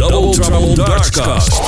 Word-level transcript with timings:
Double 0.00 0.30
Trouble 0.30 0.74
Dartscast. 0.74 1.60
Oh, 1.60 1.66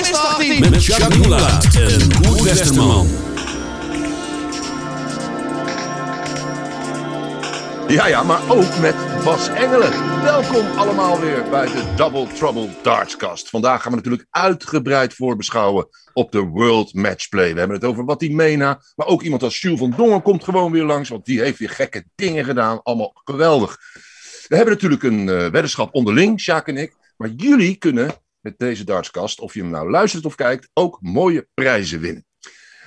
is 0.00 0.10
dat 0.10 0.36
die? 0.38 0.60
Met 0.60 0.84
Chuck 0.84 0.98
en 0.98 2.22
Koert 2.22 2.42
Westerman. 2.42 3.08
Ja, 7.88 8.06
ja, 8.06 8.22
maar 8.22 8.40
ook 8.48 8.78
met 8.80 8.94
Bas 9.24 9.48
Engelen. 9.48 10.22
Welkom 10.22 10.66
allemaal 10.76 11.20
weer 11.20 11.44
bij 11.50 11.66
de 11.66 11.84
Double 11.96 12.26
Trouble 12.34 12.68
Dartscast. 12.82 13.48
Vandaag 13.48 13.82
gaan 13.82 13.90
we 13.90 13.96
natuurlijk 13.96 14.26
uitgebreid 14.30 15.14
voorbeschouwen 15.14 15.88
op 16.12 16.32
de 16.32 16.40
World 16.40 16.94
Matchplay. 16.94 17.52
We 17.52 17.58
hebben 17.58 17.76
het 17.76 17.86
over 17.86 18.04
wat 18.04 18.20
die 18.20 18.34
mena, 18.34 18.80
maar 18.96 19.06
ook 19.06 19.22
iemand 19.22 19.42
als 19.42 19.60
Jules 19.60 19.78
van 19.78 19.94
Dongen 19.96 20.22
komt 20.22 20.44
gewoon 20.44 20.72
weer 20.72 20.84
langs, 20.84 21.08
want 21.08 21.24
die 21.24 21.40
heeft 21.40 21.58
weer 21.58 21.70
gekke 21.70 22.04
dingen 22.14 22.44
gedaan. 22.44 22.82
Allemaal 22.82 23.12
geweldig. 23.24 23.78
We 24.48 24.56
hebben 24.56 24.74
natuurlijk 24.74 25.02
een 25.02 25.28
eh, 25.28 25.36
weddenschap 25.36 25.94
onderling, 25.94 26.40
Sjaak 26.40 26.68
en 26.68 26.76
ik. 26.76 26.94
Maar 27.16 27.28
jullie 27.28 27.76
kunnen 27.76 28.10
met 28.40 28.58
deze 28.58 28.84
dartscast, 28.84 29.40
of 29.40 29.54
je 29.54 29.60
hem 29.60 29.70
nou 29.70 29.90
luistert 29.90 30.24
of 30.24 30.34
kijkt, 30.34 30.68
ook 30.72 30.98
mooie 31.00 31.48
prijzen 31.54 32.00
winnen. 32.00 32.24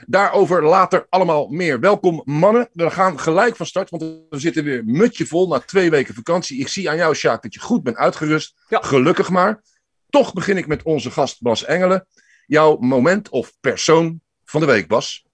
Daarover 0.06 0.64
later 0.64 1.06
allemaal 1.10 1.48
meer. 1.48 1.80
Welkom 1.80 2.22
mannen. 2.26 2.70
We 2.74 2.90
gaan 2.90 3.20
gelijk 3.20 3.56
van 3.56 3.66
start, 3.66 3.90
want 3.90 4.04
we 4.04 4.40
zitten 4.40 4.64
weer 4.64 4.86
mutje 4.86 5.26
vol 5.26 5.48
na 5.48 5.60
twee 5.60 5.90
weken 5.90 6.14
vakantie. 6.14 6.60
Ik 6.60 6.68
zie 6.68 6.90
aan 6.90 6.98
jou, 6.98 7.16
Sjaak, 7.16 7.42
dat 7.42 7.54
je 7.54 7.60
goed 7.60 7.84
bent 7.84 7.98
uitgerust. 7.98 8.54
Ja. 8.68 8.82
Gelukkig 8.82 9.30
maar. 9.30 9.64
Toch 10.10 10.34
begin 10.34 10.58
ik 10.58 10.68
met 10.68 10.84
onze 10.84 11.12
gast 11.12 11.42
Bas 11.42 11.66
Engelen. 11.66 12.08
Jouw 12.46 12.78
moment 12.78 13.30
of 13.30 13.54
persoon 13.60 14.22
van 14.46 14.62
de 14.62 14.68
week, 14.68 14.88
Bas. 14.88 15.26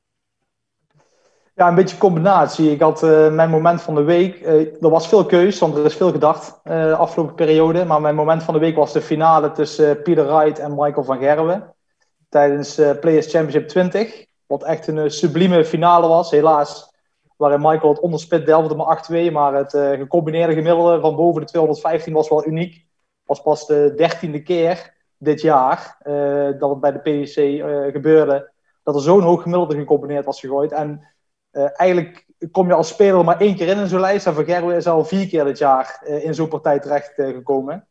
Ja, 1.55 1.67
een 1.67 1.75
beetje 1.75 1.97
combinatie. 1.97 2.71
Ik 2.71 2.81
had 2.81 3.03
eh, 3.03 3.33
mijn 3.33 3.49
moment 3.49 3.81
van 3.81 3.95
de 3.95 4.03
week. 4.03 4.41
eh, 4.41 4.83
er 4.83 4.89
was 4.89 5.07
veel 5.07 5.25
keus, 5.25 5.59
want 5.59 5.75
er 5.75 5.85
is 5.85 5.95
veel 5.95 6.11
gedacht 6.11 6.59
eh, 6.63 6.83
de 6.83 6.95
afgelopen 6.95 7.35
periode. 7.35 7.85
Maar 7.85 8.01
mijn 8.01 8.15
moment 8.15 8.43
van 8.43 8.53
de 8.53 8.59
week 8.59 8.75
was 8.75 8.93
de 8.93 9.01
finale 9.01 9.51
tussen 9.51 10.01
Pieter 10.01 10.25
Wright 10.25 10.59
en 10.59 10.75
Michael 10.75 11.03
van 11.03 11.17
Gerwen. 11.17 11.75
Tijdens 12.29 12.75
Players 12.75 13.31
Championship 13.31 13.67
20. 13.67 14.25
Wat 14.45 14.63
echt 14.63 14.87
een 14.87 15.11
sublieme 15.11 15.65
finale 15.65 16.07
was. 16.07 16.31
Helaas 16.31 16.93
waarin 17.37 17.61
Michael 17.61 17.93
het 17.93 18.01
onderspit 18.01 18.45
delfde 18.45 18.75
maar 18.75 19.07
8-2. 19.29 19.31
Maar 19.31 19.53
het 19.53 19.71
gecombineerde 19.71 20.53
gemiddelde 20.53 20.99
van 20.99 21.15
boven 21.15 21.41
de 21.41 21.47
215 21.47 22.13
was 22.13 22.29
wel 22.29 22.47
uniek. 22.47 22.85
was 23.25 23.41
pas 23.41 23.67
de 23.67 23.93
dertiende 23.95 24.41
keer 24.41 24.93
dit 25.17 25.41
jaar 25.41 25.97
dat 26.59 26.69
het 26.69 26.79
bij 26.79 26.91
de 26.91 26.99
eh, 27.01 27.91
gebeurde. 27.91 28.51
Dat 28.83 28.95
er 28.95 29.01
zo'n 29.01 29.21
hoog 29.21 29.41
gemiddelde 29.41 29.75
gecombineerd 29.75 30.25
was 30.25 30.39
gegooid. 30.39 30.71
En 30.71 31.14
eh, 31.55 31.79
eigenlijk 31.79 32.25
kom 32.51 32.67
je 32.67 32.73
als 32.73 32.87
speler 32.87 33.23
maar 33.23 33.39
één 33.39 33.55
keer 33.55 33.67
in 33.67 33.77
in 33.77 33.87
zo'n 33.87 33.99
lijst. 33.99 34.25
En 34.25 34.33
Van 34.33 34.45
Gerwen 34.45 34.75
is 34.75 34.87
al 34.87 35.05
vier 35.05 35.27
keer 35.27 35.43
dit 35.43 35.57
jaar 35.57 36.01
eh, 36.05 36.25
in 36.25 36.33
zo'n 36.33 36.47
partij 36.47 36.79
terecht 36.79 37.17
eh, 37.17 37.27
gekomen. 37.27 37.87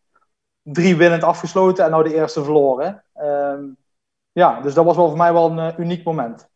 Drie 0.62 0.96
winnend 0.96 1.22
afgesloten 1.22 1.84
en 1.84 1.90
nou 1.90 2.08
de 2.08 2.14
eerste 2.14 2.44
verloren. 2.44 3.04
Ehm, 3.14 3.64
ja, 4.32 4.60
dus 4.60 4.74
dat 4.74 4.84
was 4.84 4.96
wel 4.96 5.08
voor 5.08 5.16
mij 5.16 5.32
wel 5.32 5.58
een 5.58 5.80
uniek 5.80 6.04
moment. 6.04 6.48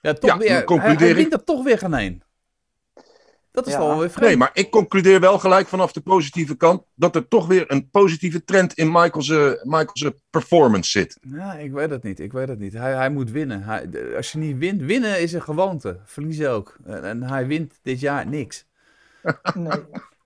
Ja, 0.00 0.12
toch 0.12 0.30
Ja, 0.30 0.36
weer. 0.36 0.66
dan 0.66 0.78
Hij, 0.78 0.94
hij 0.94 1.30
er 1.30 1.44
toch 1.44 1.62
weer 1.62 1.78
geen 1.78 1.94
één. 1.94 2.22
Dat 3.52 3.66
is 3.66 3.72
Ja. 3.72 3.78
wel 3.78 3.98
weer 3.98 4.10
vreemd. 4.10 4.26
Nee, 4.28 4.36
maar 4.36 4.50
ik 4.52 4.70
concludeer 4.70 5.20
wel 5.20 5.38
gelijk 5.38 5.68
vanaf 5.68 5.92
de 5.92 6.00
positieve 6.00 6.56
kant 6.56 6.82
dat 6.94 7.14
er 7.16 7.28
toch 7.28 7.46
weer 7.46 7.64
een 7.66 7.88
positieve 7.90 8.44
trend 8.44 8.72
in 8.74 8.92
Michael's, 8.92 9.28
eh, 9.30 9.50
Michael's 9.62 10.10
performance 10.30 10.90
zit. 10.90 11.18
Ja, 11.20 11.52
ik 11.54 11.72
weet 11.72 11.90
het 11.90 12.02
niet. 12.02 12.20
Ik 12.20 12.32
weet 12.32 12.48
het 12.48 12.58
niet. 12.58 12.72
Hij, 12.72 12.94
hij 12.94 13.10
moet 13.10 13.30
winnen. 13.30 13.62
Hij, 13.62 13.88
als 14.16 14.32
je 14.32 14.38
niet 14.38 14.58
wint, 14.58 14.80
winnen 14.80 15.20
is 15.20 15.32
een 15.32 15.42
gewoonte. 15.42 15.98
Verliezen 16.04 16.50
ook. 16.50 16.76
En, 16.84 17.04
en 17.04 17.22
hij 17.22 17.46
wint 17.46 17.74
dit 17.82 18.00
jaar 18.00 18.26
niks. 18.26 18.64
Nee, 19.54 19.72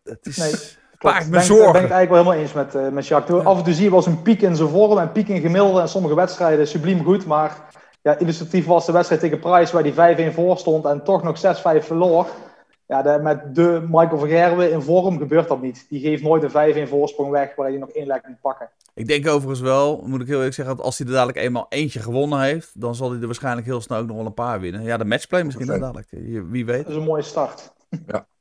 Dat 0.02 0.18
is 0.22 0.36
Nee, 0.36 0.50
me 0.52 1.30
ben, 1.30 1.40
ik- 1.40 1.46
zorgen. 1.46 1.72
ben 1.72 1.84
ik 1.84 1.90
eigenlijk 1.90 2.10
wel 2.10 2.18
helemaal 2.32 2.40
eens 2.42 2.52
met, 2.52 2.74
eh 2.74 2.88
met 2.88 3.06
Jacques. 3.06 3.44
Af 3.44 3.58
en 3.58 3.64
toe 3.64 3.72
zie 3.74 3.82
je 3.84 3.88
wel 3.90 3.98
eens 3.98 4.06
een 4.08 4.22
piek 4.22 4.42
in 4.42 4.56
zijn 4.56 4.68
vorm 4.68 4.98
en 4.98 5.12
piek 5.12 5.28
in 5.28 5.40
gemiddelde. 5.40 5.80
En 5.80 5.88
sommige 5.88 6.14
wedstrijden 6.14 6.66
subliem 6.68 7.04
goed. 7.04 7.26
Maar 7.26 7.56
ja, 8.02 8.18
illustratief 8.18 8.66
was 8.66 8.86
de 8.86 8.92
wedstrijd 8.92 9.20
tegen 9.20 9.38
Price 9.40 9.72
waar 9.72 9.82
hij 9.82 10.30
5-1 10.30 10.34
voor 10.34 10.58
stond 10.58 10.84
en 10.84 11.04
toch 11.04 11.22
nog 11.22 11.38
6-5 11.38 11.84
verloor. 11.86 12.26
Ja, 12.86 13.02
de- 13.02 13.18
met 13.22 13.54
de 13.54 13.80
Michael 13.90 14.18
van 14.18 14.28
Gerwen 14.28 14.70
in 14.72 14.82
vorm 14.82 15.18
gebeurt 15.18 15.48
dat 15.48 15.62
niet. 15.62 15.86
Die 15.88 16.00
geeft 16.00 16.22
nooit 16.22 16.42
een 16.42 16.50
5-1 16.86 16.88
voorsprong 16.88 17.30
weg 17.30 17.54
waar 17.54 17.68
hij 17.68 17.78
nog 17.78 17.90
één 17.90 18.06
lek 18.06 18.28
moet 18.28 18.40
pakken. 18.40 18.70
Ik 18.94 19.06
denk 19.06 19.26
overigens 19.28 19.60
wel, 19.60 20.02
moet 20.06 20.20
ik 20.20 20.26
heel 20.26 20.36
eerlijk 20.36 20.54
zeggen, 20.54 20.76
dat 20.76 20.84
als 20.84 20.98
hij 20.98 21.06
er 21.06 21.12
dadelijk 21.12 21.38
eenmaal 21.38 21.66
eentje 21.68 22.00
gewonnen 22.00 22.40
heeft, 22.40 22.80
dan 22.80 22.94
zal 22.94 23.10
hij 23.10 23.20
er 23.20 23.26
waarschijnlijk 23.26 23.66
heel 23.66 23.80
snel 23.80 23.98
ook 23.98 24.06
nog 24.06 24.16
wel 24.16 24.26
een 24.26 24.34
paar 24.34 24.60
winnen. 24.60 24.82
Ja, 24.82 24.96
de 24.96 25.04
matchplay 25.04 25.42
misschien 25.42 25.66
dan 25.66 25.80
dadelijk. 25.80 26.08
Wie 26.50 26.64
weet. 26.64 26.82
Dat 26.82 26.90
is 26.92 26.96
een 26.96 27.02
mooie 27.02 27.22
start. 27.22 27.72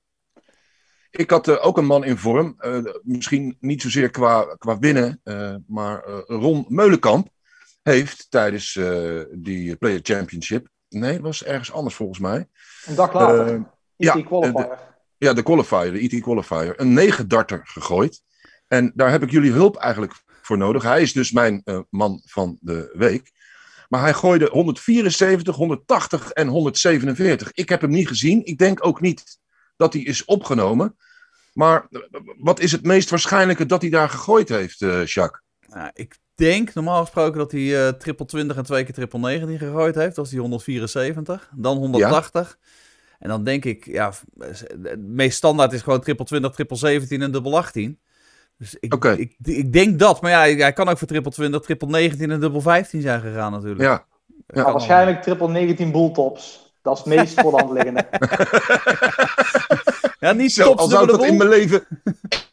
Ik 1.11 1.29
had 1.29 1.47
eh, 1.47 1.65
ook 1.65 1.77
een 1.77 1.85
man 1.85 2.03
in 2.03 2.17
vorm. 2.17 2.55
eh, 2.57 2.77
misschien 3.03 3.57
niet 3.59 3.81
zozeer 3.81 4.09
qua, 4.09 4.55
qua 4.57 4.79
winnen. 4.79 5.19
eh, 5.23 5.55
maar 5.67 6.03
eh, 6.03 6.17
Ron 6.25 6.65
Meulenkamp 6.67 7.27
heeft 7.83 8.27
tijdens 8.31 8.75
eh, 8.75 9.19
die 9.31 9.75
Player 9.75 9.99
Championship. 10.03 10.67
Nee, 10.89 11.13
dat 11.13 11.21
was 11.21 11.43
ergens 11.43 11.71
anders 11.71 11.95
volgens 11.95 12.19
mij. 12.19 12.47
Een 12.85 12.95
dag 12.95 13.13
later. 13.13 13.71
IT 14.03 14.13
ja, 14.13 14.21
qualifier. 14.21 14.77
Ja, 15.17 15.33
de 15.33 15.43
qualifier, 15.43 15.91
de 15.91 15.99
IT 15.99 16.21
qualifier. 16.21 16.79
Een 16.79 16.93
9 16.93 17.27
darter 17.27 17.61
gegooid. 17.63 18.21
En 18.67 18.91
daar 18.95 19.11
heb 19.11 19.23
ik 19.23 19.31
jullie 19.31 19.51
hulp 19.51 19.75
eigenlijk 19.75 20.13
voor 20.41 20.57
nodig. 20.57 20.83
Hij 20.83 21.01
is 21.01 21.13
dus 21.13 21.31
mijn 21.31 21.61
eh, 21.63 21.79
man 21.89 22.21
van 22.25 22.57
de 22.61 22.93
week. 22.93 23.31
Maar 23.89 24.01
hij 24.01 24.13
gooide 24.13 24.49
174, 24.51 25.55
180 25.55 26.31
en 26.31 26.47
147. 26.47 27.51
Ik 27.53 27.69
heb 27.69 27.81
hem 27.81 27.89
niet 27.89 28.07
gezien. 28.07 28.45
Ik 28.45 28.57
denk 28.57 28.85
ook 28.85 29.01
niet 29.01 29.39
dat 29.77 29.93
hij 29.93 30.01
is 30.01 30.25
opgenomen. 30.25 30.97
Maar 31.53 31.87
eh, 31.89 32.01
wat 32.37 32.59
is 32.59 32.71
het 32.71 32.83
meest 32.83 33.09
waarschijnlijke 33.09 33.65
dat 33.65 33.81
hij 33.81 33.89
daar 33.89 34.09
gegooid 34.09 34.49
heeft, 34.49 34.81
eh 34.81 35.05
Jacques? 35.05 35.41
Nou, 35.67 35.89
ik 35.93 36.17
denk 36.35 36.73
normaal 36.73 37.01
gesproken 37.01 37.37
dat 37.37 37.51
hij 37.51 37.85
eh 37.87 37.93
triple 37.93 38.25
20 38.25 38.57
en 38.57 38.63
twee 38.63 38.83
keer 38.83 38.93
triple 38.93 39.19
19 39.19 39.57
gegooid 39.57 39.95
heeft. 39.95 40.15
Dat 40.15 40.25
is 40.25 40.31
die 40.31 40.39
174. 40.39 41.49
Dan 41.55 41.77
180. 41.77 42.57
En 43.23 43.29
dan 43.29 43.43
denk 43.43 43.65
ik, 43.65 43.85
ja, 43.85 44.13
het 44.81 45.07
meest 45.07 45.37
standaard 45.37 45.73
is 45.73 45.81
gewoon 45.81 46.01
triple 46.01 46.25
20, 46.25 46.51
triple 46.51 46.77
17 46.77 47.21
en 47.21 47.31
dubbel 47.31 47.57
18. 47.57 47.99
Dus 48.57 48.75
ik, 48.79 48.93
ik, 49.03 49.35
ik 49.43 49.73
denk 49.73 49.99
dat. 49.99 50.21
Maar 50.21 50.31
ja, 50.31 50.55
hij 50.55 50.73
kan 50.73 50.89
ook 50.89 50.97
voor 50.97 51.07
triple 51.07 51.31
20, 51.31 51.61
triple 51.61 51.87
19 51.87 52.31
en 52.31 52.39
dubbel 52.39 52.61
15 52.61 53.01
zijn 53.01 53.21
gegaan 53.21 53.51
natuurlijk. 53.51 53.81
Ja, 53.81 54.05
Maar 54.47 54.71
waarschijnlijk 54.71 55.21
triple 55.21 55.49
19 55.49 55.91
bulltops. 55.91 56.73
Dat 56.81 56.97
is 56.97 57.03
het 57.03 57.15
meest 57.15 57.41
voor 57.41 57.51
de 57.51 57.57
hand 57.57 57.71
liggende. 57.71 58.05
Ja, 60.23 60.31
niet 60.31 60.53
zo, 60.53 60.63
tops 60.63 60.81
al 60.81 60.89
zou 60.89 61.03
ik 61.03 61.09
dat 61.09 61.23
in 61.25 61.37
mijn 61.37 61.49
leven 61.49 61.83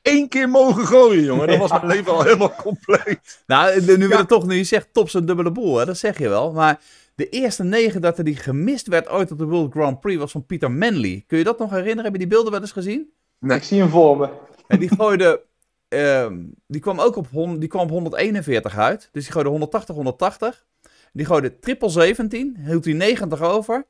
één 0.02 0.28
keer 0.28 0.48
mogen 0.48 0.86
gooien, 0.86 1.24
jongen. 1.24 1.46
Dan 1.46 1.58
was 1.58 1.70
mijn 1.70 1.86
leven 1.86 2.12
al 2.12 2.22
helemaal 2.22 2.54
compleet. 2.62 3.42
Nou, 3.46 3.96
nu 3.96 4.08
we 4.08 4.16
het 4.16 4.28
toch, 4.28 4.46
nu 4.46 4.56
je 4.56 4.64
zegt 4.64 4.88
tops 4.92 5.14
en 5.14 5.24
dubbele 5.24 5.50
boel, 5.50 5.76
hè, 5.76 5.84
dat 5.84 5.98
zeg 5.98 6.18
je 6.18 6.28
wel. 6.28 6.52
Maar 6.52 6.80
de 7.20 7.28
eerste 7.28 7.64
negen 7.64 8.00
dat 8.00 8.18
er 8.18 8.24
die 8.24 8.36
gemist 8.36 8.86
werd 8.86 9.08
ooit 9.08 9.30
op 9.30 9.38
de 9.38 9.44
World 9.44 9.72
Grand 9.72 10.00
Prix 10.00 10.18
was 10.18 10.32
van 10.32 10.46
Pieter 10.46 10.70
Manley. 10.70 11.24
Kun 11.26 11.38
je 11.38 11.44
dat 11.44 11.58
nog 11.58 11.70
herinneren? 11.70 12.04
Heb 12.04 12.12
je 12.12 12.18
die 12.18 12.26
beelden 12.26 12.52
wel 12.52 12.60
eens 12.60 12.72
gezien? 12.72 13.10
Nee. 13.38 13.56
Ik 13.56 13.62
zie 13.62 13.80
hem 13.80 13.88
voor 13.88 14.16
me. 14.18 14.28
En 14.66 14.78
die 14.78 14.88
gooide, 14.96 15.42
ehm, 15.88 16.38
die 16.66 16.80
kwam 16.80 17.00
ook 17.00 17.16
op, 17.16 17.26
die 17.58 17.68
kwam 17.68 17.82
op 17.82 17.90
141 17.90 18.78
uit. 18.78 19.08
Dus 19.12 19.22
die 19.22 19.32
gooide 19.32 19.50
180, 19.50 19.94
180. 19.94 20.64
Die 21.12 21.26
gooide 21.26 21.58
triple 21.58 21.88
17, 21.88 22.56
hield 22.64 22.84
hij 22.84 22.94
90 22.94 23.42
over. 23.42 23.86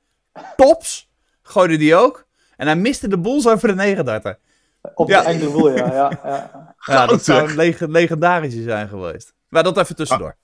Tops 0.57 1.11
gooide 1.43 1.77
die 1.77 1.95
ook. 1.95 2.27
En 2.57 2.67
hij 2.67 2.77
miste 2.77 3.09
de 3.09 3.19
boels 3.19 3.49
over 3.49 3.69
de 3.69 3.75
39. 3.75 4.39
Op 4.95 5.09
Ja. 5.09 5.21
de 5.23 5.29
enkele 5.29 5.51
boel, 5.51 5.71
ja. 5.71 5.87
ja, 5.93 6.21
ja. 6.25 6.75
Ja, 6.87 7.07
dat 7.07 7.25
zou 7.25 7.49
een 7.49 7.57
leg 7.57 7.81
legendarische 7.81 8.63
zijn 8.63 8.89
geweest. 8.89 9.35
Maar 9.49 9.63
dat 9.63 9.79
even 9.79 9.97
tussendoor. 9.97 10.37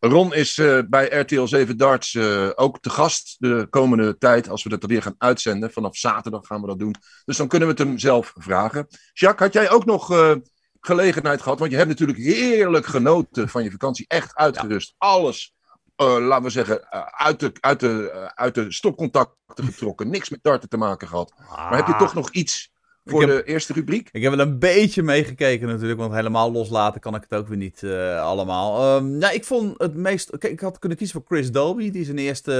Ron 0.00 0.34
is 0.34 0.58
eh, 0.58 0.78
bij 0.88 1.06
RTL 1.06 1.44
7 1.44 1.76
Darts 1.76 2.14
eh, 2.14 2.50
ook 2.54 2.80
te 2.80 2.90
gast 2.90 3.36
de 3.38 3.66
komende 3.70 4.18
tijd. 4.18 4.48
Als 4.48 4.62
we 4.62 4.68
dat 4.68 4.84
weer 4.84 5.02
gaan 5.02 5.14
uitzenden. 5.18 5.72
Vanaf 5.72 5.96
zaterdag 5.96 6.46
gaan 6.46 6.60
we 6.60 6.66
dat 6.66 6.78
doen. 6.78 6.94
Dus 7.24 7.36
dan 7.36 7.48
kunnen 7.48 7.68
we 7.68 7.74
het 7.74 7.82
hem 7.82 7.98
zelf 7.98 8.32
vragen. 8.36 8.86
Jacques, 9.12 9.52
had 9.52 9.62
jij 9.62 9.70
ook 9.70 9.84
nog 9.84 10.12
eh, 10.12 10.34
gelegenheid 10.80 11.42
gehad? 11.42 11.58
Want 11.58 11.70
je 11.70 11.76
hebt 11.76 11.88
natuurlijk 11.88 12.18
heerlijk 12.18 12.86
genoten 12.86 13.48
van 13.48 13.62
je 13.62 13.70
vakantie. 13.70 14.04
Echt 14.08 14.34
uitgerust. 14.34 14.94
Alles, 14.98 15.54
laten 15.96 16.42
we 16.42 16.50
zeggen, 16.50 16.90
uit, 17.12 17.40
de, 17.40 17.52
uit, 17.60 17.80
de, 17.80 18.30
uit 18.34 18.54
de 18.54 18.72
stopcontacten 18.72 19.64
getrokken. 19.64 20.10
Niks 20.10 20.28
met 20.28 20.42
darten 20.42 20.68
te 20.68 20.76
maken 20.76 21.08
gehad. 21.08 21.32
Maar 21.48 21.76
heb 21.76 21.86
je 21.86 21.96
toch 21.96 22.14
nog 22.14 22.30
iets 22.30 22.70
voor 23.10 23.20
heb- 23.20 23.30
de 23.30 23.52
eerste 23.52 23.72
rubriek? 23.72 24.08
Ik 24.12 24.22
heb 24.22 24.34
wel 24.34 24.46
een 24.46 24.58
beetje 24.58 25.02
meegekeken 25.02 25.68
natuurlijk, 25.68 26.00
want 26.00 26.12
helemaal 26.12 26.52
loslaten 26.52 27.00
kan 27.00 27.14
ik 27.14 27.22
het 27.28 27.38
ook 27.38 27.48
weer 27.48 27.56
niet 27.56 27.82
eh, 27.82 28.22
allemaal. 28.22 29.02
Nou, 29.02 29.34
ik 29.34 29.44
vond 29.44 29.78
het 29.78 29.94
meest... 29.94 30.38
Kijk, 30.38 30.52
ik 30.52 30.60
had 30.60 30.78
kunnen 30.78 30.98
kiezen 30.98 31.16
voor 31.16 31.36
Chris 31.36 31.50
Dobie, 31.52 31.90
die 31.90 32.04
zijn 32.04 32.18
eerste 32.18 32.52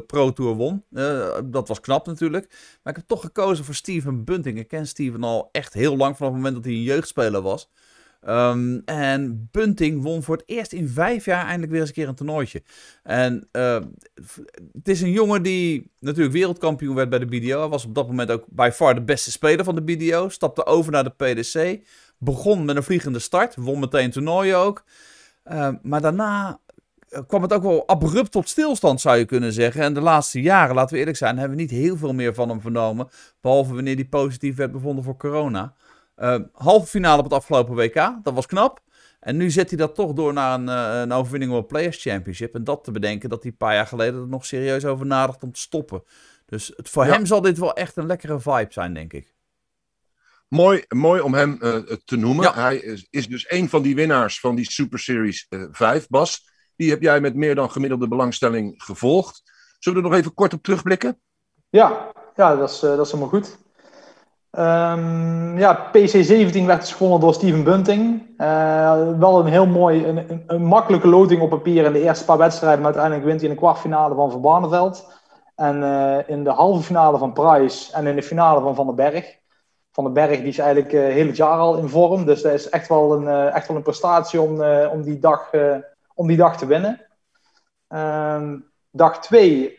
eh, 0.00 0.06
Pro 0.06 0.32
Tour 0.32 0.54
won. 0.54 0.84
Eh, 0.92 1.28
dat 1.44 1.68
was 1.68 1.80
knap 1.80 2.06
natuurlijk. 2.06 2.48
Maar 2.82 2.92
ik 2.92 2.98
heb 2.98 3.08
toch 3.08 3.20
gekozen 3.20 3.64
voor 3.64 3.74
Steven 3.74 4.24
Bunting. 4.24 4.58
Ik 4.58 4.68
ken 4.68 4.86
Steven 4.86 5.22
al 5.22 5.48
echt 5.52 5.74
heel 5.74 5.96
lang, 5.96 6.16
vanaf 6.16 6.32
het 6.32 6.42
moment 6.42 6.54
dat 6.54 6.64
hij 6.64 6.74
een 6.74 6.82
jeugdspeler 6.82 7.42
was. 7.42 7.70
Ehm, 8.26 8.78
en 8.84 9.48
Bunting 9.52 10.02
won 10.02 10.22
voor 10.22 10.36
het 10.36 10.44
eerst 10.46 10.72
in 10.72 10.88
vijf 10.88 11.24
jaar 11.24 11.44
eindelijk 11.44 11.70
weer 11.70 11.80
eens 11.80 11.88
een 11.88 11.94
keer 11.94 12.08
een 12.08 12.14
toernooitje. 12.14 12.62
En 13.02 13.48
eh, 13.52 13.80
v- 14.14 14.36
het 14.72 14.88
is 14.88 15.00
een 15.00 15.10
jongen 15.10 15.42
die 15.42 15.90
natuurlijk 15.98 16.34
wereldkampioen 16.34 16.94
werd 16.94 17.08
bij 17.08 17.18
de 17.18 17.26
BDO. 17.26 17.58
Hij 17.60 17.68
was 17.68 17.84
op 17.84 17.94
dat 17.94 18.06
moment 18.06 18.30
ook 18.30 18.44
by 18.48 18.70
far 18.72 18.94
de 18.94 19.02
beste 19.02 19.30
speler 19.30 19.64
van 19.64 19.74
de 19.74 19.82
BDO. 19.82 20.28
Stapte 20.28 20.66
over 20.66 20.92
naar 20.92 21.04
de 21.04 21.10
PDC. 21.10 21.80
begon 22.18 22.64
met 22.64 22.76
een 22.76 22.82
vliegende 22.82 23.18
start. 23.18 23.54
Won 23.56 23.78
meteen 23.80 24.10
toernooien 24.10 24.56
ook. 24.58 24.84
Uh, 25.52 25.68
maar 25.82 26.00
daarna 26.00 26.60
kwam 27.26 27.42
het 27.42 27.52
ook 27.52 27.62
wel 27.62 27.88
abrupt 27.88 28.32
tot 28.32 28.48
stilstand, 28.48 29.00
zou 29.00 29.16
je 29.16 29.24
kunnen 29.24 29.52
zeggen. 29.52 29.82
En 29.82 29.94
de 29.94 30.00
laatste 30.00 30.40
jaren, 30.42 30.74
laten 30.74 30.92
we 30.92 30.98
eerlijk 30.98 31.16
zijn, 31.16 31.38
hebben 31.38 31.56
we 31.56 31.62
niet 31.62 31.70
heel 31.70 31.96
veel 31.96 32.12
meer 32.14 32.34
van 32.34 32.48
hem 32.48 32.60
vernomen. 32.60 33.08
Behalve 33.40 33.74
wanneer 33.74 33.94
hij 33.94 34.04
positief 34.04 34.56
werd 34.56 34.72
bevonden 34.72 35.04
voor 35.04 35.16
corona. 35.16 35.74
Uh, 36.16 36.38
halve 36.52 36.86
finale 36.86 37.18
op 37.18 37.24
het 37.24 37.32
afgelopen 37.32 37.74
WK, 37.74 37.94
dat 38.22 38.34
was 38.34 38.46
knap. 38.46 38.80
En 39.20 39.36
nu 39.36 39.50
zet 39.50 39.68
hij 39.68 39.78
dat 39.78 39.94
toch 39.94 40.12
door 40.12 40.32
naar 40.32 40.54
een, 40.54 40.68
uh, 40.68 41.00
een 41.00 41.12
overwinning 41.12 41.52
op 41.52 41.68
Players 41.68 42.02
Championship. 42.02 42.54
En 42.54 42.64
dat 42.64 42.84
te 42.84 42.90
bedenken 42.90 43.28
dat 43.28 43.42
hij 43.42 43.50
een 43.50 43.56
paar 43.56 43.74
jaar 43.74 43.86
geleden 43.86 44.20
er 44.20 44.28
nog 44.28 44.46
serieus 44.46 44.84
over 44.84 45.06
nadacht 45.06 45.42
om 45.42 45.52
te 45.52 45.60
stoppen. 45.60 46.02
Dus 46.46 46.72
het, 46.76 46.88
voor 46.88 47.04
hem 47.04 47.26
zal 47.26 47.40
dit 47.40 47.58
wel 47.58 47.74
echt 47.74 47.96
een 47.96 48.06
lekkere 48.06 48.40
vibe 48.40 48.66
zijn, 48.68 48.94
denk 48.94 49.12
ik. 49.12 49.34
Mooi, 50.48 50.84
mooi 50.88 51.20
om 51.20 51.34
hem 51.34 51.58
uh, 51.60 51.76
te 52.04 52.16
noemen. 52.16 52.44
Ja. 52.44 52.54
Hij 52.54 52.76
is, 52.76 53.06
is, 53.10 53.28
dus 53.28 53.50
een 53.50 53.68
van 53.68 53.82
die 53.82 53.94
winnaars 53.94 54.40
van 54.40 54.54
die 54.54 54.70
Super 54.70 54.98
Series 54.98 55.46
5, 55.70 56.08
Bas. 56.08 56.50
Die 56.76 56.90
heb 56.90 57.02
jij 57.02 57.20
met 57.20 57.34
meer 57.34 57.54
dan 57.54 57.70
gemiddelde 57.70 58.08
belangstelling 58.08 58.82
gevolgd. 58.82 59.42
Zullen 59.78 59.98
we 59.98 60.04
er 60.04 60.10
nog 60.10 60.20
even 60.20 60.34
kort 60.34 60.52
op 60.52 60.62
terugblikken? 60.62 61.20
Ja, 61.68 62.12
ja 62.36 62.56
dat, 62.56 62.70
is, 62.70 62.82
uh, 62.82 62.96
dat 62.96 63.06
is 63.06 63.12
helemaal 63.12 63.40
goed. 63.40 63.58
Um, 64.58 65.58
ja, 65.58 65.86
PC17 65.86 66.64
werd 66.64 66.80
dus 66.80 66.92
gewonnen 66.92 67.20
door 67.20 67.34
Steven 67.34 67.64
Bunting. 67.64 68.22
Uh, 68.38 69.18
wel 69.18 69.40
een 69.40 69.46
heel 69.46 69.66
mooi, 69.66 70.06
een, 70.06 70.44
een, 70.46 70.64
makkelijke 70.64 71.08
loting 71.08 71.40
op 71.40 71.50
papier 71.50 71.84
in 71.84 71.92
de 71.92 72.02
eerste 72.02 72.24
paar 72.24 72.38
wedstrijden. 72.38 72.78
Maar 72.78 72.86
uiteindelijk 72.86 73.26
wint 73.26 73.40
hij 73.40 73.48
in 73.48 73.54
de 73.54 73.60
kwartfinale 73.60 74.14
van 74.14 74.30
Van 74.30 74.40
Barneveld. 74.40 75.12
En 75.54 75.76
uh, 75.76 76.28
in 76.28 76.44
de 76.44 76.50
halve 76.50 76.82
finale 76.82 77.18
van 77.18 77.32
Price 77.32 77.92
en 77.92 78.06
in 78.06 78.14
de 78.14 78.22
finale 78.22 78.60
van 78.60 78.74
Van 78.74 78.86
den 78.86 78.94
Berg. 78.94 79.38
Van 79.92 80.04
den 80.04 80.12
Berg 80.12 80.38
die 80.38 80.46
is 80.46 80.58
eigenlijk 80.58 80.92
uh, 80.92 81.00
heel 81.00 81.26
het 81.26 81.36
jaar 81.36 81.58
al 81.58 81.76
in 81.76 81.88
vorm. 81.88 82.24
Dus 82.24 82.42
dat 82.42 82.52
is 82.52 82.68
echt 82.68 82.88
wel 82.88 83.12
een, 83.12 83.52
echt 83.52 83.68
wel 83.68 83.76
een 83.76 83.82
prestatie 83.82 84.40
om, 84.40 84.62
om, 84.92 85.02
die, 85.02 85.18
dag, 85.18 85.50
om 86.14 86.26
die 86.26 86.36
dag 86.36 86.56
te 86.56 86.66
winnen. 86.66 87.00
Um, 87.88 88.70
dag 88.90 89.20
2 89.20 89.74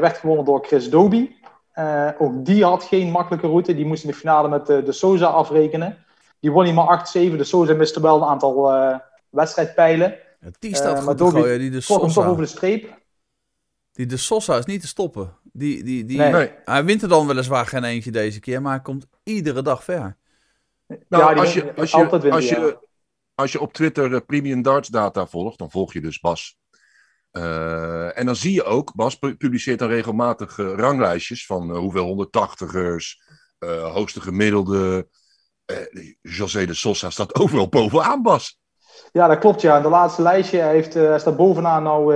werd 0.00 0.18
gewonnen 0.18 0.44
door 0.44 0.64
Chris 0.66 0.90
Doby. 0.90 1.30
Uh, 1.78 2.10
ook 2.18 2.44
die 2.44 2.64
had 2.64 2.84
geen 2.84 3.10
makkelijke 3.10 3.46
route. 3.46 3.74
Die 3.74 3.86
moest 3.86 4.02
in 4.02 4.10
de 4.10 4.16
finale 4.16 4.48
met 4.48 4.66
de, 4.66 4.82
de 4.82 4.92
Sosa 4.92 5.26
afrekenen. 5.26 5.96
Die 6.40 6.52
won 6.52 6.64
hij 6.64 6.72
maar 6.72 7.08
8-7. 7.08 7.12
De 7.12 7.44
Sosa 7.44 7.74
miste 7.74 8.00
wel 8.00 8.16
een 8.16 8.28
aantal 8.28 8.74
uh, 8.74 8.98
wedstrijdpijlen. 9.30 10.16
Ja, 10.40 10.48
die 10.58 10.76
staat 10.76 10.96
uh, 10.96 11.02
goed 11.02 11.18
te 11.18 11.30
gooien. 11.30 11.58
Die 11.58 11.70
de 11.70 11.80
Sosa. 11.80 12.14
toch 12.14 12.26
over 12.26 12.42
de 12.42 12.48
streep. 12.48 12.98
Die 13.92 14.06
de 14.06 14.16
Sosa 14.16 14.56
is 14.56 14.64
niet 14.64 14.80
te 14.80 14.86
stoppen. 14.86 15.36
Die, 15.52 15.84
die, 15.84 16.04
die, 16.04 16.18
nee. 16.18 16.52
Hij 16.64 16.84
wint 16.84 17.02
er 17.02 17.08
dan 17.08 17.26
weliswaar 17.26 17.66
geen 17.66 17.84
eentje 17.84 18.10
deze 18.10 18.40
keer, 18.40 18.62
maar 18.62 18.72
hij 18.72 18.82
komt 18.82 19.06
iedere 19.22 19.62
dag 19.62 19.84
ver. 19.84 20.16
Nou, 20.86 21.34
ja, 21.34 21.40
als, 21.40 21.54
je, 21.54 21.74
als, 21.74 21.90
je, 22.48 22.78
als 23.34 23.52
je 23.52 23.60
op 23.60 23.72
Twitter 23.72 24.20
Premium 24.24 24.62
Darts 24.62 24.88
Data 24.88 25.26
volgt, 25.26 25.58
dan 25.58 25.70
volg 25.70 25.92
je 25.92 26.00
dus 26.00 26.20
Bas. 26.20 26.58
Uh, 27.32 28.18
en 28.18 28.26
dan 28.26 28.36
zie 28.36 28.52
je 28.52 28.64
ook, 28.64 28.94
Bas 28.94 29.18
publiceert 29.18 29.78
dan 29.78 29.88
regelmatig 29.88 30.58
uh, 30.58 30.74
ranglijstjes 30.76 31.46
van 31.46 31.70
uh, 31.70 31.76
hoeveel 31.76 32.28
180ers, 32.28 33.36
hoogste 33.92 34.20
gemiddelde. 34.20 35.08
José 36.20 36.66
de 36.66 36.74
Sosa 36.74 37.10
staat 37.10 37.34
overal 37.40 37.68
bovenaan, 37.68 38.22
Bas. 38.22 38.60
Ja, 39.12 39.26
dat 39.26 39.38
klopt. 39.38 39.60
Ja. 39.60 39.76
In 39.76 39.82
de 39.82 39.88
laatste 39.88 40.22
lijstje 40.22 40.58
hij 40.58 40.72
heeft, 40.72 40.94
hij 40.94 41.18
staat 41.18 41.36
bovenaan 41.36 41.82
nou 41.82 42.14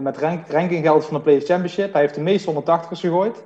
met 0.00 0.18
rank, 0.18 0.48
rankinggeld 0.48 1.04
van 1.04 1.16
de 1.16 1.22
Players 1.22 1.44
Championship. 1.44 1.92
Hij 1.92 2.02
heeft 2.02 2.14
de 2.14 2.20
meeste 2.20 2.52
180ers 2.52 3.00
gegooid. 3.00 3.44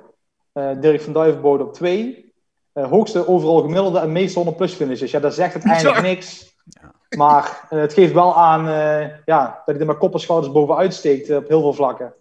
Dirk 0.79 1.01
van 1.01 1.13
Duivenbode 1.13 1.63
op 1.63 1.73
2. 1.73 2.33
hoogste 2.73 3.27
overal 3.27 3.61
gemiddelde 3.61 3.99
en 3.99 4.11
meeste 4.11 4.37
100 4.37 4.57
plus 4.57 4.73
finishes. 4.73 5.11
Ja, 5.11 5.19
dat 5.19 5.33
zegt 5.33 5.53
uiteindelijk 5.53 6.01
niks. 6.13 6.55
Ja. 6.63 6.98
Maar 7.17 7.67
uh, 7.69 7.79
het 7.79 7.93
geeft 7.93 8.13
wel 8.13 8.37
aan 8.37 8.67
uh, 8.67 9.07
ja, 9.25 9.45
dat 9.65 9.75
hij 9.75 9.79
er 9.79 9.85
met 9.85 9.97
kop 9.97 10.13
en 10.13 10.19
schouders 10.19 10.53
bovenuit 10.53 10.93
steekt 10.93 11.29
uh, 11.29 11.37
op 11.37 11.47
heel 11.47 11.61
veel 11.61 11.73
vlakken. 11.73 12.13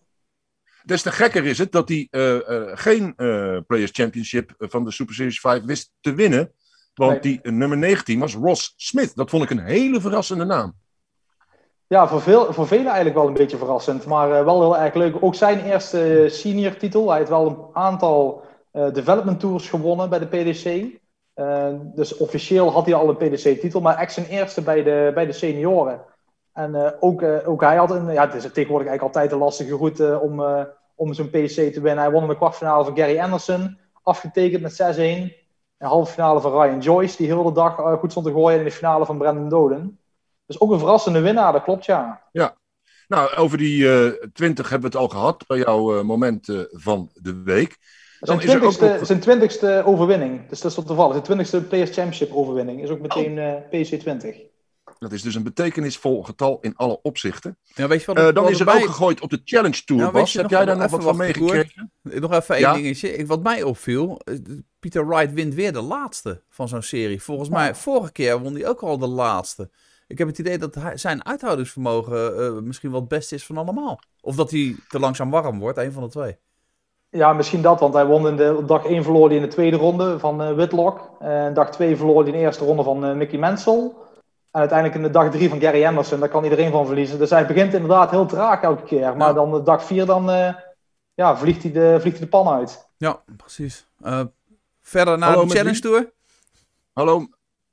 Des 0.82 1.02
te 1.02 1.12
gekker 1.12 1.44
is 1.44 1.58
het 1.58 1.72
dat 1.72 1.88
hij 1.88 2.08
geen 2.74 3.14
Players 3.66 3.90
Championship 3.92 4.54
van 4.58 4.84
de 4.84 4.90
Super 4.90 5.14
Series 5.14 5.40
5 5.40 5.64
wist 5.64 5.92
te 6.00 6.14
winnen. 6.14 6.52
Want 6.94 7.22
die 7.22 7.40
nummer 7.42 7.78
19 7.78 8.18
was 8.18 8.34
Ross 8.34 8.74
Smith. 8.76 9.16
Dat 9.16 9.30
vond 9.30 9.42
ik 9.42 9.50
een 9.50 9.64
hele 9.64 10.00
verrassende 10.00 10.44
naam. 10.44 10.74
Ja, 11.86 12.08
voor, 12.08 12.20
veel, 12.20 12.52
voor 12.52 12.66
velen 12.66 12.86
eigenlijk 12.86 13.16
wel 13.16 13.26
een 13.26 13.34
beetje 13.34 13.56
verrassend. 13.56 14.06
Maar 14.06 14.44
wel 14.44 14.60
heel 14.60 14.78
erg 14.78 14.94
leuk. 14.94 15.16
Ook 15.20 15.34
zijn 15.34 15.64
eerste 15.64 16.26
senior 16.30 16.76
titel. 16.76 17.08
Hij 17.08 17.18
heeft 17.18 17.30
wel 17.30 17.46
een 17.46 17.82
aantal 17.82 18.44
development 18.92 19.40
tours 19.40 19.68
gewonnen 19.68 20.10
bij 20.10 20.18
de 20.18 20.26
PDC. 20.26 20.98
Uh, 21.38 21.68
dus 21.94 22.16
officieel 22.16 22.70
had 22.70 22.84
hij 22.86 22.94
al 22.94 23.08
een 23.08 23.16
PDC-titel, 23.16 23.80
maar 23.80 23.96
echt 23.96 24.12
zijn 24.12 24.26
eerste 24.26 24.62
bij 24.62 24.82
de, 24.82 25.10
bij 25.14 25.26
de 25.26 25.32
senioren. 25.32 26.00
En 26.52 26.74
uh, 26.74 26.90
ook, 27.00 27.22
uh, 27.22 27.48
ook 27.48 27.60
hij 27.60 27.76
had 27.76 27.90
een, 27.90 28.12
ja, 28.12 28.26
het 28.26 28.34
is 28.34 28.52
tegenwoordig 28.52 28.88
eigenlijk 28.88 29.02
altijd 29.02 29.32
een 29.32 29.38
lastige 29.38 29.76
route 29.76 30.18
om, 30.22 30.66
om 30.94 31.14
zo'n 31.14 31.30
PDC 31.30 31.72
te 31.72 31.80
winnen. 31.80 31.98
Hij 31.98 32.10
won 32.10 32.22
in 32.22 32.28
de 32.28 32.36
kwartfinale 32.36 32.84
van 32.84 32.96
Gary 32.96 33.18
Anderson, 33.18 33.78
afgetekend 34.02 34.62
met 34.62 34.96
6-1. 34.96 34.98
In 34.98 35.32
de 35.76 35.86
halve 35.86 36.12
finale 36.12 36.40
van 36.40 36.52
Ryan 36.52 36.80
Joyce, 36.80 37.16
die 37.16 37.26
heel 37.26 37.42
de 37.42 37.52
dag 37.52 37.98
goed 37.98 38.10
stond 38.10 38.26
te 38.26 38.32
gooien. 38.32 38.58
in 38.58 38.64
de 38.64 38.70
finale 38.70 39.06
van 39.06 39.18
Brandon 39.18 39.48
Doden. 39.48 39.98
Dus 40.46 40.60
ook 40.60 40.70
een 40.70 40.78
verrassende 40.78 41.20
winnaar, 41.20 41.52
dat 41.52 41.62
klopt, 41.62 41.84
ja. 41.84 42.22
Ja, 42.32 42.56
nou, 43.08 43.34
over 43.34 43.58
die 43.58 44.30
20 44.32 44.68
hebben 44.68 44.90
we 44.90 44.98
het 44.98 45.06
al 45.06 45.18
gehad 45.18 45.46
bij 45.46 45.58
jouw 45.58 46.02
moment 46.02 46.66
van 46.70 47.10
de 47.14 47.42
week. 47.42 47.78
Zijn 48.20 48.38
twintigste, 48.38 48.96
nog... 48.98 49.06
zijn 49.06 49.20
twintigste 49.20 49.82
overwinning. 49.86 50.48
Dus 50.48 50.60
dat 50.60 50.70
is 50.70 50.76
tot 50.76 50.86
toevallig. 50.86 51.12
Zijn 51.12 51.24
twintigste 51.24 51.62
Players 51.62 51.90
Championship 51.90 52.32
overwinning. 52.32 52.82
Is 52.82 52.90
ook 52.90 53.00
meteen 53.00 53.38
oh. 53.38 53.80
uh, 53.80 53.86
PC20. 53.86 54.48
Dat 54.98 55.12
is 55.12 55.22
dus 55.22 55.34
een 55.34 55.42
betekenisvol 55.42 56.22
getal 56.22 56.58
in 56.60 56.76
alle 56.76 57.02
opzichten. 57.02 57.58
Ja, 57.74 57.88
weet 57.88 58.00
je 58.00 58.06
wat, 58.06 58.18
uh, 58.18 58.32
dan 58.32 58.48
is 58.48 58.60
er 58.60 58.68
ook 58.68 58.86
gegooid 58.86 59.20
op 59.20 59.30
de 59.30 59.40
Challenge 59.44 59.84
Tour, 59.84 60.02
ja, 60.02 60.10
Bas. 60.10 60.32
Heb 60.32 60.50
jij 60.50 60.64
daar 60.64 60.76
nog 60.76 60.90
wat 60.90 61.02
van 61.02 61.16
meegekregen? 61.16 61.92
Nog 62.02 62.32
even 62.32 62.54
één 62.54 62.64
ja? 62.64 62.74
dingetje. 62.74 63.26
Wat 63.26 63.42
mij 63.42 63.62
opviel, 63.62 64.20
Peter 64.78 65.08
Wright 65.08 65.32
wint 65.32 65.54
weer 65.54 65.72
de 65.72 65.80
laatste 65.80 66.42
van 66.48 66.68
zo'n 66.68 66.82
serie. 66.82 67.22
Volgens 67.22 67.48
mij, 67.48 67.74
vorige 67.74 68.12
keer 68.12 68.40
won 68.40 68.54
hij 68.54 68.68
ook 68.68 68.80
al 68.80 68.98
de 68.98 69.06
laatste. 69.06 69.70
Ik 70.06 70.18
heb 70.18 70.28
het 70.28 70.38
idee 70.38 70.58
dat 70.58 70.74
hij, 70.74 70.96
zijn 70.96 71.24
uithoudingsvermogen 71.24 72.40
uh, 72.40 72.62
misschien 72.62 72.90
wel 72.90 73.00
het 73.00 73.08
beste 73.08 73.34
is 73.34 73.46
van 73.46 73.56
allemaal. 73.56 74.00
Of 74.20 74.36
dat 74.36 74.50
hij 74.50 74.76
te 74.88 74.98
langzaam 74.98 75.30
warm 75.30 75.58
wordt, 75.58 75.78
een 75.78 75.92
van 75.92 76.02
de 76.02 76.08
twee. 76.08 76.38
Ja, 77.10 77.32
misschien 77.32 77.62
dat, 77.62 77.80
want 77.80 77.94
hij 77.94 78.06
won 78.06 78.28
in 78.28 78.36
de 78.36 78.62
dag 78.66 78.84
1 78.84 79.02
verloor 79.02 79.26
hij 79.26 79.36
in 79.36 79.42
de 79.42 79.48
tweede 79.48 79.76
ronde 79.76 80.18
van 80.18 80.42
uh, 80.42 80.52
Whitlock. 80.52 81.10
En 81.18 81.54
dag 81.54 81.70
2 81.70 81.96
verloor 81.96 82.18
hij 82.18 82.26
in 82.26 82.32
de 82.32 82.38
eerste 82.38 82.64
ronde 82.64 82.82
van 82.82 83.04
uh, 83.04 83.14
Mickey 83.14 83.38
Mansell. 83.38 83.92
En 84.50 84.60
uiteindelijk 84.60 84.98
in 84.98 85.04
de 85.04 85.10
dag 85.10 85.30
3 85.30 85.48
van 85.48 85.60
Gary 85.60 85.84
Anderson, 85.84 86.20
daar 86.20 86.28
kan 86.28 86.44
iedereen 86.44 86.70
van 86.70 86.86
verliezen. 86.86 87.18
Dus 87.18 87.30
hij 87.30 87.46
begint 87.46 87.74
inderdaad 87.74 88.10
heel 88.10 88.26
traag 88.26 88.62
elke 88.62 88.82
keer. 88.82 89.16
Maar 89.16 89.28
ja. 89.28 89.32
dan 89.32 89.52
de 89.52 89.62
dag 89.62 89.84
4, 89.84 90.06
dan 90.06 90.30
uh, 90.30 90.54
ja, 91.14 91.36
vliegt, 91.36 91.62
hij 91.62 91.72
de, 91.72 91.96
vliegt 92.00 92.16
hij 92.16 92.24
de 92.24 92.30
pan 92.30 92.48
uit. 92.48 92.88
Ja, 92.96 93.22
precies. 93.36 93.86
verder 94.82 95.18
naar 95.18 95.28
Hallo, 95.28 95.44
de 95.44 95.50
Challenge 95.54 95.80
Tour. 95.80 96.12
Hallo. 96.92 97.26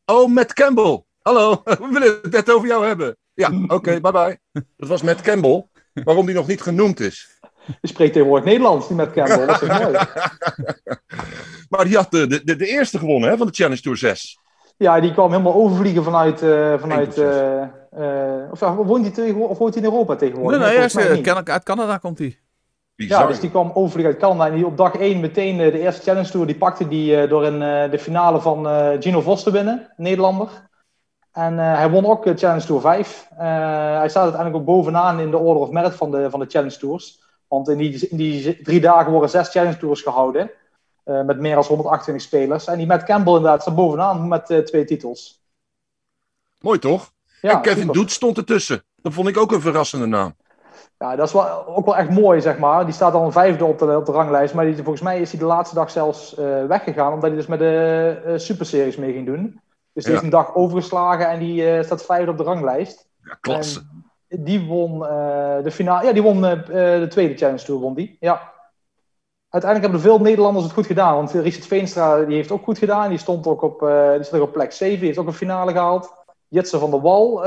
Oh, 0.06 0.27
Matt 0.27 0.54
Campbell. 0.54 1.04
Hallo, 1.22 1.62
we 1.63 1.89
willen 1.92 2.20
het 2.22 2.32
net 2.32 2.51
over 2.51 2.68
jou 2.68 2.86
hebben. 2.86 3.18
Ja, 3.34 3.51
oké, 3.63 3.74
okay, 3.74 4.01
bye 4.01 4.12
bye. 4.12 4.39
Dat 4.77 4.89
was 4.89 5.01
Matt 5.01 5.22
Campbell. 5.22 5.68
Waarom 5.94 6.25
die 6.25 6.36
nog 6.36 6.48
niet 6.48 6.62
genoemd 6.62 7.00
is. 7.00 7.35
Je 7.81 7.88
spreekt 7.88 8.13
tegenwoordig 8.13 8.45
Nederlands, 8.45 8.88
die 8.88 8.95
met 8.95 9.12
Campbell. 9.12 9.45
Dat 9.45 9.62
is 9.62 9.67
mooi. 9.79 9.98
maar 11.69 11.86
die 11.86 11.95
had 11.95 12.12
de, 12.12 12.27
de, 12.27 12.55
de 12.55 12.67
eerste 12.67 13.00
gewonnen 13.00 13.29
hè, 13.29 13.38
van 13.38 13.48
de 13.48 13.53
Challenge 13.53 13.81
Tour 13.81 13.98
6. 13.98 14.38
Ja, 14.77 15.00
die 15.00 15.13
kwam 15.13 15.31
helemaal 15.31 15.53
overvliegen 15.53 16.03
vanuit. 16.03 16.43
Uh, 16.43 16.79
vanuit 16.79 17.17
uh, 17.17 17.62
uh, 17.98 18.51
of, 18.51 18.60
woont 18.60 19.15
hij 19.15 19.31
of 19.31 19.57
woont 19.57 19.74
hij 19.74 19.84
in 19.84 19.89
Europa 19.89 20.15
tegenwoordig? 20.15 20.60
Nee, 20.60 20.77
nee, 20.77 21.24
nee 21.24 21.34
uit 21.45 21.63
Canada 21.63 21.98
komt 21.98 22.17
hij. 22.17 22.39
Ja, 22.95 23.27
dus 23.27 23.39
die 23.39 23.50
kwam 23.50 23.72
overvliegen 23.74 24.13
uit 24.13 24.22
Canada. 24.22 24.48
En 24.48 24.55
die 24.55 24.65
op 24.65 24.77
dag 24.77 24.95
1 24.95 25.19
meteen 25.19 25.57
de 25.57 25.79
eerste 25.79 26.01
Challenge 26.01 26.29
Tour. 26.29 26.45
Die 26.45 26.55
pakte 26.55 26.88
die 26.88 27.27
door 27.27 27.45
in 27.45 27.60
de 27.89 28.00
finale 28.00 28.41
van 28.41 28.67
Gino 29.01 29.22
Vos 29.22 29.43
te 29.43 29.51
winnen, 29.51 29.93
Nederlander. 29.98 30.50
En 31.31 31.57
hij 31.57 31.89
won 31.89 32.05
ook 32.05 32.24
Challenge 32.36 32.65
Tour 32.65 32.81
5. 32.81 33.27
hij 33.38 34.10
staat 34.10 34.24
uiteindelijk 34.24 34.55
ook 34.55 34.75
bovenaan 34.75 35.19
in 35.19 35.31
de 35.31 35.38
Order 35.38 35.62
of 35.62 35.69
Merit 35.69 35.95
van 35.95 36.12
de, 36.12 36.29
van 36.29 36.39
de 36.39 36.45
Challenge 36.50 36.77
Tours. 36.77 37.25
Want 37.48 37.70
in 37.70 37.78
die, 37.78 38.10
in 38.10 38.18
die 38.18 38.62
drie 38.62 38.82
dagen 38.82 39.12
worden 39.12 39.30
zes 39.30 39.50
challenge 39.50 39.78
tours 39.78 40.02
gehouden. 40.02 40.52
Uh, 41.06 41.24
met 41.24 41.40
meer 41.40 41.56
dan 41.56 41.64
128 41.64 42.25
spelers. 42.25 42.68
En 42.68 42.78
die 42.78 42.88
met 42.88 43.04
Campbell 43.04 43.36
inderdaad 43.36 43.62
staat 43.62 43.75
bovenaan 43.75 44.28
met 44.28 44.50
uh, 44.50 44.60
twee 44.60 44.86
titels. 44.86 45.44
Mooi 46.60 46.80
toch? 46.80 47.12
Ja, 47.42 47.52
en 47.52 47.62
Kevin 47.62 47.88
Doet 47.88 48.12
stond 48.12 48.38
ertussen. 48.38 48.84
Dat 49.02 49.14
vond 49.14 49.28
ik 49.28 49.38
ook 49.38 49.52
een 49.52 49.62
verrassende 49.62 50.06
naam. 50.06 50.36
Ja, 50.98 51.16
dat 51.16 51.28
is 51.28 51.34
wel, 51.34 51.68
ook 51.68 51.86
wel 51.86 51.96
echt 51.96 52.10
mooi, 52.10 52.42
zeg 52.42 52.58
maar. 52.58 52.86
Die 52.86 52.94
staat 52.94 53.14
al 53.14 53.25
een 53.25 53.32
vijfde 53.32 53.66
op 53.66 53.80
de, 53.80 53.98
op 53.98 54.06
de 54.06 54.12
ranglijst. 54.12 54.54
Maar 54.54 54.66
die, 54.66 54.75
volgens 54.75 55.02
mij 55.02 55.20
is 55.20 55.32
hij 55.32 55.40
de 55.40 55.46
laatste 55.46 55.75
dag 55.75 55.92
zelfs 55.92 56.40
uh, 56.40 56.66
weggegaan. 56.66 57.14
Omdat 57.14 57.30
hij 57.30 57.38
dus 57.38 57.48
met 57.48 57.60
de 57.60 58.34
Super 58.36 58.66
Series 58.66 58.96
mee 58.96 59.14
ging 59.14 59.25
doen. 59.25 59.62
Dus 59.94 60.04
die 60.04 60.04
ja. 60.04 60.10
heeft 60.10 60.24
een 60.24 60.40
dag 60.40 60.56
overgeslagen 60.56 61.30
en 61.30 61.40
die 61.40 61.84
staat 61.84 62.06
vijfde 62.06 62.32
op 62.32 62.38
de 62.38 62.44
ranglijst. 62.44 63.08
Ja, 63.24 63.38
klasse. 63.42 63.80
En 63.80 64.05
die 64.39 64.65
won 64.65 64.96
uh, 65.01 65.63
de 65.63 65.72
finale. 65.72 66.06
Ja, 66.06 66.13
die 66.13 66.24
won 66.24 66.44
uh, 66.44 66.51
de 66.68 67.08
tweede 67.10 67.38
Challenge 67.38 67.63
Tour, 67.63 67.80
won 67.80 67.94
die. 67.94 68.18
Ja. 68.20 68.54
uiteindelijk 69.50 69.92
hebben 69.92 70.12
veel 70.12 70.25
Nederlanders 70.25 70.65
het 70.65 70.74
goed 70.74 70.86
gedaan. 70.86 71.15
Want 71.15 71.32
Richard 71.32 71.65
Veenstra 71.65 72.24
die 72.24 72.36
heeft 72.36 72.51
ook 72.51 72.63
goed 72.63 72.77
gedaan. 72.77 73.10
Die 73.10 73.18
stond 73.18 73.48
ook 73.48 73.62
op, 73.62 73.80
die 74.15 74.24
stond 74.24 74.42
ook 74.42 74.48
op 74.48 74.54
plek 74.54 74.72
7. 74.72 74.98
Die 74.98 75.06
heeft 75.06 75.20
ook 75.20 75.27
een 75.27 75.34
finale 75.34 75.72
gehaald. 75.72 76.13
Jitse 76.48 76.80
van 76.80 76.92
der 76.92 77.01
Wal, 77.01 77.42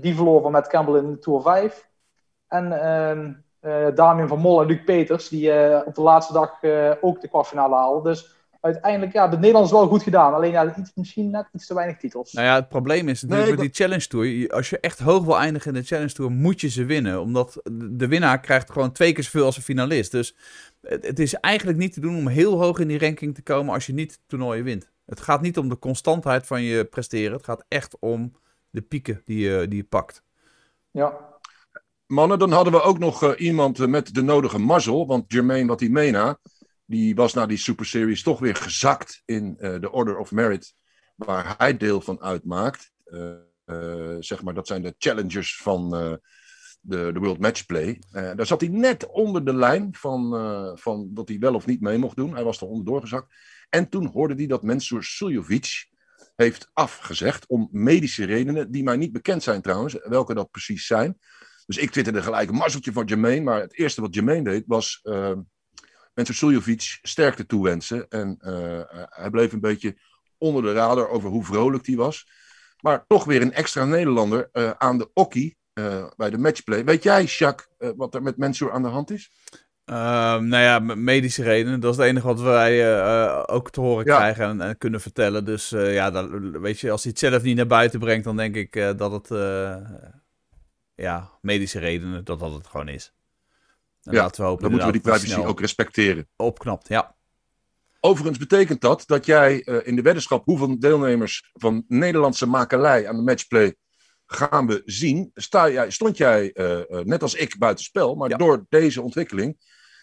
die 0.00 0.14
verloor 0.14 0.42
van 0.42 0.52
Matt 0.52 0.68
Campbell 0.68 1.00
in 1.00 1.20
Tour 1.20 1.42
5. 1.42 1.88
En 2.48 2.72
uh, 3.60 3.86
Damien 3.94 4.28
van 4.28 4.38
Mol 4.38 4.60
en 4.60 4.66
Luc 4.66 4.84
Peters, 4.84 5.28
die 5.28 5.52
op 5.84 5.94
de 5.94 6.02
laatste 6.02 6.32
dag 6.32 6.50
ook 7.00 7.20
de 7.20 7.28
kwartfinale 7.28 7.74
haalden. 7.74 8.12
Dus 8.12 8.43
uiteindelijk, 8.64 9.12
ja, 9.12 9.28
de 9.28 9.36
Nederlanders 9.36 9.72
wel 9.72 9.86
goed 9.86 10.02
gedaan. 10.02 10.34
Alleen 10.34 10.50
ja, 10.50 10.76
iets, 10.76 10.90
misschien 10.94 11.30
net 11.30 11.46
iets 11.52 11.66
te 11.66 11.74
weinig 11.74 11.96
titels. 11.96 12.32
Nou 12.32 12.46
ja, 12.46 12.54
het 12.54 12.68
probleem 12.68 13.08
is 13.08 13.22
natuurlijk 13.22 13.56
nee, 13.56 13.68
die 13.68 13.74
Challenge 13.74 14.06
Tour. 14.06 14.50
Als 14.50 14.70
je 14.70 14.80
echt 14.80 14.98
hoog 14.98 15.24
wil 15.24 15.38
eindigen 15.38 15.74
in 15.74 15.80
de 15.80 15.86
Challenge 15.86 16.12
Tour, 16.12 16.30
moet 16.30 16.60
je 16.60 16.68
ze 16.68 16.84
winnen. 16.84 17.20
Omdat 17.20 17.60
de 17.72 18.08
winnaar 18.08 18.40
krijgt 18.40 18.70
gewoon 18.70 18.92
twee 18.92 19.12
keer 19.12 19.24
zoveel 19.24 19.44
als 19.44 19.56
een 19.56 19.62
finalist. 19.62 20.10
Dus 20.10 20.36
het 20.80 21.18
is 21.18 21.34
eigenlijk 21.34 21.78
niet 21.78 21.92
te 21.92 22.00
doen 22.00 22.16
om 22.16 22.28
heel 22.28 22.60
hoog 22.60 22.78
in 22.78 22.88
die 22.88 22.98
ranking 22.98 23.34
te 23.34 23.42
komen 23.42 23.74
als 23.74 23.86
je 23.86 23.92
niet 23.92 24.20
toernooien 24.26 24.64
wint. 24.64 24.90
Het 25.06 25.20
gaat 25.20 25.40
niet 25.40 25.58
om 25.58 25.68
de 25.68 25.78
constantheid 25.78 26.46
van 26.46 26.62
je 26.62 26.84
presteren. 26.84 27.32
Het 27.32 27.44
gaat 27.44 27.64
echt 27.68 27.96
om 28.00 28.32
de 28.70 28.82
pieken 28.82 29.22
die 29.24 29.38
je, 29.38 29.68
die 29.68 29.78
je 29.78 29.84
pakt. 29.84 30.22
Ja. 30.90 31.32
Mannen, 32.06 32.38
dan 32.38 32.52
hadden 32.52 32.72
we 32.72 32.82
ook 32.82 32.98
nog 32.98 33.22
uh, 33.22 33.30
iemand 33.36 33.86
met 33.86 34.14
de 34.14 34.22
nodige 34.22 34.58
mazzel. 34.58 35.06
Want 35.06 35.24
Jermaine 35.32 35.68
Watimena, 35.68 36.38
die 36.84 37.14
was 37.14 37.34
na 37.34 37.46
die 37.46 37.58
Super 37.58 37.86
Series 37.86 38.22
toch 38.22 38.38
weer 38.38 38.56
gezakt 38.56 39.22
in 39.24 39.56
uh, 39.58 39.80
de 39.80 39.92
Order 39.92 40.18
of 40.18 40.32
Merit. 40.32 40.74
Waar 41.16 41.54
hij 41.58 41.76
deel 41.76 42.00
van 42.00 42.22
uitmaakt. 42.22 42.92
Uh, 43.06 44.16
zeg 44.18 44.42
maar, 44.42 44.54
dat 44.54 44.66
zijn 44.66 44.82
de 44.82 44.94
challengers 44.98 45.56
van 45.56 45.90
de, 46.80 47.10
de 47.12 47.18
World 47.18 47.38
Matchplay. 47.38 47.98
Daar 48.10 48.46
zat 48.46 48.60
hij 48.60 48.70
net 48.70 49.06
onder 49.06 49.44
de 49.44 49.54
lijn 49.54 49.94
van, 49.94 50.30
van 50.78 51.08
dat 51.14 51.28
hij 51.28 51.38
wel 51.38 51.54
of 51.54 51.66
niet 51.66 51.80
mee 51.80 51.98
mocht 51.98 52.16
doen. 52.16 52.34
Hij 52.34 52.44
was 52.44 52.60
er 52.60 52.66
onderdoor 52.66 53.00
gezakt. 53.00 53.34
En 53.68 53.88
toen 53.88 54.06
hoorde 54.06 54.34
hij 54.34 54.46
dat 54.46 54.62
Mensur 54.62 55.02
Suljovic 55.02 55.88
heeft 56.36 56.70
afgezegd 56.72 57.46
om 57.46 57.68
medische 57.72 58.24
redenen, 58.24 58.70
die 58.70 58.82
mij 58.82 58.96
niet 58.96 59.12
bekend 59.12 59.42
zijn 59.42 59.62
trouwens, 59.62 59.96
welke 60.02 60.34
dat 60.34 60.50
precies 60.50 60.86
zijn. 60.86 61.18
Dus 61.66 61.78
ik 61.78 61.90
twitterde 61.90 62.22
gelijk 62.22 62.48
een 62.48 62.56
mazzeltje 62.56 62.92
van 62.92 63.04
Jermaine, 63.04 63.44
maar 63.44 63.60
het 63.60 63.78
eerste 63.78 64.00
wat 64.00 64.14
Jermaine 64.14 64.50
deed 64.50 64.64
was 64.66 65.00
Mensur 66.14 66.34
Suljovic 66.34 66.98
sterkte 67.02 67.46
toewensen. 67.46 68.08
En 68.08 68.36
hij 69.08 69.30
bleef 69.30 69.52
een 69.52 69.60
beetje 69.60 69.96
onder 70.38 70.62
de 70.62 70.72
radar 70.72 71.08
over 71.08 71.30
hoe 71.30 71.44
vrolijk 71.44 71.86
hij 71.86 71.96
was. 71.96 72.28
Maar 72.80 73.04
toch 73.06 73.24
weer 73.24 73.42
een 73.42 73.52
extra 73.52 73.84
Nederlander 73.84 74.48
aan 74.78 74.98
de 74.98 75.10
okkie 75.12 75.56
bij 76.16 76.30
de 76.30 76.38
matchplay. 76.38 76.84
Weet 76.84 77.02
jij, 77.02 77.24
Jacques, 77.24 77.94
wat 77.96 78.14
er 78.14 78.22
met 78.22 78.36
Mensur 78.36 78.72
aan 78.72 78.82
de 78.82 78.88
hand 78.88 79.10
is? 79.10 79.30
Uh, 79.90 79.96
nou 80.38 80.62
ja, 80.62 80.78
medische 80.78 81.42
redenen. 81.42 81.80
Dat 81.80 81.92
is 81.92 81.98
het 81.98 82.06
enige 82.06 82.26
wat 82.26 82.40
wij 82.40 82.96
uh, 82.96 83.42
ook 83.46 83.70
te 83.70 83.80
horen 83.80 84.04
ja. 84.04 84.16
krijgen 84.16 84.44
en, 84.44 84.60
en, 84.60 84.78
kunnen 84.78 85.00
vertellen. 85.00 85.44
Dus 85.44 85.68
ja, 85.70 86.10
dan, 86.10 86.60
weet 86.60 86.80
je, 86.80 86.90
als 86.90 87.02
hij 87.02 87.10
het 87.10 87.20
zelf 87.20 87.42
niet 87.42 87.56
naar 87.56 87.66
buiten 87.66 88.00
brengt, 88.00 88.24
dan 88.24 88.36
denk 88.36 88.56
ik 88.56 88.72
dat 88.96 89.12
het 89.12 89.28
ja, 90.94 91.30
medische 91.40 91.78
redenen, 91.78 92.24
dat 92.24 92.38
dat 92.38 92.52
het 92.52 92.66
gewoon 92.66 92.88
is. 92.88 93.12
En 94.04 94.12
ja, 94.12 94.22
laten 94.22 94.40
we 94.40 94.46
hopen 94.46 94.62
dan 94.62 94.70
moeten 94.70 94.88
we 94.88 94.98
die 95.00 95.10
privacy 95.10 95.40
ook 95.40 95.60
respecteren. 95.60 96.28
Opknapt, 96.36 96.88
ja. 96.88 97.16
Overigens 98.00 98.38
betekent 98.38 98.80
dat 98.80 99.02
dat 99.06 99.26
jij 99.26 99.58
in 99.58 99.96
de 99.96 100.02
weddenschap 100.02 100.44
hoeveel 100.44 100.78
deelnemers 100.78 101.50
van 101.52 101.84
Nederlandse 101.88 102.46
makelij 102.46 103.08
aan 103.08 103.16
de 103.16 103.22
matchplay 103.22 103.74
gaan 104.26 104.66
we 104.66 104.82
zien. 104.84 105.30
Sta 105.34 105.70
jij, 105.70 105.90
stond 105.90 106.16
jij, 106.16 106.50
uh, 106.54 106.80
net 106.88 107.22
als 107.22 107.34
ik, 107.34 107.58
buitenspel. 107.58 108.14
Maar 108.14 108.28
ja. 108.28 108.36
door 108.36 108.66
deze 108.68 109.02
ontwikkeling 109.02 109.56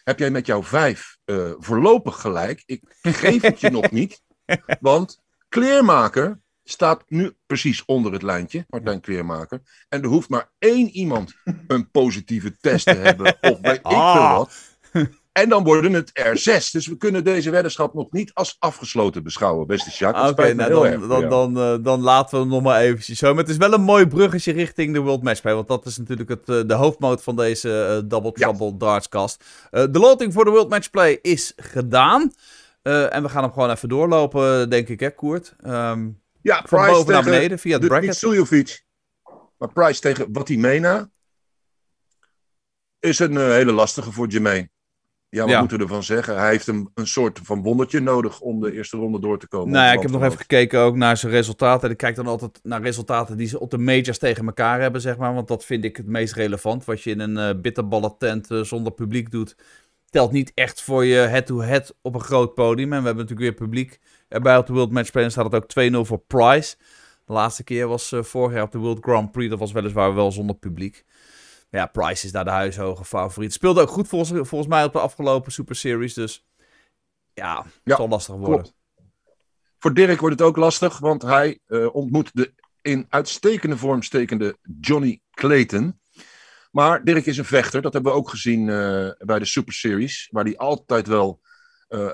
heb 0.03 0.19
jij 0.19 0.31
met 0.31 0.45
jouw 0.45 0.63
vijf 0.63 1.17
uh, 1.25 1.51
voorlopig 1.57 2.21
gelijk. 2.21 2.63
Ik 2.65 2.81
geef 3.01 3.41
het 3.41 3.59
je 3.59 3.69
nog 3.69 3.91
niet. 3.91 4.21
Want 4.79 5.21
Kleermaker 5.49 6.39
staat 6.71 7.03
nu 7.07 7.35
precies 7.45 7.85
onder 7.85 8.11
het 8.11 8.21
lijntje. 8.21 8.65
Martijn 8.69 9.01
Kleermaker. 9.01 9.61
En 9.89 10.01
er 10.01 10.07
hoeft 10.07 10.29
maar 10.29 10.51
één 10.59 10.89
iemand 10.89 11.33
een 11.67 11.91
positieve 11.91 12.57
test 12.57 12.85
te 12.85 12.93
hebben. 12.93 13.37
Of 13.41 13.59
weet 13.61 13.75
ik 13.75 13.85
ah. 13.85 14.13
veel 14.13 14.37
wat. 14.37 14.69
En 15.31 15.49
dan 15.49 15.63
worden 15.63 15.93
het 15.93 16.09
er 16.13 16.37
zes. 16.37 16.71
Dus 16.71 16.87
we 16.87 16.97
kunnen 16.97 17.23
deze 17.23 17.49
weddenschap 17.49 17.93
nog 17.93 18.11
niet 18.11 18.33
als 18.33 18.55
afgesloten 18.59 19.23
beschouwen, 19.23 19.67
beste 19.67 19.89
Jacques. 19.89 20.29
Oké, 20.29 20.41
okay, 20.41 20.51
nou, 20.51 20.71
dan, 20.71 21.07
dan, 21.07 21.29
dan, 21.29 21.57
uh, 21.57 21.83
dan, 21.83 22.01
laten 22.01 22.35
we 22.35 22.41
hem 22.41 22.53
nog 22.53 22.61
maar 22.61 22.81
eventjes 22.81 23.17
zo. 23.17 23.29
Maar 23.29 23.43
het 23.43 23.51
is 23.51 23.57
wel 23.57 23.73
een 23.73 23.81
mooi 23.81 24.07
bruggetje 24.07 24.51
richting 24.51 24.93
de 24.93 24.99
World 24.99 25.23
Matchplay. 25.23 25.53
Want 25.53 25.67
dat 25.67 25.85
is 25.85 25.97
natuurlijk 25.97 26.29
het, 26.29 26.49
uh, 26.49 26.61
de 26.67 26.73
hoofdmoot 26.73 27.23
van 27.23 27.35
deze 27.35 28.01
uh, 28.03 28.09
Double 28.09 28.31
Trouble 28.31 28.65
ja. 28.65 28.77
Dartscast. 28.77 29.43
de 29.69 29.99
loting 29.99 30.33
voor 30.33 30.45
de 30.45 30.51
World 30.51 30.69
Matchplay 30.69 31.19
is 31.21 31.53
gedaan. 31.55 32.31
en 32.81 33.23
we 33.23 33.29
gaan 33.29 33.43
hem 33.43 33.51
gewoon 33.51 33.71
even 33.71 33.89
doorlopen, 33.89 34.69
denk 34.69 34.87
ik, 34.87 34.99
hè, 34.99 35.09
Koert? 35.09 35.55
Um, 35.65 36.20
ja, 36.41 36.63
van 36.65 36.79
Price 36.79 36.95
boven 36.95 37.13
naar 37.13 37.23
beneden 37.23 37.59
via 37.59 37.77
het 37.77 37.87
bracket. 37.87 38.07
Niet 38.07 38.15
Suljovic, 38.15 38.83
maar 39.57 39.71
Price 39.73 40.01
tegen 40.01 40.33
Watimena 40.33 41.09
is 42.99 43.19
een 43.19 43.37
hele 43.37 43.71
lastige 43.71 44.11
voor 44.11 44.27
Jermaine. 44.27 44.69
Ja, 45.29 45.41
wat 45.41 45.49
ja. 45.49 45.59
moeten 45.59 45.77
we 45.77 45.83
ervan 45.83 46.03
zeggen? 46.03 46.37
Hij 46.37 46.49
heeft 46.49 46.67
een, 46.67 46.91
een 46.93 47.07
soort 47.07 47.39
van 47.43 47.61
wondertje 47.61 47.99
nodig 47.99 48.39
om 48.39 48.61
de 48.61 48.73
eerste 48.73 48.97
ronde 48.97 49.19
door 49.19 49.39
te 49.39 49.47
komen. 49.47 49.71
Nou 49.73 49.85
ja, 49.85 49.91
ik 49.91 50.01
heb 50.01 50.11
nog 50.11 50.23
even 50.23 50.37
gekeken 50.37 50.79
ook 50.79 50.95
naar 50.95 51.17
zijn 51.17 51.31
resultaten. 51.31 51.89
Ik 51.89 51.97
kijk 51.97 52.15
dan 52.15 52.27
altijd 52.27 52.59
naar 52.63 52.81
resultaten 52.81 53.37
die 53.37 53.47
ze 53.47 53.59
op 53.59 53.71
de 53.71 53.77
majors 53.77 54.17
tegen 54.17 54.45
elkaar 54.45 54.81
hebben, 54.81 55.01
zeg 55.01 55.17
maar. 55.17 55.33
Want 55.33 55.47
dat 55.47 55.65
vind 55.65 55.83
ik 55.83 55.97
het 55.97 56.05
meest 56.05 56.33
relevant. 56.33 56.85
Wat 56.85 57.01
je 57.01 57.09
in 57.09 57.19
een 57.19 57.55
uh, 57.55 57.61
bitterballen 57.61 58.15
tent 58.17 58.51
uh, 58.51 58.63
zonder 58.63 58.91
publiek 58.91 59.31
doet, 59.31 59.55
telt 60.11 60.31
niet 60.31 60.51
echt 60.53 60.81
voor 60.81 61.05
je 61.05 61.17
head-to-head 61.17 61.95
op 62.01 62.15
een 62.15 62.21
groot 62.21 62.53
podium. 62.53 62.93
En 62.93 62.99
we 62.99 63.05
hebben 63.05 63.23
natuurlijk 63.25 63.57
weer 63.57 63.67
publiek 63.67 63.99
erbij 64.27 64.57
op 64.57 64.65
de 64.65 64.73
World 64.73 64.91
Matchplay. 64.91 65.23
En 65.23 65.31
staat 65.31 65.51
het 65.51 65.77
ook 65.77 65.91
2-0 65.93 66.07
voor 66.07 66.19
Price. 66.27 66.75
De 67.25 67.33
laatste 67.33 67.63
keer 67.63 67.87
was 67.87 68.11
uh, 68.11 68.23
vorig 68.23 68.53
jaar 68.53 68.63
op 68.63 68.71
de 68.71 68.77
World 68.77 69.03
Grand 69.03 69.31
Prix. 69.31 69.49
Dat 69.49 69.59
was 69.59 69.71
weliswaar 69.71 70.15
wel 70.15 70.31
zonder 70.31 70.55
publiek. 70.55 71.05
Ja, 71.69 71.85
Price 71.85 72.25
is 72.25 72.31
daar 72.31 72.43
de 72.43 72.49
huishoge 72.49 73.05
favoriet. 73.05 73.53
Speelde 73.53 73.81
ook 73.81 73.89
goed 73.89 74.07
volgens, 74.07 74.47
volgens 74.47 74.69
mij 74.69 74.83
op 74.83 74.93
de 74.93 74.99
afgelopen 74.99 75.51
Super 75.51 75.75
Series. 75.75 76.13
Dus 76.13 76.45
ja, 77.33 77.63
het 77.63 77.73
ja, 77.83 77.95
zal 77.95 78.07
lastig 78.07 78.35
worden. 78.35 78.53
Klopt. 78.53 78.75
Voor 79.77 79.93
Dirk 79.93 80.19
wordt 80.19 80.39
het 80.39 80.47
ook 80.47 80.57
lastig, 80.57 80.99
want 80.99 81.21
hij 81.21 81.59
uh, 81.67 81.95
ontmoet 81.95 82.29
de 82.33 82.53
in 82.81 83.05
uitstekende 83.09 83.77
vorm 83.77 84.03
stekende 84.03 84.57
Johnny 84.79 85.21
Clayton. 85.31 85.99
Maar 86.71 87.03
Dirk 87.03 87.25
is 87.25 87.37
een 87.37 87.45
vechter, 87.45 87.81
dat 87.81 87.93
hebben 87.93 88.11
we 88.11 88.17
ook 88.17 88.29
gezien 88.29 88.67
uh, 88.67 89.11
bij 89.17 89.39
de 89.39 89.45
Super 89.45 89.73
Series, 89.73 90.27
waar 90.31 90.43
hij 90.43 90.57
altijd 90.57 91.07
wel 91.07 91.41
uh, 91.89 92.09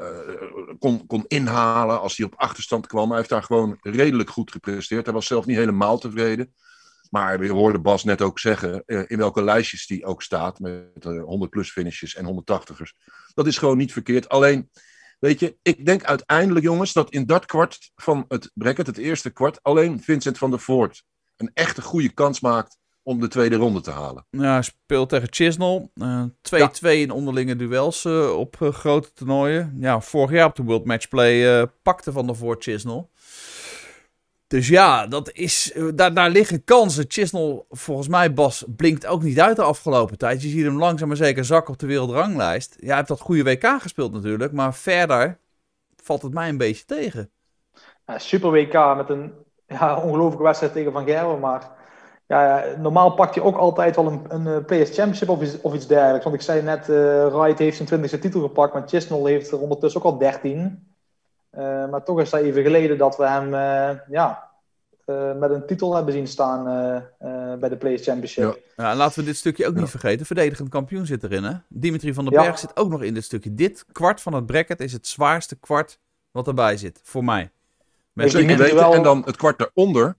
kon, 0.79 1.05
kon 1.07 1.25
inhalen 1.27 1.99
als 2.01 2.17
hij 2.17 2.25
op 2.25 2.35
achterstand 2.35 2.87
kwam. 2.87 3.07
Hij 3.07 3.17
heeft 3.17 3.29
daar 3.29 3.43
gewoon 3.43 3.77
redelijk 3.81 4.29
goed 4.29 4.51
gepresteerd. 4.51 5.05
Hij 5.05 5.13
was 5.13 5.27
zelf 5.27 5.45
niet 5.45 5.57
helemaal 5.57 5.97
tevreden. 5.97 6.53
Maar 7.09 7.39
we 7.39 7.47
hoorden 7.47 7.81
Bas 7.81 8.03
net 8.03 8.21
ook 8.21 8.39
zeggen 8.39 8.83
in 8.85 9.17
welke 9.17 9.43
lijstjes 9.43 9.87
die 9.87 10.05
ook 10.05 10.21
staat. 10.21 10.59
Met 10.59 11.05
uh, 11.07 11.23
100 11.23 11.51
plus 11.51 11.71
finishes 11.71 12.15
en 12.15 12.43
180ers. 12.43 13.11
Dat 13.33 13.47
is 13.47 13.57
gewoon 13.57 13.77
niet 13.77 13.93
verkeerd. 13.93 14.29
Alleen, 14.29 14.69
weet 15.19 15.39
je, 15.39 15.57
ik 15.61 15.85
denk 15.85 16.03
uiteindelijk 16.03 16.65
jongens 16.65 16.93
dat 16.93 17.09
in 17.09 17.25
dat 17.25 17.45
kwart 17.45 17.91
van 17.95 18.25
het 18.27 18.51
bracket, 18.53 18.87
het 18.87 18.97
eerste 18.97 19.29
kwart, 19.29 19.63
alleen 19.63 20.03
Vincent 20.03 20.37
van 20.37 20.49
der 20.49 20.59
Voort 20.59 21.03
een 21.37 21.51
echte 21.53 21.81
goede 21.81 22.09
kans 22.09 22.39
maakt 22.39 22.77
om 23.07 23.19
de 23.19 23.27
tweede 23.27 23.55
ronde 23.55 23.81
te 23.81 23.91
halen. 23.91 24.25
Ja, 24.29 24.51
hij 24.51 24.61
speelt 24.61 25.09
tegen 25.09 25.27
Chisnell. 25.31 25.89
2-2 25.89 26.01
uh, 26.53 26.67
ja. 26.79 26.89
in 26.89 27.11
onderlinge 27.11 27.55
duels 27.55 28.05
uh, 28.05 28.37
op 28.37 28.55
uh, 28.59 28.69
grote 28.69 29.13
toernooien. 29.13 29.75
Ja, 29.79 30.01
vorig 30.01 30.31
jaar 30.31 30.45
op 30.45 30.55
de 30.55 30.63
World 30.63 30.85
Matchplay 30.85 31.67
pakte 31.81 32.11
Van 32.11 32.25
der 32.25 32.35
Voort 32.35 32.63
Chisnell. 32.63 33.05
Dus 34.47 34.67
ja, 34.67 35.07
dat 35.07 35.31
is, 35.31 35.71
eh, 35.71 35.87
daar, 35.95 36.13
daar 36.13 36.29
liggen 36.29 36.63
kansen. 36.63 37.05
Chisnell, 37.07 37.63
volgens 37.69 38.07
mij, 38.07 38.33
Bas, 38.33 38.63
blinkt 38.67 39.05
ook 39.05 39.23
niet 39.23 39.39
uit 39.39 39.55
de 39.55 39.61
afgelopen 39.61 40.17
tijd. 40.17 40.41
Je 40.41 40.47
ziet 40.47 40.63
hem 40.63 40.77
langzaam 40.77 41.07
maar 41.07 41.17
zeker 41.17 41.45
zakken 41.45 41.73
op 41.73 41.79
de 41.79 41.87
wereldranglijst. 41.87 42.75
Ja, 42.79 42.87
hij 42.87 42.95
heeft 42.95 43.07
dat 43.07 43.19
goede 43.19 43.43
WK 43.43 43.81
gespeeld 43.81 44.13
natuurlijk. 44.13 44.51
Maar 44.51 44.73
verder 44.73 45.39
valt 46.03 46.21
het 46.21 46.33
mij 46.33 46.49
een 46.49 46.57
beetje 46.57 46.85
tegen. 46.85 47.29
Ja, 48.05 48.17
super 48.17 48.51
WK 48.51 48.95
met 48.95 49.09
een 49.09 49.33
ja, 49.67 49.95
ongelooflijke 50.01 50.43
wedstrijd 50.43 50.73
tegen 50.73 50.91
Van 50.91 51.05
Gerwen. 51.05 51.39
Maar 51.39 51.76
ja, 52.27 52.65
normaal 52.77 53.11
pakt 53.11 53.35
hij 53.35 53.43
ook 53.43 53.57
altijd 53.57 53.95
wel 53.95 54.07
een, 54.07 54.21
een 54.27 54.47
eh, 54.47 54.83
PS 54.83 54.89
Championship 54.95 55.29
of 55.29 55.41
iets, 55.41 55.61
of 55.61 55.73
iets 55.73 55.87
dergelijks. 55.87 56.23
Want 56.23 56.35
ik 56.35 56.41
zei 56.41 56.61
net, 56.61 56.87
uh, 56.89 57.27
Wright 57.27 57.59
heeft 57.59 57.87
zijn 57.87 58.03
20e 58.03 58.19
titel 58.19 58.41
gepakt. 58.41 58.73
Maar 58.73 58.87
Chisnell 58.87 59.31
heeft 59.31 59.51
er 59.51 59.59
ondertussen 59.59 60.01
ook 60.01 60.11
al 60.11 60.17
13. 60.17 60.87
Uh, 61.57 61.89
maar 61.89 62.03
toch 62.03 62.19
is 62.21 62.29
dat 62.29 62.41
even 62.41 62.63
geleden 62.63 62.97
dat 62.97 63.17
we 63.17 63.27
hem 63.27 63.53
uh, 63.53 63.99
ja, 64.09 64.49
uh, 65.05 65.33
met 65.35 65.49
een 65.49 65.65
titel 65.65 65.95
hebben 65.95 66.13
zien 66.13 66.27
staan 66.27 66.63
bij 67.59 67.69
de 67.69 67.77
Players 67.77 68.03
Championship. 68.03 68.59
Ja. 68.75 68.83
ja. 68.83 68.95
laten 68.95 69.19
we 69.19 69.25
dit 69.25 69.35
stukje 69.35 69.67
ook 69.67 69.75
niet 69.75 69.89
vergeten. 69.89 70.25
Verdedigend 70.25 70.69
kampioen 70.69 71.05
zit 71.05 71.23
erin. 71.23 71.43
Hè? 71.43 71.53
Dimitri 71.67 72.13
van 72.13 72.25
den 72.25 72.33
Berg 72.33 72.45
ja. 72.47 72.55
zit 72.55 72.77
ook 72.77 72.89
nog 72.89 73.03
in 73.03 73.13
dit 73.13 73.23
stukje. 73.23 73.53
Dit 73.53 73.85
kwart 73.91 74.21
van 74.21 74.33
het 74.33 74.45
bracket 74.45 74.79
is 74.79 74.93
het 74.93 75.07
zwaarste 75.07 75.55
kwart 75.55 75.99
wat 76.31 76.47
erbij 76.47 76.77
zit. 76.77 76.99
Voor 77.03 77.23
mij. 77.23 77.51
Met 78.13 78.31
Zeker 78.31 78.57
weten. 78.57 78.75
Wel... 78.75 78.93
En 78.93 79.03
dan 79.03 79.23
het 79.25 79.35
kwart 79.35 79.57
daaronder 79.57 80.15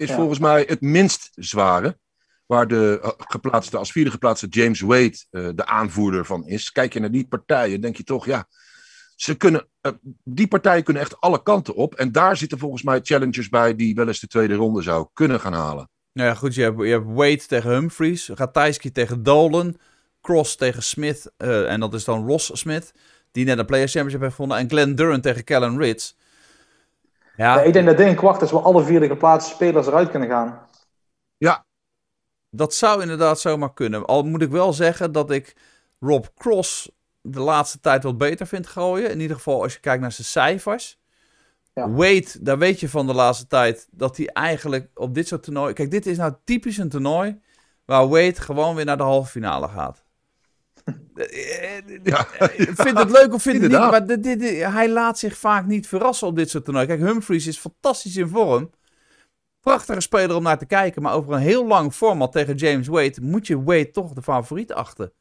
is 0.00 0.12
volgens 0.12 0.38
mij 0.38 0.64
het 0.68 0.80
minst 0.80 1.30
zware. 1.34 1.98
waar 2.46 2.68
de 2.68 2.98
eh, 3.02 3.10
geplaatste, 3.16 3.76
als 3.76 3.92
vierde 3.92 4.10
geplaatste 4.10 4.46
James 4.46 4.80
Wade 4.80 5.24
eh, 5.30 5.48
de 5.54 5.66
aanvoerder 5.66 6.24
van 6.24 6.46
is. 6.46 6.72
Kijk 6.72 6.92
je 6.92 7.00
naar 7.00 7.10
die 7.10 7.26
partijen, 7.26 7.80
denk 7.80 7.96
je 7.96 8.04
toch, 8.04 8.26
ja, 8.26 8.48
ze 9.20 9.34
kunnen, 9.34 9.68
eh, 9.80 9.92
die 10.24 10.48
partijen 10.48 10.82
kunnen 10.82 11.02
echt 11.02 11.20
alle 11.20 11.42
kanten 11.42 11.74
op. 11.74 11.94
En 11.94 12.12
daar 12.12 12.36
zitten 12.36 12.58
volgens 12.58 12.82
mij 12.82 13.00
challengers 13.02 13.48
bij 13.48 13.76
die 13.76 13.94
wel 13.94 14.06
eens 14.06 14.20
de 14.20 14.26
tweede 14.26 14.54
ronde 14.54 14.82
zou 14.82 15.08
kunnen 15.12 15.40
gaan 15.40 15.52
halen. 15.52 15.90
Nou 16.12 16.28
ja, 16.28 16.34
goed, 16.34 16.54
je 16.54 16.62
hebt, 16.62 16.78
je 16.78 16.90
hebt 16.90 17.06
Wade 17.06 17.46
tegen 17.46 17.70
Humphries, 17.70 18.28
Ratajski 18.28 18.92
tegen 18.92 19.22
Dolan, 19.22 19.76
Cross 20.20 20.56
tegen 20.56 20.82
Smith, 20.82 21.32
eh, 21.36 21.70
en 21.70 21.80
dat 21.80 21.94
is 21.94 22.04
dan 22.04 22.26
Ross 22.26 22.50
Smith, 22.52 22.92
die 23.32 23.44
net 23.44 23.58
een 23.58 23.66
Players 23.66 23.92
Championship 23.92 24.22
heeft 24.22 24.34
gewonnen, 24.34 24.58
en 24.58 24.68
Glenn 24.68 24.94
Duran 24.94 25.20
tegen 25.20 25.44
Kellen 25.44 25.78
Ritz. 25.78 26.14
Ja, 27.40 27.54
Ja, 27.54 27.62
ik 27.62 27.72
denk 27.72 27.86
dat 27.86 27.96
dit 27.96 28.06
een 28.06 28.14
kwart 28.14 28.42
is 28.42 28.50
waar 28.50 28.62
alle 28.62 28.84
vierde 28.84 29.06
geplaatste 29.06 29.54
spelers 29.54 29.86
eruit 29.86 30.10
kunnen 30.10 30.28
gaan. 30.28 30.60
dat 32.50 32.74
zou 32.74 33.02
inderdaad 33.02 33.40
zomaar 33.40 33.72
kunnen. 33.72 34.06
Al 34.06 34.22
moet 34.22 34.42
ik 34.42 34.50
wel 34.50 34.72
zeggen 34.72 35.12
dat 35.12 35.30
ik 35.30 35.56
Rob 36.00 36.24
Cross 36.34 36.90
de 37.20 37.40
laatste 37.40 37.80
tijd 37.80 38.02
wat 38.02 38.18
beter 38.18 38.46
vind 38.46 38.66
gooien. 38.66 39.10
In 39.10 39.20
ieder 39.20 39.36
geval 39.36 39.62
als 39.62 39.72
je 39.72 39.80
kijkt 39.80 40.00
naar 40.00 40.12
zijn 40.12 40.26
cijfers. 40.26 40.98
Ja. 41.72 41.90
Wade, 41.90 42.28
daar 42.40 42.58
weet 42.58 42.80
je 42.80 42.88
van 42.88 43.06
de 43.06 43.14
laatste 43.14 43.46
tijd 43.46 43.88
dat 43.90 44.16
hij 44.16 44.26
eigenlijk 44.26 44.90
op 44.94 45.14
dit 45.14 45.28
soort 45.28 45.42
toernooien... 45.42 45.74
Kijk, 45.74 45.90
dit 45.90 46.06
is 46.06 46.16
nou 46.16 46.34
typisch 46.44 46.78
een 46.78 46.88
toernooi 46.88 47.40
waar 47.84 48.08
Wade 48.08 48.40
gewoon 48.40 48.74
weer 48.74 48.84
naar 48.84 48.96
de 48.96 49.02
halve 49.02 49.30
finale 49.30 49.68
gaat. 49.68 49.99
Ja, 52.02 52.26
Ik 52.56 52.70
vind 52.74 52.98
het 52.98 53.10
leuk 53.10 53.34
of 53.34 53.42
vind 53.42 53.62
het 53.62 53.70
niet, 53.70 53.80
maar 53.80 54.06
dit, 54.06 54.22
dit- 54.22 54.40
dit- 54.40 54.62
hij 54.64 54.88
laat 54.90 55.18
zich 55.18 55.36
vaak 55.36 55.66
niet 55.66 55.88
verrassen 55.88 56.26
op 56.26 56.36
dit 56.36 56.50
soort 56.50 56.64
toernooien. 56.64 56.88
Kijk, 56.88 57.00
Humphries 57.00 57.46
is 57.46 57.58
fantastisch 57.58 58.16
in 58.16 58.28
vorm. 58.28 58.70
Prachtige 59.60 60.00
speler 60.00 60.36
om 60.36 60.42
naar 60.42 60.58
te 60.58 60.66
kijken, 60.66 61.02
maar 61.02 61.14
over 61.14 61.32
een 61.32 61.38
heel 61.40 61.66
lang 61.66 61.92
format 61.92 62.32
tegen 62.32 62.54
James 62.54 62.86
Wade 62.88 63.14
moet 63.22 63.46
je 63.46 63.62
Wade 63.62 63.90
toch 63.90 64.12
de 64.12 64.22
favoriet 64.22 64.72
achten. 64.72 65.12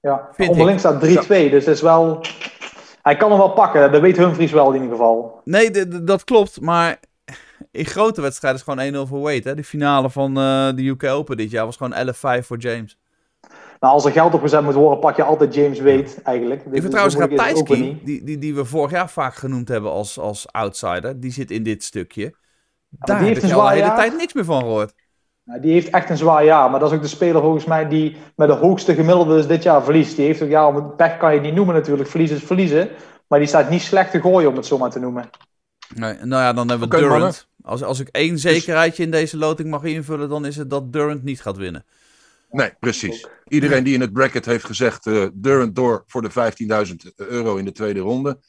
Ja, 0.00 0.28
Vind 0.32 0.48
onderling 0.50 0.78
staat 0.78 1.00
3-2, 1.04 1.06
dus 1.26 1.64
het 1.64 1.74
is 1.74 1.80
wel... 1.82 2.20
Hij 3.02 3.16
kan 3.16 3.28
hem 3.30 3.38
wel 3.38 3.52
pakken, 3.52 3.92
dat 3.92 4.00
weet 4.00 4.16
Humphries 4.16 4.52
wel 4.52 4.68
in 4.72 4.74
ieder 4.82 4.90
geval. 4.96 5.40
Nee, 5.44 5.88
dat 6.04 6.24
klopt, 6.24 6.60
maar 6.60 7.00
in 7.70 7.84
grote 7.84 8.20
wedstrijden 8.20 8.60
is 8.60 8.66
het 8.66 8.78
gewoon 8.92 9.06
1-0 9.06 9.08
voor 9.08 9.20
Wade. 9.20 9.48
Hè? 9.48 9.54
De 9.54 9.64
finale 9.64 10.10
van 10.10 10.36
eh, 10.38 10.68
de 10.74 10.86
UK 10.86 11.04
Open 11.04 11.36
dit 11.36 11.50
jaar 11.50 11.64
was 11.64 11.76
gewoon 11.76 12.14
11-5 12.40 12.46
voor 12.46 12.58
James. 12.58 12.98
Nou, 13.80 13.92
als 13.94 14.04
er 14.04 14.12
geld 14.12 14.34
op 14.34 14.40
gezet 14.40 14.62
moet 14.62 14.74
worden, 14.74 14.98
pak 14.98 15.16
je 15.16 15.22
altijd 15.22 15.54
James 15.54 15.78
Wade 15.78 16.06
eigenlijk. 16.22 16.60
Ik 16.64 16.70
Dus 16.70 16.78
vind 16.80 16.90
trouwens 16.90 17.16
Ratajski, 17.16 17.80
niet. 17.80 18.06
die, 18.06 18.24
die, 18.24 18.38
die 18.38 18.54
we 18.54 18.64
vorig 18.64 18.90
jaar 18.90 19.10
vaak 19.10 19.34
genoemd 19.34 19.68
hebben 19.68 19.90
als, 19.90 20.18
als 20.18 20.52
outsider, 20.52 21.20
die 21.20 21.32
zit 21.32 21.50
in 21.50 21.62
dit 21.62 21.84
stukje. 21.84 22.34
Daar 22.88 23.18
die 23.18 23.26
heb 23.26 23.34
heeft 23.34 23.44
ik 23.46 23.50
een 23.50 23.56
al 23.56 23.62
de 23.62 23.68
hele 23.74 23.86
jaar. 23.86 23.96
tijd 23.96 24.16
niks 24.16 24.32
meer 24.32 24.44
van 24.44 24.60
gehoord. 24.60 24.94
Nou, 25.44 25.60
die 25.60 25.72
heeft 25.72 25.90
echt 25.90 26.10
een 26.10 26.16
zwaar 26.16 26.44
jaar, 26.44 26.70
maar 26.70 26.80
dat 26.80 26.90
is 26.90 26.96
ook 26.96 27.02
de 27.02 27.08
speler 27.08 27.40
volgens 27.42 27.64
mij 27.64 27.88
die 27.88 28.16
met 28.36 28.48
de 28.48 28.54
hoogste 28.54 28.94
gemiddelde 28.94 29.36
dus 29.36 29.46
dit 29.46 29.62
jaar 29.62 29.82
verliest. 29.82 30.16
Die 30.16 30.24
heeft 30.26 30.42
ook, 30.42 30.48
ja, 30.48 30.66
om 30.68 30.74
het 30.74 30.96
pech 30.96 31.16
kan 31.16 31.34
je 31.34 31.40
niet 31.40 31.54
noemen 31.54 31.74
natuurlijk, 31.74 32.08
verliezen 32.08 32.36
is 32.36 32.42
verliezen. 32.42 32.88
Maar 33.28 33.38
die 33.38 33.48
staat 33.48 33.70
niet 33.70 33.82
slecht 33.82 34.10
te 34.10 34.20
gooien 34.20 34.48
om 34.48 34.56
het 34.56 34.66
zo 34.66 34.78
maar 34.78 34.90
te 34.90 34.98
noemen. 34.98 35.30
Nee, 35.94 36.14
nou 36.14 36.42
ja, 36.42 36.52
dan 36.52 36.68
hebben 36.68 36.88
we 36.88 36.94
Oké, 36.94 37.04
Durant. 37.04 37.20
mannen. 37.20 37.40
Als, 37.62 37.82
als 37.82 38.00
ik 38.00 38.08
één 38.08 38.38
zekerheidje 38.38 39.02
in 39.02 39.10
deze 39.10 39.36
loting 39.36 39.70
mag 39.70 39.82
invullen, 39.82 40.28
dan 40.28 40.44
is 40.46 40.56
het 40.56 40.70
dat 40.70 40.92
Durant 40.92 41.22
niet 41.22 41.40
gaat 41.42 41.56
winnen. 41.56 41.84
Nee, 42.50 42.72
precies. 42.80 43.26
Iedereen 43.48 43.84
die 43.84 43.94
in 43.94 44.00
het 44.00 44.12
bracket 44.12 44.44
heeft 44.44 44.64
gezegd 44.64 45.06
eh 45.06 45.26
Durant 45.34 45.74
door 45.74 46.04
voor 46.06 46.22
de 46.22 46.52
15.000 46.88 47.14
euro 47.16 47.56
in 47.56 47.64
de 47.64 47.72
tweede 47.72 48.00
ronde. 48.00 48.40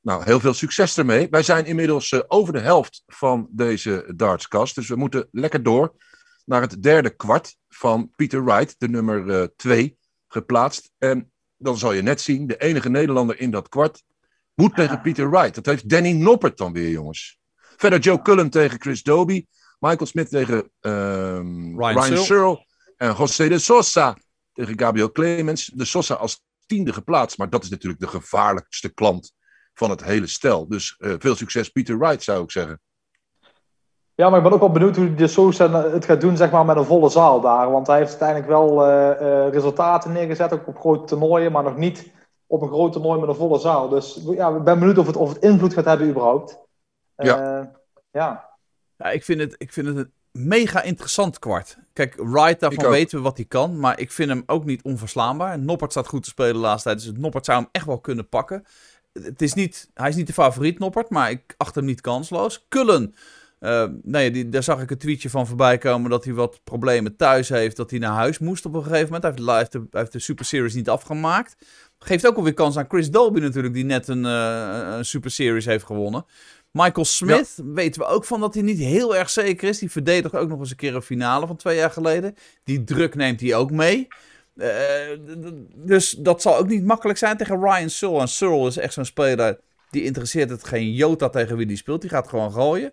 Nou, 0.00 0.24
heel 0.24 0.40
veel 0.40 0.54
succes 0.54 0.98
ermee. 0.98 1.28
Wij 1.30 1.42
zijn 1.42 1.66
inmiddels 1.66 2.12
eh, 2.12 2.20
over 2.28 2.52
de 2.52 2.58
helft 2.60 3.02
van 3.06 3.48
deze 3.50 4.12
dartskast. 4.16 4.74
Dus 4.74 4.88
we 4.88 4.96
moeten 4.96 5.28
lekker 5.30 5.62
door 5.62 5.94
naar 6.44 6.60
het 6.60 6.82
derde 6.82 7.16
kwart 7.16 7.56
van 7.68 8.10
Peter 8.16 8.44
Wright, 8.44 8.74
de 8.78 8.88
nummer 8.88 9.50
2, 9.56 9.96
geplaatst. 10.28 10.90
En 10.98 11.32
dan 11.56 11.78
zal 11.78 11.92
je 11.92 12.02
net 12.02 12.20
zien, 12.20 12.46
de 12.46 12.56
enige 12.56 12.88
Nederlander 12.88 13.40
in 13.40 13.50
dat 13.50 13.68
kwart 13.68 14.02
moet 14.54 14.74
tegen 14.74 15.00
Peter 15.00 15.30
Wright. 15.30 15.54
Dat 15.54 15.66
heeft 15.66 15.88
Danny 15.88 16.12
Noppert 16.12 16.56
dan 16.56 16.72
weer, 16.72 16.90
jongens. 16.90 17.38
Verder 17.76 17.98
Joe 17.98 18.22
Cullen 18.22 18.50
tegen 18.50 18.80
Chris 18.80 19.02
Doby. 19.02 19.46
Michael 19.78 20.06
Smith 20.06 20.28
tegen 20.28 20.70
ehm, 20.80 21.78
Ryan 21.78 22.04
Ryan, 22.04 22.24
Searle. 22.24 22.66
En 23.02 23.14
José 23.14 23.48
de 23.48 23.58
Sosa 23.58 24.16
tegen 24.52 24.78
Gabriel 24.78 25.12
Clemens. 25.12 25.70
De 25.74 25.84
Sosa 25.84 26.14
als 26.14 26.42
tiende 26.66 26.92
geplaatst. 26.92 27.38
Maar 27.38 27.50
dat 27.50 27.64
is 27.64 27.70
natuurlijk 27.70 28.00
de 28.00 28.08
gevaarlijkste 28.08 28.94
klant 28.94 29.32
van 29.74 29.90
het 29.90 30.04
hele 30.04 30.26
stel. 30.26 30.68
Dus 30.68 30.96
eh, 30.98 31.14
veel 31.18 31.36
succes 31.36 31.68
Peter 31.68 31.98
Wright, 31.98 32.22
zou 32.22 32.42
ik 32.42 32.50
zeggen. 32.50 32.80
Ja, 34.14 34.28
maar 34.28 34.38
ik 34.38 34.44
ben 34.44 34.52
ook 34.52 34.60
wel 34.60 34.70
benieuwd 34.70 34.96
hoe 34.96 35.14
de 35.14 35.26
Sosa 35.26 35.90
het 35.90 36.04
gaat 36.04 36.20
doen 36.20 36.36
zeg 36.36 36.50
maar, 36.50 36.64
met 36.64 36.76
een 36.76 36.84
volle 36.84 37.10
zaal 37.10 37.40
daar. 37.40 37.70
Want 37.70 37.86
hij 37.86 37.98
heeft 37.98 38.10
uiteindelijk 38.10 38.48
wel 38.48 38.86
eh, 38.86 39.10
eh, 39.10 39.52
resultaten 39.52 40.12
neergezet, 40.12 40.52
ook 40.52 40.66
op 40.66 40.78
grote 40.78 41.04
toernooien, 41.04 41.52
maar 41.52 41.62
nog 41.62 41.76
niet 41.76 42.10
op 42.46 42.62
een 42.62 42.68
groot 42.68 42.92
toernooi 42.92 43.20
met 43.20 43.28
een 43.28 43.34
volle 43.34 43.58
zaal. 43.58 43.88
Dus 43.88 44.20
ja, 44.24 44.56
ik 44.56 44.64
ben 44.64 44.78
benieuwd 44.78 44.98
of 44.98 45.06
het, 45.06 45.16
of 45.16 45.28
het 45.28 45.42
invloed 45.42 45.74
gaat 45.74 45.84
hebben 45.84 46.08
überhaupt. 46.08 46.58
Ja. 47.16 47.60
Eh, 47.60 47.66
ja. 48.10 48.50
Ja, 48.96 49.10
ik 49.10 49.24
vind 49.24 49.40
het, 49.40 49.54
ik 49.58 49.72
vind 49.72 49.86
het 49.86 49.96
een 49.96 50.12
mega 50.32 50.82
interessant 50.82 51.38
kwart. 51.38 51.78
Kijk, 51.92 52.14
Wright, 52.16 52.60
daarvan 52.60 52.90
weten 52.90 53.18
we 53.18 53.24
wat 53.24 53.36
hij 53.36 53.46
kan. 53.46 53.78
Maar 53.78 54.00
ik 54.00 54.12
vind 54.12 54.28
hem 54.28 54.42
ook 54.46 54.64
niet 54.64 54.82
onverslaanbaar. 54.82 55.58
Noppert 55.58 55.90
staat 55.90 56.06
goed 56.06 56.22
te 56.22 56.28
spelen 56.30 56.52
de 56.52 56.58
laatste 56.58 56.88
tijd. 56.88 57.04
Dus 57.04 57.12
Noppert 57.16 57.44
zou 57.44 57.58
hem 57.60 57.68
echt 57.72 57.86
wel 57.86 58.00
kunnen 58.00 58.28
pakken. 58.28 58.64
Het 59.12 59.42
is 59.42 59.54
niet, 59.54 59.90
hij 59.94 60.08
is 60.08 60.14
niet 60.16 60.26
de 60.26 60.32
favoriet, 60.32 60.78
Noppert. 60.78 61.10
Maar 61.10 61.30
ik 61.30 61.54
acht 61.56 61.74
hem 61.74 61.84
niet 61.84 62.00
kansloos. 62.00 62.64
Kullen. 62.68 63.14
eh, 63.58 63.84
nee, 64.02 64.30
die, 64.30 64.48
daar 64.48 64.62
zag 64.62 64.80
ik 64.82 64.90
een 64.90 64.98
tweetje 64.98 65.30
van 65.30 65.46
voorbij 65.46 65.78
komen 65.78 66.10
dat 66.10 66.24
hij 66.24 66.34
wat 66.34 66.60
problemen 66.64 67.16
thuis 67.16 67.48
heeft. 67.48 67.76
Dat 67.76 67.90
hij 67.90 67.98
naar 67.98 68.12
huis 68.12 68.38
moest 68.38 68.66
op 68.66 68.74
een 68.74 68.82
gegeven 68.82 69.04
moment. 69.04 69.22
Hij 69.22 69.32
heeft, 69.32 69.46
hij 69.46 69.58
heeft 69.58 69.72
de, 69.72 69.78
hij 69.90 70.00
heeft 70.00 70.12
de 70.12 70.18
Super 70.18 70.44
Series 70.44 70.74
niet 70.74 70.88
afgemaakt. 70.88 71.56
Geeft 71.98 72.26
ook 72.26 72.36
alweer 72.36 72.54
kans 72.54 72.76
aan 72.76 72.88
Chris 72.88 73.10
Dolby 73.10 73.40
natuurlijk, 73.40 73.74
die 73.74 73.84
net 73.84 74.08
een, 74.08 74.24
eh, 74.24 74.94
een 74.96 75.04
Super 75.04 75.30
Series 75.30 75.64
heeft 75.64 75.84
gewonnen. 75.84 76.24
Michael 76.72 77.04
Smith 77.04 77.58
weten 77.64 78.00
we 78.00 78.06
ook 78.06 78.24
van 78.24 78.40
dat 78.40 78.54
hij 78.54 78.62
niet 78.62 78.78
heel 78.78 79.16
erg 79.16 79.30
zeker 79.30 79.68
is. 79.68 79.78
Die 79.78 79.90
verdedigt 79.90 80.34
ook 80.34 80.48
nog 80.48 80.58
eens 80.58 80.70
een 80.70 80.76
keer 80.76 80.94
een 80.94 81.02
finale 81.02 81.46
van 81.46 81.56
twee 81.56 81.76
jaar 81.76 81.90
geleden. 81.90 82.34
Die 82.64 82.84
druk 82.84 83.14
neemt 83.14 83.40
hij 83.40 83.54
ook 83.54 83.70
mee. 83.70 84.08
Eh, 84.56 84.68
dus 85.74 86.10
dat 86.10 86.42
zal 86.42 86.56
ook 86.56 86.68
niet 86.68 86.84
makkelijk 86.84 87.18
zijn 87.18 87.36
tegen 87.36 87.60
Ryan 87.60 87.90
Searle. 87.90 88.20
En 88.20 88.28
Searle 88.28 88.66
is 88.66 88.76
echt 88.76 88.92
zo'n 88.92 89.04
speler, 89.04 89.60
die 89.90 90.02
interesseert 90.02 90.50
het 90.50 90.64
geen 90.64 90.92
jota 90.92 91.28
tegen 91.28 91.56
wie 91.56 91.66
die 91.66 91.76
speelt. 91.76 92.00
Die 92.00 92.10
gaat 92.10 92.28
gewoon 92.28 92.52
gooien. 92.52 92.92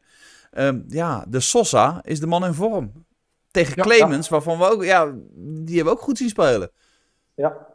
Ehm, 0.51 0.81
ja, 0.87 1.25
de 1.27 1.39
Sosa 1.39 2.01
is 2.03 2.19
de 2.19 2.27
man 2.27 2.45
in 2.45 2.53
vorm. 2.53 3.05
Tegen 3.51 3.73
Ja, 3.75 3.83
Clemens, 3.83 4.29
waarvan 4.29 4.57
we 4.57 4.65
ook, 4.69 4.83
ja, 4.83 5.05
die 5.35 5.75
hebben 5.75 5.93
we 5.93 5.99
ook 5.99 6.05
goed 6.05 6.17
zien 6.17 6.29
spelen. 6.29 6.71
ja. 7.35 7.67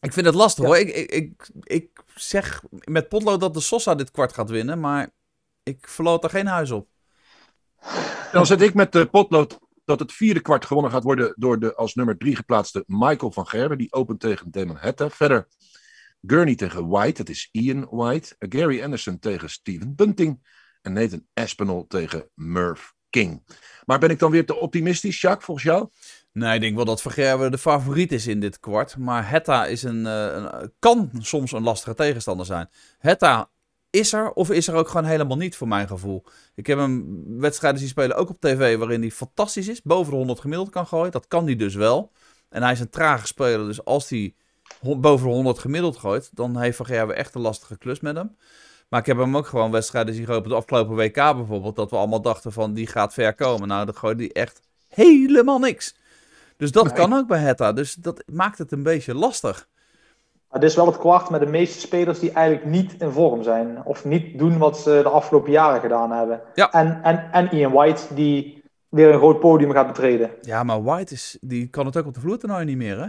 Ik 0.00 0.12
vind 0.12 0.26
het 0.26 0.34
lastig 0.34 0.64
hoor. 0.64 0.76
Ik, 0.78 0.88
ik, 0.88 1.10
ik, 1.12 1.48
ik 1.62 1.88
zeg 2.14 2.62
met 2.84 3.08
potlood 3.08 3.40
dat 3.40 3.54
de 3.54 3.60
Sosa 3.60 3.94
dit 3.94 4.10
kwart 4.10 4.32
gaat 4.32 4.50
winnen, 4.50 4.80
maar 4.80 5.10
ik 5.62 5.88
verloot 5.88 6.24
er 6.24 6.30
geen 6.30 6.46
huis 6.46 6.70
op. 6.70 6.88
Dan 8.32 8.46
zet 8.46 8.60
ik 8.60 8.74
met 8.74 8.92
de 8.92 9.06
potlood 9.06 9.58
dat 9.84 9.98
het 9.98 10.12
vierde 10.12 10.40
kwart 10.40 10.64
gewonnen 10.64 10.90
gaat 10.90 11.02
worden 11.02 11.34
door 11.36 11.58
de 11.58 11.74
als 11.74 11.94
nummer 11.94 12.18
drie 12.18 12.36
geplaatste 12.36 12.84
Michael 12.86 13.32
van 13.32 13.46
Gerwen. 13.46 13.78
Die 13.78 13.92
opent 13.92 14.20
tegen 14.20 14.50
Damon 14.50 14.76
Hetta. 14.76 15.10
Verder 15.10 15.48
Gurney 16.26 16.54
tegen 16.54 16.88
White, 16.88 17.16
dat 17.16 17.28
is 17.28 17.48
Ian 17.52 17.88
White. 17.90 18.36
Gary 18.38 18.82
Anderson 18.82 19.18
tegen 19.18 19.50
Steven 19.50 19.94
Bunting. 19.94 20.48
En 20.82 20.92
Nathan 20.92 21.26
Aspinall 21.34 21.84
tegen 21.88 22.30
Murph 22.34 22.94
King. 23.10 23.42
Maar 23.84 23.98
ben 23.98 24.10
ik 24.10 24.18
dan 24.18 24.30
weer 24.30 24.46
te 24.46 24.56
optimistisch, 24.56 25.20
Jacques, 25.20 25.44
volgens 25.44 25.66
jou? 25.66 25.88
Nee, 26.32 26.54
ik 26.54 26.60
denk 26.60 26.76
wel 26.76 26.84
dat 26.84 27.02
Vergerwe 27.02 27.50
de 27.50 27.58
favoriet 27.58 28.12
is 28.12 28.26
in 28.26 28.40
dit 28.40 28.60
kwart. 28.60 28.96
Maar 28.96 29.28
Hetta 29.28 29.66
is 29.66 29.82
een, 29.82 30.06
eh, 30.06 30.32
een, 30.32 30.72
kan 30.78 31.10
soms 31.18 31.52
een 31.52 31.62
lastige 31.62 31.94
tegenstander 31.94 32.46
zijn. 32.46 32.68
Hetta 32.98 33.50
is 33.90 34.12
er 34.12 34.32
of 34.32 34.50
is 34.50 34.68
er 34.68 34.74
ook 34.74 34.88
gewoon 34.88 35.04
helemaal 35.06 35.36
niet 35.36 35.56
voor 35.56 35.68
mijn 35.68 35.86
gevoel. 35.88 36.24
Ik 36.54 36.66
heb 36.66 36.78
hem 36.78 37.24
wedstrijden 37.40 37.80
zien 37.80 37.88
spelen 37.88 38.16
ook 38.16 38.28
op 38.28 38.40
tv 38.40 38.76
waarin 38.76 39.00
hij 39.00 39.10
fantastisch 39.10 39.68
is. 39.68 39.82
Boven 39.82 40.10
de 40.10 40.16
100 40.16 40.40
gemiddeld 40.40 40.70
kan 40.70 40.86
gooien. 40.86 41.12
Dat 41.12 41.28
kan 41.28 41.44
hij 41.44 41.56
dus 41.56 41.74
wel. 41.74 42.12
En 42.48 42.62
hij 42.62 42.72
is 42.72 42.80
een 42.80 42.90
trage 42.90 43.26
speler. 43.26 43.66
Dus 43.66 43.84
als 43.84 44.08
hij 44.08 44.34
boven 44.80 45.26
de 45.28 45.34
100 45.34 45.58
gemiddeld 45.58 45.96
gooit, 45.96 46.30
dan 46.32 46.58
heeft 46.58 46.76
Vergerwe 46.76 47.12
echt 47.12 47.34
een 47.34 47.40
lastige 47.40 47.78
klus 47.78 48.00
met 48.00 48.16
hem. 48.16 48.36
Maar 48.88 49.00
ik 49.00 49.06
heb 49.06 49.16
hem 49.16 49.36
ook 49.36 49.46
gewoon 49.46 49.70
wedstrijden 49.70 50.14
zien 50.14 50.24
gooien 50.24 50.40
op 50.42 50.48
de 50.48 50.54
afgelopen 50.54 50.96
WK 50.96 51.14
bijvoorbeeld. 51.14 51.76
Dat 51.76 51.90
we 51.90 51.96
allemaal 51.96 52.22
dachten 52.22 52.52
van 52.52 52.74
die 52.74 52.86
gaat 52.86 53.14
ver 53.14 53.34
komen. 53.34 53.68
Nou, 53.68 53.84
dan 53.84 53.94
gooide 53.94 54.22
hij 54.22 54.32
echt 54.32 54.60
helemaal 54.88 55.58
niks. 55.58 55.94
Dus 56.56 56.72
dat 56.72 56.84
Nee. 56.84 56.92
kan 56.94 57.12
ook 57.12 57.26
bij 57.26 57.38
Hetta. 57.40 57.72
Dus 57.72 57.94
dat 57.94 58.22
maakt 58.32 58.58
het 58.58 58.72
een 58.72 58.82
beetje 58.82 59.14
lastig. 59.14 59.68
Maar 60.50 60.60
dit 60.60 60.70
is 60.70 60.76
wel 60.76 60.86
het 60.86 60.98
kwart 60.98 61.30
met 61.30 61.40
de 61.40 61.46
meeste 61.46 61.80
spelers 61.80 62.18
die 62.18 62.30
eigenlijk 62.32 62.66
niet 62.66 62.94
in 62.98 63.10
vorm 63.10 63.42
zijn. 63.42 63.84
Of 63.84 64.04
niet 64.04 64.38
doen 64.38 64.58
wat 64.58 64.78
ze 64.78 65.00
de 65.02 65.08
afgelopen 65.08 65.50
jaren 65.52 65.80
gedaan 65.80 66.10
hebben. 66.10 66.40
Ja. 66.54 66.72
En, 66.72 67.00
en, 67.02 67.28
en 67.32 67.50
Ian 67.50 67.72
White, 67.72 68.14
die 68.14 68.62
weer 68.88 69.12
een 69.12 69.18
groot 69.18 69.40
podium 69.40 69.72
gaat 69.72 69.86
betreden. 69.86 70.30
Ja, 70.40 70.62
maar 70.62 70.82
White 70.82 71.14
is, 71.14 71.38
die 71.40 71.68
kan 71.68 71.86
het 71.86 71.96
ook 71.96 72.06
op 72.06 72.14
de 72.14 72.20
vloertoernooi 72.20 72.64
niet 72.64 72.76
meer, 72.76 72.98
hè? 73.00 73.06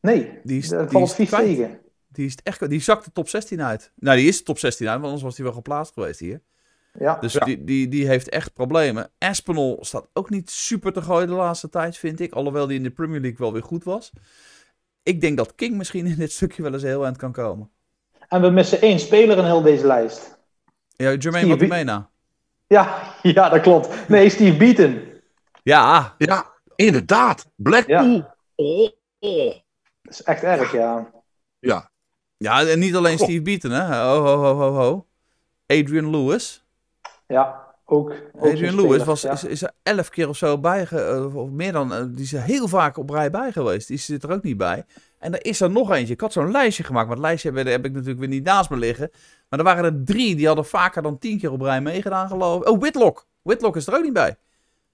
Nee, 0.00 0.40
Die 0.42 0.58
is, 0.58 0.68
daar 0.68 0.80
die 0.80 0.90
valt 0.90 1.14
vies 1.14 1.30
tegen. 1.30 1.78
Die, 2.08 2.26
is 2.26 2.36
echt, 2.42 2.68
die 2.68 2.80
zakt 2.80 3.04
de 3.04 3.12
top 3.12 3.28
16 3.28 3.62
uit. 3.62 3.92
Nou, 3.96 4.16
die 4.16 4.28
is 4.28 4.38
de 4.38 4.44
top 4.44 4.58
16 4.58 4.86
uit, 4.86 4.94
want 4.94 5.06
anders 5.06 5.22
was 5.24 5.36
hij 5.36 5.44
wel 5.44 5.54
geplaatst 5.54 5.92
geweest 5.92 6.20
hier. 6.20 6.40
Ja. 6.98 7.18
Dus 7.20 7.32
Ja. 7.32 7.44
Die, 7.44 7.64
die, 7.64 7.88
die 7.88 8.06
heeft 8.06 8.28
echt 8.28 8.52
problemen. 8.54 9.10
Aspinall 9.18 9.76
staat 9.80 10.08
ook 10.12 10.30
niet 10.30 10.50
super 10.50 10.92
te 10.92 11.02
gooien 11.02 11.28
de 11.28 11.34
laatste 11.34 11.68
tijd, 11.68 11.96
vind 11.96 12.20
ik. 12.20 12.32
Alhoewel 12.32 12.66
die 12.66 12.76
in 12.76 12.82
de 12.82 12.90
Premier 12.90 13.20
League 13.20 13.38
wel 13.38 13.52
weer 13.52 13.62
goed 13.62 13.84
was. 13.84 14.12
Ik 15.04 15.20
denk 15.20 15.36
dat 15.36 15.54
King 15.54 15.76
misschien 15.76 16.06
in 16.06 16.16
dit 16.16 16.32
stukje 16.32 16.62
wel 16.62 16.72
eens 16.72 16.82
heel 16.82 17.04
eind 17.04 17.16
kan 17.16 17.32
komen. 17.32 17.70
En 18.28 18.40
we 18.40 18.50
missen 18.50 18.80
één 18.80 18.98
speler 19.00 19.38
in 19.38 19.44
heel 19.44 19.62
deze 19.62 19.86
lijst. 19.86 20.38
Ja, 20.96 21.12
Jermaine 21.12 21.38
Steve- 21.38 21.68
Watimena. 21.68 22.10
Ja, 22.66 23.14
ja, 23.22 23.48
dat 23.48 23.60
klopt. 23.60 24.08
Nee, 24.08 24.28
Steve 24.28 24.56
Beaton. 24.56 25.02
Ja, 25.62 26.14
Ja, 26.18 26.46
inderdaad. 26.76 27.46
Blackpool. 27.56 28.26
Oh, 28.54 28.88
oh. 29.18 29.54
Dat 30.02 30.12
is 30.12 30.22
echt 30.22 30.42
erg, 30.42 30.72
ja. 30.72 31.10
Ja, 31.58 31.90
ja, 32.36 32.66
en 32.66 32.78
niet 32.78 32.94
alleen. 32.96 33.18
Steve 33.18 33.42
Beaton, 33.42 33.70
hè. 33.70 34.00
Ho, 34.02 34.22
ho, 34.22 34.36
ho, 34.36 34.54
ho, 34.54 34.72
ho. 34.72 35.06
Adrian 35.66 36.10
Lewis. 36.10 36.64
Ja, 37.26 37.63
ook. 37.84 38.12
Adrian 38.40 38.74
Lewis 38.74 39.04
was, 39.04 39.22
ja. 39.22 39.32
is, 39.32 39.44
is 39.44 39.62
er 39.62 39.70
elf 39.82 40.08
keer 40.08 40.28
of 40.28 40.36
zo 40.36 40.58
bij, 40.58 40.86
eh, 40.90 41.36
of 41.36 41.50
meer 41.50 41.72
dan, 41.72 41.92
eh, 41.92 42.04
die 42.08 42.24
is 42.24 42.32
er 42.32 42.42
heel 42.42 42.68
vaak 42.68 42.96
op 42.96 43.10
rij 43.10 43.30
bij 43.30 43.52
geweest. 43.52 43.88
Die 43.88 43.98
zit 43.98 44.22
er 44.22 44.32
ook 44.32 44.42
niet 44.42 44.56
bij. 44.56 44.84
En 45.18 45.32
er 45.32 45.44
is 45.44 45.60
er 45.60 45.70
nog 45.70 45.90
eentje. 45.90 46.14
Ik 46.14 46.20
had 46.20 46.32
zo'n 46.32 46.50
lijstje 46.50 46.84
gemaakt, 46.84 47.06
maar 47.06 47.16
het 47.16 47.24
lijstje 47.24 47.52
heb, 47.52 47.66
heb 47.66 47.84
ik 47.84 47.92
natuurlijk 47.92 48.18
weer 48.18 48.28
niet 48.28 48.44
naast 48.44 48.70
me 48.70 48.76
liggen. 48.76 49.10
Maar 49.48 49.58
er 49.58 49.64
waren 49.64 49.84
er 49.84 50.04
drie, 50.04 50.36
die 50.36 50.46
hadden 50.46 50.64
vaker 50.64 51.02
dan 51.02 51.18
tien 51.18 51.38
keer 51.38 51.52
op 51.52 51.60
rij 51.60 51.80
meegedaan, 51.80 52.28
geloof 52.28 52.62
ik. 52.62 52.68
Oh, 52.68 52.80
Whitlock. 52.80 53.26
Whitlock 53.42 53.76
is 53.76 53.86
er 53.86 53.94
ook 53.94 54.02
niet 54.02 54.12
bij. 54.12 54.36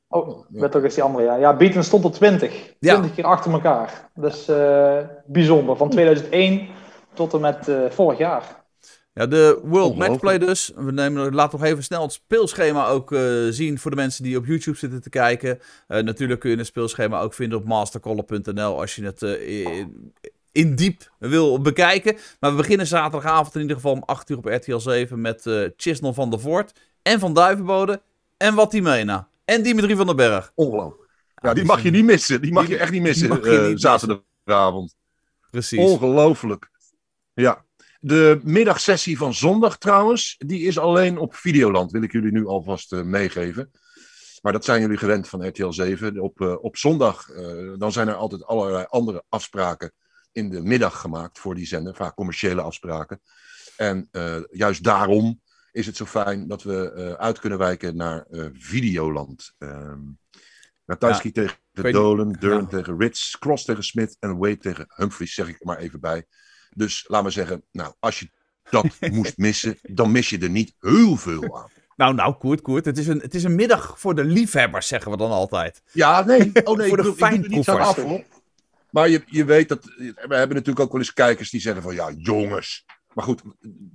Oh, 0.09 0.29
ook 0.61 0.83
eens 0.83 0.95
die 0.95 1.03
andere, 1.03 1.25
ja. 1.25 1.35
Ja, 1.35 1.57
Beaton 1.57 1.83
stond 1.83 2.05
op 2.05 2.13
20. 2.13 2.75
Ja. 2.79 2.95
20 2.95 3.15
keer 3.15 3.25
achter 3.25 3.53
elkaar. 3.53 4.11
Dat 4.15 4.35
is 4.35 4.49
eh, 4.49 4.99
bijzonder. 5.27 5.77
Van 5.77 5.89
2001 5.89 6.69
tot 7.15 7.35
en 7.35 7.41
met 7.41 7.69
eh, 7.69 7.91
vorig 7.91 8.19
jaar. 8.19 8.60
Ja, 9.21 9.27
de 9.27 9.61
World. 9.65 9.97
Matchplay 9.97 10.39
dus. 10.39 10.73
We 10.77 10.93
nemen, 10.93 11.35
laten 11.35 11.59
nog 11.59 11.69
even 11.69 11.85
snel 11.85 12.03
het 12.03 12.13
speelschema 12.13 12.87
ook 12.87 13.13
eh, 13.13 13.47
zien 13.51 13.79
voor 13.79 13.91
de 13.91 13.97
mensen 13.97 14.25
die 14.25 14.37
op 14.37 14.47
YouTube 14.47 14.77
zitten 14.77 15.03
te 15.03 15.09
kijken. 15.09 15.61
Eh, 15.87 16.03
natuurlijk 16.03 16.41
kun 16.41 16.51
je 16.51 16.57
het 16.57 16.67
speelschema 16.67 17.21
ook 17.21 17.35
vinden 17.35 17.59
op 17.59 17.65
mastercaller.nl 17.65 18.81
als 18.81 18.95
je 18.95 19.05
het 19.05 19.23
eh, 19.23 19.65
in, 19.79 20.13
in 20.53 20.75
diep 20.75 21.11
wil 21.19 21.61
bekijken. 21.61 22.17
Maar 22.41 22.51
we 22.51 22.57
beginnen 22.57 22.87
zaterdagavond 22.87 23.55
in 23.55 23.61
ieder 23.61 23.77
geval 23.77 23.93
om 23.93 24.03
8 24.07 24.31
uur 24.31 24.37
op 24.37 24.45
RTL 24.45 24.77
7 24.79 25.21
met 25.21 25.71
Chisnell 25.77 26.13
van 26.13 26.31
der 26.31 26.41
Voort 26.41 26.73
en 27.03 27.19
Van 27.21 27.35
Duivenbode 27.35 28.03
en 28.37 28.55
Watimena 28.55 29.29
en 29.45 29.63
Dimitri 29.63 29.97
van 29.97 30.07
den 30.07 30.17
Berg. 30.17 30.53
ongelooflijk. 30.55 31.11
Ja, 31.35 31.49
die 31.49 31.55
die 31.55 31.65
mag 31.65 31.83
je 31.83 31.91
niet 31.91 32.05
missen. 32.05 32.41
Die 32.41 32.53
mag 32.53 32.67
die- 32.67 32.75
je 32.75 32.81
echt 32.81 32.93
missen 33.01 33.31
niet 33.31 33.43
missen. 33.43 33.79
zaterdagavond. 33.79 34.95
Precies. 35.51 35.79
Ongelooflijk. 35.79 36.71
Ja. 37.35 37.65
De 38.03 38.41
middagsessie 38.43 39.17
van 39.19 39.35
zondag 39.35 39.79
trouwens, 39.79 40.35
die 40.39 40.61
is 40.61 40.79
alleen 40.79 41.19
op 41.19 41.35
Videoland. 41.35 41.91
Wil 41.91 42.03
ik 42.03 42.13
jullie 42.13 42.33
nu 42.33 42.47
alvast 42.47 42.93
eh, 42.93 43.03
meegeven. 43.03 43.71
Maar 44.43 44.53
dat 44.53 44.65
zijn 44.65 44.81
jullie 44.81 44.97
gewend 44.97 45.29
van 45.29 45.47
RTL 45.47 45.71
7. 45.71 46.21
Op, 46.21 46.41
eh, 46.41 46.63
op 46.63 46.77
zondag, 46.77 47.31
eh, 47.31 47.73
dan 47.79 47.93
zijn 47.93 48.09
er 48.09 48.15
altijd 48.15 48.45
allerlei 48.45 48.85
andere 48.89 49.25
afspraken 49.29 49.93
in 50.33 50.51
de 50.51 50.63
middag 50.63 51.01
gemaakt 51.01 51.39
voor 51.39 51.55
die 51.55 51.67
zender. 51.67 51.95
Vaak 51.95 52.15
commerciële 52.15 52.61
afspraken. 52.61 53.21
En 53.77 54.09
juist 54.51 54.85
daarom 54.85 55.41
is 55.73 55.87
het 55.87 55.97
zo 55.97 56.05
fijn 56.05 56.49
dat 56.49 56.63
we 56.63 57.17
uit 57.19 57.39
kunnen 57.39 57.59
wijken 57.59 57.97
naar 57.97 58.27
Videoland. 58.53 59.55
Ehm 59.59 59.99
Ratajski 60.91 61.33
tegen 61.33 61.59
Dolan, 61.73 62.33
Durham 62.33 62.61
ja. 62.61 62.67
tegen 62.67 62.99
Rits, 62.99 63.39
Cross 63.39 63.65
tegen 63.65 63.85
Smith 63.85 64.17
en 64.19 64.39
Wade 64.39 64.57
tegen 64.57 64.87
Humphries, 64.89 65.35
zeg 65.35 65.49
ik 65.49 65.61
er 65.61 65.67
maar 65.67 65.79
even 65.79 66.01
bij. 66.01 66.27
Dus 66.75 67.05
laat 67.09 67.23
maar 67.23 67.33
zeggen, 67.33 67.63
nou, 67.73 67.95
als 67.99 68.19
je 68.19 68.31
dat 68.71 68.87
moest 69.13 69.37
missen, 69.37 69.79
dan 69.83 70.13
mis 70.13 70.29
je 70.29 70.39
er 70.39 70.51
niet 70.51 70.75
heel 70.81 71.17
veel 71.17 71.59
aan. 71.59 71.69
Nou, 71.97 72.15
nou, 72.15 72.35
Koert, 72.35 72.61
Koert. 72.61 72.85
Het 72.85 72.99
is, 72.99 73.07
een, 73.07 73.21
het 73.21 73.35
is 73.35 73.45
een 73.45 73.55
middag 73.55 74.01
voor 74.01 74.15
de 74.15 74.25
liefhebbers, 74.25 74.87
zeggen 74.87 75.11
we 75.11 75.17
dan 75.17 75.31
altijd. 75.31 75.83
Ja, 75.93 76.25
nee, 76.25 76.51
oh 76.65 76.77
nee, 76.77 76.89
Voor 76.89 76.97
de 76.97 77.09
er 77.09 77.15
fijnproevers. 77.15 77.95
Maar 78.91 79.09
je, 79.09 79.23
je 79.27 79.45
weet 79.45 79.69
dat, 79.69 79.85
we 79.85 80.15
hebben 80.17 80.57
natuurlijk 80.57 80.81
ook 80.81 80.93
wel 80.93 81.01
eens 81.01 81.13
kijkers 81.13 81.51
die 81.51 81.61
zeggen 81.61 81.83
van, 81.83 81.95
ja, 81.95 82.11
jongens. 82.17 82.85
Maar 83.13 83.25
goed, 83.25 83.43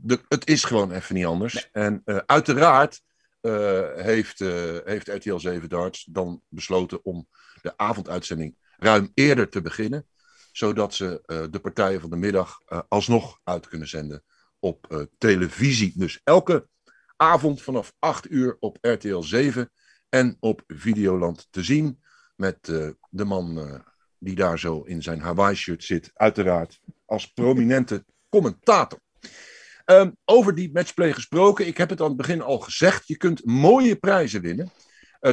de, 0.01 0.19
het 0.27 0.47
is 0.47 0.63
gewoon 0.63 0.91
even 0.91 1.15
niet 1.15 1.25
anders. 1.25 1.69
En 1.71 2.01
eh, 2.05 2.17
uiteraard 2.25 3.01
eh, 3.41 3.81
heeft, 3.95 4.41
eh, 4.41 4.77
heeft 4.83 5.07
RTL 5.07 5.37
7 5.37 5.69
Darts 5.69 6.07
dan 6.09 6.41
besloten 6.49 7.05
om 7.05 7.27
de 7.61 7.77
avonduitzending 7.77 8.55
ruim 8.77 9.11
eerder 9.13 9.49
te 9.49 9.61
beginnen. 9.61 10.07
Zodat 10.55 10.93
ze 10.93 11.21
eh, 11.25 11.43
de 11.49 11.59
partijen 11.59 12.01
van 12.01 12.09
de 12.09 12.15
middag 12.15 12.61
eh, 12.65 12.79
alsnog 12.87 13.39
uit 13.43 13.67
kunnen 13.67 13.87
zenden 13.87 14.23
op 14.59 14.91
eh, 14.91 15.01
televisie. 15.17 15.93
Dus 15.95 16.21
elke 16.23 16.67
avond 17.15 17.61
vanaf 17.61 17.93
8 17.99 18.31
uur 18.31 18.57
op 18.59 18.77
RTL 18.81 19.19
7 19.19 19.71
en 20.09 20.37
op 20.39 20.63
Videoland 20.67 21.47
te 21.49 21.63
zien. 21.63 21.99
Met 22.35 22.65
de 23.09 23.25
man 23.25 23.81
die 24.17 24.35
daar 24.35 24.59
zo 24.59 24.81
in 24.81 25.01
zijn 25.01 25.19
Hawaii-shirt 25.19 25.83
zit, 25.83 26.11
uiteraard 26.13 26.79
als 27.05 27.33
prominente 27.33 28.05
commentator. 28.29 28.99
Ehm, 29.85 30.11
over 30.25 30.55
die 30.55 30.71
matchplay 30.73 31.13
gesproken, 31.13 31.67
ik 31.67 31.77
heb 31.77 31.89
het 31.89 32.01
aan 32.01 32.07
het 32.07 32.17
begin 32.17 32.41
al 32.41 32.59
gezegd. 32.59 33.07
Je 33.07 33.17
kunt 33.17 33.45
mooie 33.45 33.95
prijzen 33.95 34.41
winnen. 34.41 34.71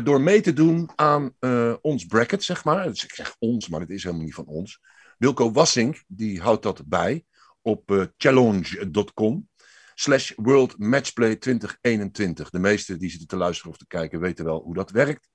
door 0.02 0.20
mee 0.20 0.40
te 0.40 0.52
doen 0.52 0.90
aan 0.94 1.36
ons 1.80 2.04
bracket, 2.06 2.44
zeg 2.44 2.64
maar. 2.64 2.88
Dus 2.88 3.04
ik 3.04 3.14
zeg 3.14 3.36
ons, 3.38 3.68
maar 3.68 3.80
het 3.80 3.90
is 3.90 4.02
helemaal 4.02 4.24
niet 4.24 4.34
van 4.34 4.46
ons. 4.46 4.80
Wilco 5.18 5.52
Wassink, 5.52 6.04
die 6.06 6.40
houdt 6.40 6.62
dat 6.62 6.86
bij 6.86 7.24
op 7.60 7.90
eh, 7.90 8.04
challenge.com. 8.16 9.48
Slash 9.94 10.32
World 10.36 10.78
Matchplay 10.78 11.36
2021. 11.36 12.50
De 12.50 12.58
meesten 12.58 12.98
die 12.98 13.10
zitten 13.10 13.28
te 13.28 13.36
luisteren 13.36 13.72
of 13.72 13.78
te 13.78 13.86
kijken 13.86 14.20
weten 14.20 14.44
wel 14.44 14.62
hoe 14.62 14.74
dat 14.74 14.90
werkt. 14.90 15.28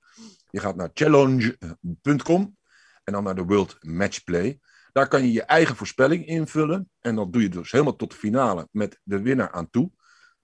Je 0.50 0.60
gaat 0.60 0.76
naar 0.76 0.90
challenge.com 0.94 2.56
en 3.04 3.12
dan 3.12 3.24
naar 3.24 3.34
de 3.34 3.44
World 3.44 3.76
Matchplay. 3.80 4.60
Daar 4.92 5.08
kan 5.08 5.22
je 5.22 5.32
je 5.32 5.42
eigen 5.42 5.76
voorspelling 5.76 6.26
invullen. 6.26 6.90
En 7.00 7.14
dan 7.14 7.30
doe 7.30 7.42
je 7.42 7.48
dus 7.48 7.70
helemaal 7.70 7.96
tot 7.96 8.10
de 8.10 8.16
finale 8.16 8.68
met 8.70 9.00
de 9.02 9.22
winnaar 9.22 9.50
aan 9.50 9.70
toe. 9.70 9.90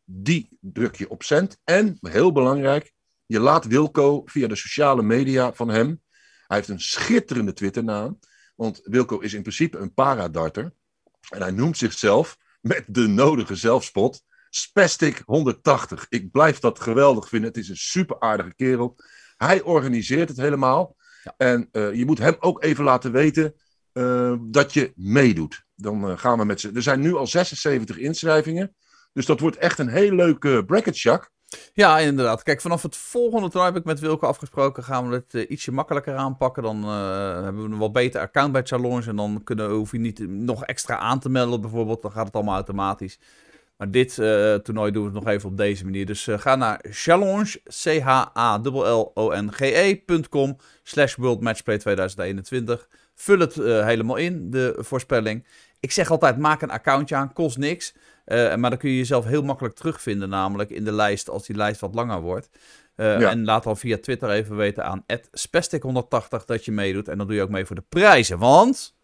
Die 0.05 0.59
druk 0.61 0.97
je 0.97 1.09
op 1.09 1.23
cent. 1.23 1.59
En, 1.64 1.99
heel 2.01 2.33
belangrijk, 2.33 2.92
je 3.27 3.40
laat 3.40 3.66
Wilco 3.66 4.23
via 4.25 4.49
de 4.49 4.57
sociale 4.57 5.03
media 5.03 5.53
van 5.53 5.68
hem. 5.68 6.01
Hij 6.47 6.57
heeft 6.57 6.68
een 6.68 6.81
schitterende 6.81 7.53
Twitternaam. 7.53 8.18
Want 8.55 8.81
Wilco 8.85 9.19
is 9.19 9.35
in 9.35 9.43
principe 9.43 9.79
een 9.79 9.95
paradarter. 9.95 10.73
En 11.29 11.40
hij 11.40 11.51
noemt 11.51 11.79
zichzelf, 11.79 12.37
met 12.61 12.85
de 12.87 13.07
nodige 13.07 13.55
zelfspot, 13.55 14.23
Spastic 14.51 15.23
180. 15.27 16.07
Ik 16.09 16.31
blijf 16.31 16.59
dat 16.59 16.81
geweldig 16.81 17.29
vinden. 17.29 17.49
Het 17.49 17.59
is 17.59 17.69
een 17.69 17.77
super 17.77 18.21
aardige 18.21 18.55
kerel. 18.55 18.97
Hij 19.37 19.62
organiseert 19.62 20.29
het 20.29 20.38
helemaal. 20.38 20.97
En 21.37 21.69
eh, 21.73 21.95
je 21.95 22.05
moet 22.05 22.19
hem 22.19 22.37
ook 22.38 22.62
even 22.62 22.85
laten 22.85 23.12
weten 23.12 23.55
eh, 23.93 24.35
dat 24.40 24.73
je 24.73 24.93
meedoet. 24.97 25.64
Dan 25.75 26.11
eh, 26.11 26.19
gaan 26.19 26.38
we 26.38 26.45
met 26.45 26.61
z'n. 26.61 26.75
Er 26.75 26.83
zijn 26.83 27.01
nu 27.01 27.14
al 27.14 27.27
76 27.27 27.97
inschrijvingen. 27.97 28.75
Dus 29.12 29.27
dat 29.27 29.40
wordt 29.40 29.57
echt 29.57 29.79
een 29.79 29.88
heel 29.88 30.12
leuk 30.12 30.45
eh, 30.45 30.59
bracket, 30.67 30.99
Jacques. 31.01 31.31
Ja, 31.72 31.98
inderdaad. 31.98 32.42
Kijk, 32.42 32.61
vanaf 32.61 32.83
het 32.83 32.96
volgende 32.96 33.48
toernooi 33.48 33.72
heb 33.72 33.80
ik 33.80 33.87
met 33.87 34.00
Wilco 34.00 34.26
afgesproken. 34.26 34.85
Gaan 34.85 35.09
we 35.09 35.14
het 35.14 35.35
eh, 35.35 35.50
ietsje 35.50 35.72
makkelijker 35.72 36.16
aanpakken. 36.16 36.62
Dan 36.62 36.85
eh, 36.85 37.42
hebben 37.42 37.62
we 37.62 37.72
een 37.72 37.78
wat 37.78 37.92
beter 37.92 38.20
account 38.20 38.52
bij 38.52 38.62
Challenge. 38.64 39.09
En 39.09 39.16
dan 39.16 39.40
kunnen, 39.44 39.70
hoef 39.70 39.92
je 39.92 39.98
niet 39.98 40.28
nog 40.28 40.64
extra 40.64 40.96
aan 40.96 41.18
te 41.18 41.28
melden, 41.28 41.61
bijvoorbeeld. 41.61 42.02
Dan 42.02 42.12
gaat 42.12 42.26
het 42.26 42.35
allemaal 42.35 42.54
automatisch. 42.54 43.18
Maar 43.76 43.90
dit 43.90 44.18
eh, 44.18 44.54
toernooi 44.54 44.92
doen 44.92 45.02
we 45.02 45.11
het 45.14 45.24
nog 45.24 45.33
even 45.33 45.48
op 45.48 45.57
deze 45.57 45.85
manier. 45.85 46.07
Dus 46.07 46.28
ga 46.30 46.57
naar 46.57 46.85
challenge, 46.90 47.61
c 47.83 48.00
h 48.00 48.09
a 48.37 48.61
l 48.62 49.11
o 49.14 49.33
n 49.35 49.52
g 49.52 49.61
e.com 49.61 50.57
slash 50.83 51.14
World 51.14 51.40
Matchplay 51.40 51.78
2021. 51.78 52.88
Vul 53.14 53.38
het 53.38 53.54
helemaal 53.54 54.16
in, 54.16 54.50
de 54.50 54.76
voorspelling. 54.78 55.46
Ik 55.80 55.92
zeg 55.92 56.11
altijd, 56.11 56.38
maak 56.38 56.62
een 56.62 56.70
accountje 56.70 57.16
aan, 57.16 57.33
kost 57.33 57.59
niks. 57.59 57.94
Eh, 58.24 58.54
maar 58.54 58.70
dan 58.70 58.78
kun 58.78 58.90
je 58.90 58.96
jezelf 58.96 59.24
heel 59.24 59.42
makkelijk 59.42 59.74
terugvinden, 59.74 60.28
namelijk 60.28 60.70
in 60.70 60.84
de 60.84 60.92
lijst, 60.92 61.28
als 61.28 61.46
die 61.46 61.56
lijst 61.56 61.80
wat 61.80 61.94
langer 61.94 62.20
wordt. 62.20 62.48
Eh, 62.94 63.20
Ja. 63.20 63.30
En 63.30 63.44
laat 63.44 63.62
dan 63.62 63.76
via 63.76 63.98
Twitter 63.98 64.30
even 64.30 64.56
weten 64.56 64.84
aan 64.84 65.04
spastic180 65.32 66.44
dat 66.44 66.64
je 66.64 66.72
meedoet. 66.72 67.08
En 67.08 67.18
dan 67.18 67.26
doe 67.26 67.37
je 67.37 67.42
ook 67.42 67.48
mee 67.48 67.64
voor 67.64 67.76
de 67.76 67.84
prijzen, 67.88 68.38
want... 68.38 68.96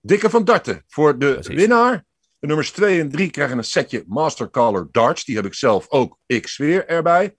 Dikke 0.00 0.30
van 0.30 0.44
Darten 0.44 0.84
voor 0.86 1.18
de 1.18 1.32
Precies. 1.32 1.54
winnaar. 1.54 2.04
De 2.38 2.46
nummers 2.46 2.70
2 2.70 3.00
en 3.00 3.10
3 3.10 3.30
krijgen 3.30 3.58
een 3.58 3.64
setje 3.64 4.04
Mastercaller 4.06 4.88
darts. 4.90 5.24
Die 5.24 5.36
heb 5.36 5.44
ik 5.44 5.54
zelf 5.54 5.86
ook 5.88 6.18
x 6.40 6.56
weer 6.56 6.86
erbij. 6.86 7.36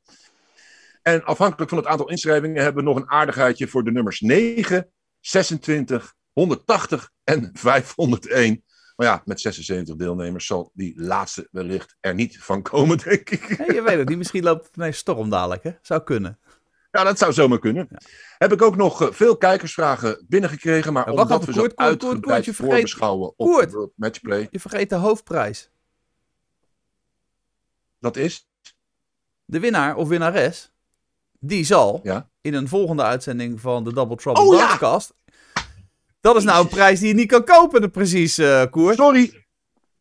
En 1.02 1.24
afhankelijk 1.24 1.70
van 1.70 1.78
het 1.80 1.88
aantal 1.88 2.10
inschrijvingen 2.10 2.64
hebben 2.64 2.84
we 2.84 2.90
nog 2.90 3.00
een 3.00 3.10
aardigheidje 3.10 3.68
voor 3.68 3.84
de 3.84 3.92
nummers 3.92 4.20
9, 4.20 4.92
26, 5.20 6.14
180 6.32 7.10
en 7.24 7.50
501. 7.54 8.64
Maar 8.98 9.08
ja, 9.08 9.22
met 9.26 9.42
76 9.42 9.96
deelnemers 9.96 10.46
zal 10.46 10.72
die 10.74 11.02
laatste 11.02 11.48
wellicht 11.52 11.96
er 12.00 12.14
niet 12.14 12.44
van 12.44 12.62
komen, 12.62 12.98
denk 13.04 13.30
ik. 13.30 13.42
Hey, 13.42 13.76
je 13.76 13.82
weet 13.82 13.98
het 13.98 14.10
niet, 14.10 14.18
misschien 14.18 14.44
loopt 14.44 14.66
het 14.66 14.76
ineens 14.76 14.98
storm 14.98 15.30
dadelijk, 15.30 15.64
hè? 15.64 15.72
Zou 15.82 16.04
kunnen. 16.04 16.40
Ja, 16.92 17.04
dat 17.04 17.18
zou 17.18 17.34
zomaar 17.34 17.60
kunnen. 17.60 17.88
Heb 18.38 18.52
ik 18.54 18.62
ook 18.62 18.76
nog 18.76 19.02
eh, 19.02 19.12
veel 19.12 19.38
kijkersvragen 19.38 20.26
binnengekregen, 20.28 20.94
maar 20.94 21.06
wacht 21.14 21.32
omdat 21.32 21.46
we 21.46 21.52
Koert, 21.54 21.76
uitgebreid 21.76 22.50
voorbeschouwen 22.56 23.28
op 23.36 23.48
Koert. 23.48 23.72
World 23.72 23.92
Matchplay, 23.96 24.48
Je 24.52 24.60
vergeet 24.60 24.90
de 24.90 24.96
hoofdprijs. 24.96 25.72
dat 28.00 28.16
is... 28.16 28.48
De 29.46 29.60
winnaar 29.60 29.96
of 29.96 30.08
winnares, 30.08 30.72
die 31.40 31.64
zal 31.64 32.00
Ja. 32.04 32.30
in 32.42 32.54
een 32.54 32.68
volgende 32.68 33.04
uitzending 33.04 33.62
van 33.62 33.84
de 33.84 33.94
Double 33.94 34.16
Trouble 34.16 34.44
Oh, 34.44 34.58
ja! 34.58 35.00
Dat 36.28 36.36
is 36.36 36.44
nou 36.44 36.62
een 36.64 36.70
prijs 36.70 37.00
die 37.00 37.08
je 37.08 37.14
niet 37.14 37.28
kan 37.28 37.44
kopen, 37.44 37.82
de 37.82 37.90
precies, 37.90 38.38
eh 38.38 38.64
Koert. 38.70 38.96
Sorry, 38.96 39.46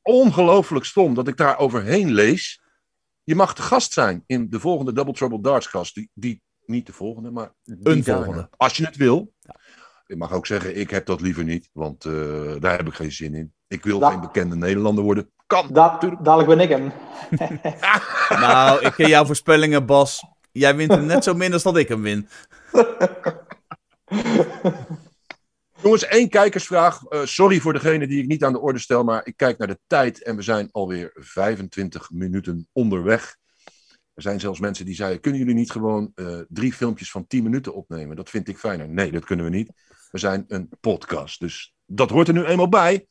ongelooflijk 0.03 0.85
stom 0.85 1.15
dat 1.15 1.29
ik 1.29 1.37
daar 1.37 1.59
overheen 1.59 2.13
lees. 2.13 2.61
Je 3.25 3.35
mag 3.35 3.55
de 3.55 3.63
gast 3.63 3.93
zijn 3.93 4.23
in 4.27 4.47
de 4.51 4.61
volgende 4.61 4.93
Double 4.93 5.13
Trouble 5.15 5.41
Dartscast. 5.41 5.95
Die, 5.95 6.11
die, 6.15 6.43
niet 6.65 6.87
de 6.87 6.93
volgende, 6.93 7.31
maar 7.31 7.53
Een 7.65 7.79
daarna. 7.83 8.03
volgende. 8.03 8.49
Als 8.57 8.77
je 8.77 8.85
het 8.85 8.97
wil. 8.97 9.33
Je 10.07 10.17
mag 10.17 10.33
ook 10.33 10.47
zeggen, 10.47 10.77
ik 10.77 10.91
heb 10.91 11.07
dat 11.07 11.21
liever 11.21 11.45
niet, 11.45 11.71
want 11.73 12.05
eh, 12.05 12.13
daar 12.59 12.77
heb 12.77 12.87
ik 12.87 12.95
geen 12.95 13.13
zin 13.13 13.35
in. 13.35 13.53
Ik 13.69 13.85
wil 13.85 13.99
Da- 13.99 14.11
geen 14.11 14.21
bekende 14.21 14.57
Nederlander 14.57 15.05
worden. 15.05 15.31
Kan. 15.47 15.69
Da 15.73 15.99
dadelijk 16.23 16.49
ben 16.49 16.61
ik 16.61 16.69
hem. 16.69 16.93
Nou, 18.41 18.85
ik 18.85 18.93
ken 18.93 19.09
jouw 19.09 19.25
voorspellingen, 19.25 19.87
Bas. 19.87 20.25
Jij 20.53 20.77
wint 20.77 20.91
hem 20.91 21.07
net 21.07 21.25
zo 21.25 21.35
min 21.35 21.53
als 21.53 21.63
dat 21.63 21.77
ik 21.77 21.89
hem 21.89 22.03
win. 22.03 22.29
Jongens, 25.83 26.05
één 26.05 26.29
kijkersvraag. 26.29 27.05
Eh, 27.05 27.25
sorry 27.25 27.61
voor 27.61 27.73
degene 27.73 28.07
die 28.07 28.23
ik 28.23 28.29
niet 28.29 28.45
aan 28.45 28.53
de 28.53 28.61
orde 28.61 28.79
stel, 28.79 29.05
maar 29.05 29.27
ik 29.27 29.37
kijk 29.37 29.59
naar 29.59 29.69
de 29.69 29.79
tijd 29.87 30.23
en 30.23 30.37
we 30.37 30.43
zijn 30.43 30.69
alweer 30.73 31.11
25 31.15 32.11
minuten 32.11 32.69
onderweg. 32.73 33.37
Er 34.15 34.23
zijn 34.23 34.41
zelfs 34.41 34.61
mensen 34.61 34.85
die 34.85 34.95
zeiden: 34.95 35.21
Kunnen 35.21 35.41
jullie 35.41 35.55
niet 35.55 35.71
gewoon 35.71 36.13
eh, 36.15 36.39
drie 36.49 36.73
filmpjes 36.73 37.11
van 37.11 37.27
10 37.27 37.43
minuten 37.43 37.75
opnemen? 37.75 38.17
Dat 38.17 38.31
vind 38.31 38.49
ik 38.49 38.59
fijner. 38.59 38.89
Nee, 38.89 39.13
dat 39.13 39.25
kunnen 39.25 39.45
we 39.45 39.51
niet. 39.51 39.73
We 40.11 40.19
zijn 40.19 40.45
een 40.49 40.69
podcast. 40.81 41.41
Dus 41.41 41.75
dat 41.87 42.11
hoort 42.11 42.29
er 42.29 42.35
nu 42.35 42.45
eenmaal 42.45 42.69
bij. 42.69 43.07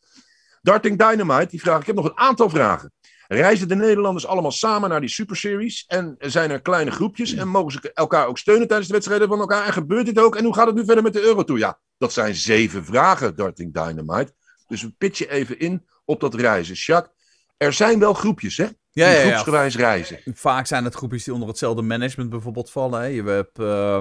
Darting 0.62 0.98
Dynamite, 0.98 1.50
die 1.50 1.62
vraagt: 1.62 1.82
Ik 1.82 1.88
heb 1.88 1.96
nog 1.96 2.06
een 2.06 2.18
aantal 2.18 2.50
vragen. 2.50 2.92
Reizen 3.28 3.68
de 3.68 3.76
Nederlanders 3.76 4.26
allemaal 4.26 4.52
samen 4.52 4.90
naar 4.90 5.00
die 5.00 5.10
Super 5.10 5.36
Series? 5.36 5.84
En 5.88 6.16
zijn 6.20 6.52
er 6.52 6.62
kleine 6.62 6.92
groepjes? 6.92 7.34
En 7.34 7.48
mogen 7.48 7.72
ze 7.72 7.94
elkaar 7.94 8.28
ook 8.28 8.38
steunen 8.38 8.68
tijdens 8.68 8.88
de 8.88 8.94
wedstrijden 8.94 9.28
van 9.28 9.40
elkaar? 9.40 9.66
En 9.66 9.74
gebeurt 9.74 10.06
dit 10.06 10.20
ook? 10.20 10.36
En 10.36 10.44
hoe 10.44 10.54
gaat 10.54 10.68
het 10.68 10.76
nu 10.76 10.86
verder 10.86 11.04
met 11.04 11.14
de 11.14 11.22
Eurotour? 11.22 11.60
Ja, 11.60 11.80
dat 11.98 12.14
zijn 12.14 12.36
zeven 12.36 12.86
vragen, 12.86 13.36
Darting 13.36 13.74
Dynamite. 13.74 14.34
Dus 14.68 14.82
we 14.82 14.94
pitchen 14.98 15.30
even 15.30 15.60
in 15.60 15.86
op 16.06 16.20
dat 16.20 16.34
reizen. 16.34 16.76
Jacques, 16.76 17.14
er 17.58 17.74
zijn 17.74 18.00
wel 18.00 18.14
groepjes, 18.14 18.58
hè? 18.58 18.68
Ja, 18.96 19.10
ja, 19.10 19.18
ja. 19.20 19.26
groepsgewijs 19.26 19.76
reizen. 19.76 20.20
Vaak 20.34 20.66
zijn 20.68 20.84
het 20.84 20.96
groepjes 20.96 21.24
die 21.24 21.34
onder 21.34 21.48
hetzelfde 21.50 21.82
management 21.82 22.30
bijvoorbeeld 22.30 22.72
vallen. 22.72 23.00
Hè. 23.02 23.06
Je 23.08 23.24
hebt 23.24 23.60
eh, 23.60 24.00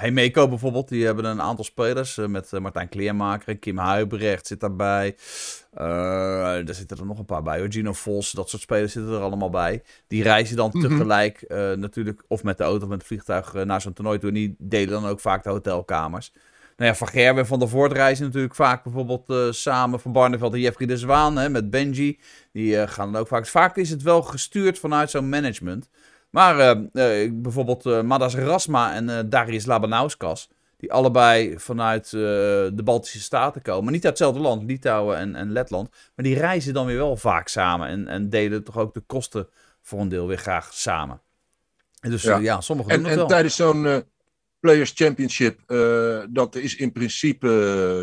Hemeco 0.00 0.48
bijvoorbeeld, 0.48 0.88
die 0.88 1.04
hebben 1.04 1.24
een 1.24 1.42
aantal 1.42 1.64
spelers. 1.64 2.18
eh, 2.18 2.26
met 2.26 2.52
eh, 2.52 2.60
Martijn 2.60 2.88
Kleermaker 2.88 3.56
Kim 3.58 3.78
Huibrecht 3.78 4.46
zit 4.46 4.60
daarbij. 4.60 5.16
Eh 5.74 6.68
er 6.68 6.74
zitten 6.74 6.98
er 6.98 7.06
nog 7.06 7.18
een 7.18 7.24
paar 7.24 7.42
bij. 7.42 7.58
hoor. 7.58 7.72
Gino 7.72 7.92
Vos, 7.92 8.30
dat 8.32 8.48
soort 8.50 8.62
spelers 8.62 8.92
zitten 8.92 9.12
er 9.12 9.20
allemaal 9.20 9.50
bij. 9.50 9.82
Die 10.06 10.22
reizen 10.22 10.56
dan 10.56 10.70
Mhm. 10.72 10.88
tegelijk 10.88 11.44
natuurlijk 11.76 12.22
of 12.28 12.42
met 12.42 12.58
de 12.58 12.64
auto 12.64 12.82
of 12.82 12.88
met 12.88 12.98
het 12.98 13.06
vliegtuig 13.06 13.52
naar 13.52 13.80
zo'n 13.80 13.92
toernooi 13.92 14.18
toe. 14.18 14.28
En 14.28 14.34
die 14.34 14.54
delen 14.58 14.88
dan 15.00 15.06
ook 15.06 15.20
vaak 15.20 15.42
de 15.42 15.50
hotelkamers. 15.50 16.32
Nou 16.76 16.90
ja, 16.90 16.96
Van 16.96 17.08
Gerwen 17.08 17.38
en 17.38 17.46
Van 17.46 17.58
der 17.58 17.68
Voort 17.68 17.92
reizen 17.92 18.24
natuurlijk 18.24 18.54
vaak 18.54 18.82
bijvoorbeeld 18.82 19.30
eh, 19.30 19.46
samen 19.50 20.00
van 20.00 20.12
Barneveld 20.12 20.52
en 20.52 20.60
Jeffrey 20.60 20.86
de 20.86 20.96
Zwaan 20.96 21.36
hè, 21.36 21.48
met 21.48 21.70
Benji. 21.70 22.20
Die 22.52 22.80
eh, 22.80 22.88
gaan 22.88 23.12
dan 23.12 23.20
ook 23.20 23.26
vaak. 23.26 23.42
Dus 23.42 23.50
vaak 23.50 23.76
is 23.76 23.90
het 23.90 24.02
wel 24.02 24.22
gestuurd 24.22 24.78
vanuit 24.78 25.10
zo'n 25.10 25.28
management. 25.28 25.88
Maar 26.30 26.58
eh, 26.58 27.30
bijvoorbeeld 27.32 28.02
Madas 28.02 28.34
Rasma 28.34 28.94
en 28.94 29.30
Darius 29.30 29.66
Labanauskas, 29.66 30.50
die 30.76 30.92
allebei 30.92 31.58
vanuit 31.58 32.10
de 32.10 32.80
Baltische 32.84 33.20
Staten 33.20 33.62
komen. 33.62 33.84
Maar 33.84 33.92
niet 33.92 34.04
uit 34.04 34.18
hetzelfde 34.18 34.40
land, 34.40 34.62
Litouwen 34.62 35.16
en, 35.16 35.34
en 35.34 35.52
Letland. 35.52 35.90
Maar 35.90 36.24
die 36.24 36.38
reizen 36.38 36.74
dan 36.74 36.86
weer 36.86 36.96
wel 36.96 37.16
vaak 37.16 37.48
samen 37.48 37.88
en, 37.88 38.08
en 38.08 38.30
delen 38.30 38.64
toch 38.64 38.78
ook 38.78 38.94
de 38.94 39.02
kosten 39.06 39.48
voor 39.82 40.00
een 40.00 40.08
deel 40.08 40.26
weer 40.26 40.38
graag 40.38 40.74
samen. 40.74 41.20
En 42.00 42.10
dus 42.10 42.22
Ja. 42.22 42.38
ja, 42.38 42.60
sommigen 42.60 42.92
En, 42.92 42.96
doen 42.98 43.04
het 43.06 43.14
en 43.14 43.18
wel. 43.18 43.28
tijdens 43.28 43.56
zo'n 43.56 44.04
Players 44.66 44.92
Championship, 44.94 45.60
eh, 45.66 46.18
dat 46.28 46.54
is 46.54 46.76
in 46.76 46.92
principe 46.92 47.48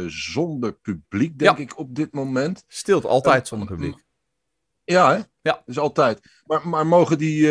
eh, 0.04 0.10
zonder 0.12 0.74
publiek, 0.74 1.40
denk 1.40 1.58
ik, 1.58 1.78
op 1.78 1.96
dit 1.96 2.14
moment. 2.14 2.64
Stilt 2.68 3.06
altijd 3.06 3.42
Eh, 3.42 3.48
zonder 3.48 3.68
publiek. 3.68 3.96
Ja, 4.84 5.16
hè? 5.16 5.22
Ja. 5.42 5.62
Dus 5.66 5.78
altijd. 5.80 6.20
Maar, 6.46 6.68
maar 6.68 6.88
mogen 6.88 7.18
die, 7.18 7.50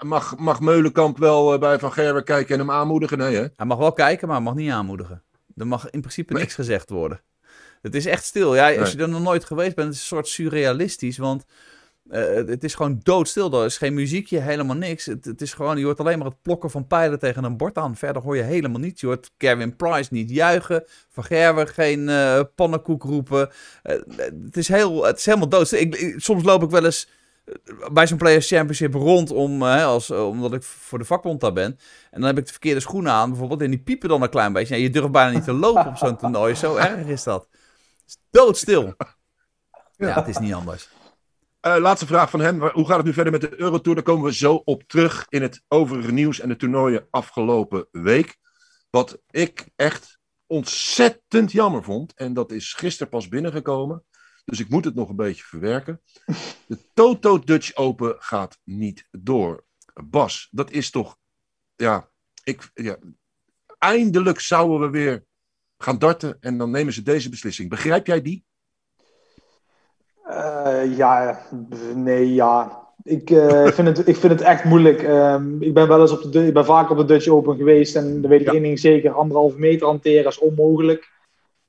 mag, 0.00 0.36
mag 0.38 0.60
Meulenkamp 0.60 1.18
wel 1.18 1.58
bij 1.58 1.78
Van 1.78 1.92
Gerwen 1.92 2.24
kijken 2.24 2.54
en 2.54 2.60
hem 2.60 2.70
aanmoedigen? 2.70 3.18
Nee, 3.18 3.34
hè? 3.34 3.46
Hij 3.56 3.66
mag 3.66 3.78
wel 3.78 3.92
kijken, 3.92 4.28
maar 4.28 4.42
mag 4.42 4.54
niet 4.54 4.70
aanmoedigen. 4.70 5.22
Er 5.56 5.66
mag 5.66 5.90
in 5.90 6.00
principe 6.00 6.32
Nee. 6.32 6.42
niks 6.42 6.54
gezegd 6.54 6.90
worden. 6.90 7.20
Het 7.82 7.94
is 7.94 8.06
echt 8.06 8.24
stil. 8.24 8.54
Ja, 8.54 8.66
als 8.66 8.76
Nee. 8.76 8.96
je 8.96 9.02
er 9.02 9.08
nog 9.08 9.22
nooit 9.22 9.44
geweest 9.44 9.74
bent, 9.74 9.86
het 9.86 9.96
is 9.96 10.00
een 10.00 10.06
soort 10.06 10.28
surrealistisch. 10.28 11.18
Want 11.18 11.44
eh, 12.10 12.34
het 12.34 12.64
is 12.64 12.74
gewoon 12.74 13.00
doodstil. 13.02 13.52
Er 13.60 13.64
is 13.64 13.78
geen 13.78 13.94
muziekje, 13.94 14.38
helemaal 14.40 14.76
niks. 14.76 15.06
Het, 15.06 15.24
het 15.24 15.40
is 15.40 15.52
gewoon, 15.52 15.78
je 15.78 15.84
hoort 15.84 16.00
alleen 16.00 16.18
maar 16.18 16.26
het 16.26 16.42
plokken 16.42 16.70
van 16.70 16.86
pijlen 16.86 17.18
tegen 17.18 17.44
een 17.44 17.56
bord 17.56 17.78
aan. 17.78 17.96
Verder 17.96 18.22
hoor 18.22 18.36
je 18.36 18.42
helemaal 18.42 18.80
niets. 18.80 19.00
Je 19.00 19.06
hoort 19.06 19.30
Kevin 19.36 19.76
Price 19.76 20.08
niet 20.12 20.30
juichen. 20.30 20.84
Van 21.10 21.24
Gerwen 21.24 21.68
geen 21.68 22.08
eh 22.08 22.40
pannenkoek 22.54 23.02
roepen. 23.02 23.50
Eh, 23.82 23.96
het, 24.16 24.56
is 24.56 24.68
heel, 24.68 25.04
het 25.04 25.18
is 25.18 25.24
helemaal 25.26 25.48
doodstil. 25.48 25.78
Ik, 25.80 25.94
ik- 25.94 26.14
soms 26.20 26.42
loop 26.42 26.62
ik 26.62 26.70
wel 26.70 26.84
eens 26.84 27.08
bij 27.92 28.06
zo'n 28.06 28.18
Players 28.18 28.48
Championship 28.48 28.94
rond, 28.94 29.30
om, 29.30 29.62
als, 29.62 30.10
omdat 30.10 30.52
ik 30.52 30.62
voor 30.62 30.98
de 30.98 31.04
vakbond 31.04 31.40
daar 31.40 31.52
ben. 31.52 31.78
En 32.10 32.20
dan 32.20 32.22
heb 32.22 32.38
ik 32.38 32.44
de 32.44 32.50
verkeerde 32.50 32.80
schoenen 32.80 33.12
aan, 33.12 33.28
bijvoorbeeld, 33.30 33.60
en 33.60 33.70
die 33.70 33.78
piepen 33.82 34.08
dan 34.08 34.22
een 34.22 34.28
klein 34.30 34.52
beetje. 34.52 34.76
Ja, 34.76 34.82
je 34.82 34.90
durft 34.90 35.10
bijna 35.12 35.30
niet 35.30 35.44
te 35.44 35.52
lopen 35.52 35.86
op 35.86 35.96
zo'n 35.96 36.16
toernooi, 36.16 36.54
zo 36.54 36.76
erg 36.76 37.06
is 37.06 37.22
dat. 37.22 37.46
Het 37.50 38.06
is 38.06 38.16
doodstil. 38.30 38.94
Ja, 39.96 40.14
het 40.14 40.28
is 40.28 40.38
niet 40.38 40.54
anders. 40.54 40.88
Eh, 41.64 41.76
laatste 41.78 42.06
vraag 42.06 42.30
van 42.30 42.40
hem. 42.40 42.60
Hoe 42.60 42.86
gaat 42.86 42.96
het 42.96 43.06
nu 43.06 43.12
verder 43.12 43.32
met 43.32 43.40
de 43.40 43.60
Eurotour? 43.60 43.94
Daar 43.94 44.04
komen 44.04 44.24
we 44.24 44.34
zo 44.34 44.54
op 44.54 44.82
terug 44.82 45.26
in 45.28 45.42
het 45.42 45.62
overige 45.68 46.12
nieuws 46.12 46.40
en 46.40 46.48
de 46.48 46.56
toernooien 46.56 47.06
afgelopen 47.10 47.88
week. 47.90 48.36
Wat 48.90 49.22
ik 49.30 49.68
echt 49.76 50.18
ontzettend 50.46 51.52
jammer 51.52 51.84
vond. 51.84 52.14
En 52.14 52.34
dat 52.34 52.52
is 52.52 52.72
gisteren 52.72 53.08
pas 53.08 53.28
binnengekomen. 53.28 54.04
Dus 54.44 54.60
ik 54.60 54.68
moet 54.68 54.84
het 54.84 54.94
nog 54.94 55.08
een 55.08 55.16
beetje 55.16 55.42
verwerken. 55.42 56.02
De 56.66 56.78
Toto 56.94 57.38
Dutch 57.38 57.74
Open 57.74 58.16
gaat 58.18 58.58
niet 58.64 59.08
door. 59.10 59.64
Bas, 60.04 60.48
dat 60.50 60.70
is 60.70 60.90
toch. 60.90 61.18
Ja, 61.76 62.10
ik, 62.42 62.70
ja, 62.74 62.96
eindelijk 63.78 64.40
zouden 64.40 64.80
we 64.80 64.98
weer 64.98 65.24
gaan 65.78 65.98
darten. 65.98 66.36
En 66.40 66.58
dan 66.58 66.70
nemen 66.70 66.92
ze 66.92 67.02
deze 67.02 67.28
beslissing. 67.28 67.70
Begrijp 67.70 68.06
jij 68.06 68.22
die? 68.22 68.44
Eh, 70.24 70.96
ja, 70.96 71.38
nee, 71.94 72.34
ja. 72.34 72.82
Ik, 73.02 73.30
eh, 73.30 73.66
vind 73.66 73.88
het, 73.96 74.08
ik 74.08 74.16
vind 74.16 74.32
het 74.32 74.40
echt 74.42 74.64
moeilijk. 74.64 75.02
Ehm, 75.02 75.62
ik 75.62 75.74
ben 75.74 75.88
wel 75.88 76.00
eens 76.00 76.12
op 76.24 76.32
de, 76.32 76.46
ik 76.46 76.54
ben 76.54 76.64
vaak 76.64 76.90
op 76.90 76.96
de 76.96 77.04
Dutch 77.04 77.28
Open 77.28 77.56
geweest 77.56 77.96
en 77.96 78.20
dan 78.20 78.30
weet 78.30 78.40
ik 78.40 78.46
Ja. 78.46 78.52
één 78.52 78.62
ding 78.62 78.78
zeker: 78.78 79.12
anderhalve 79.12 79.58
meter 79.58 79.86
hanteren 79.86 80.26
is 80.26 80.38
onmogelijk. 80.38 81.12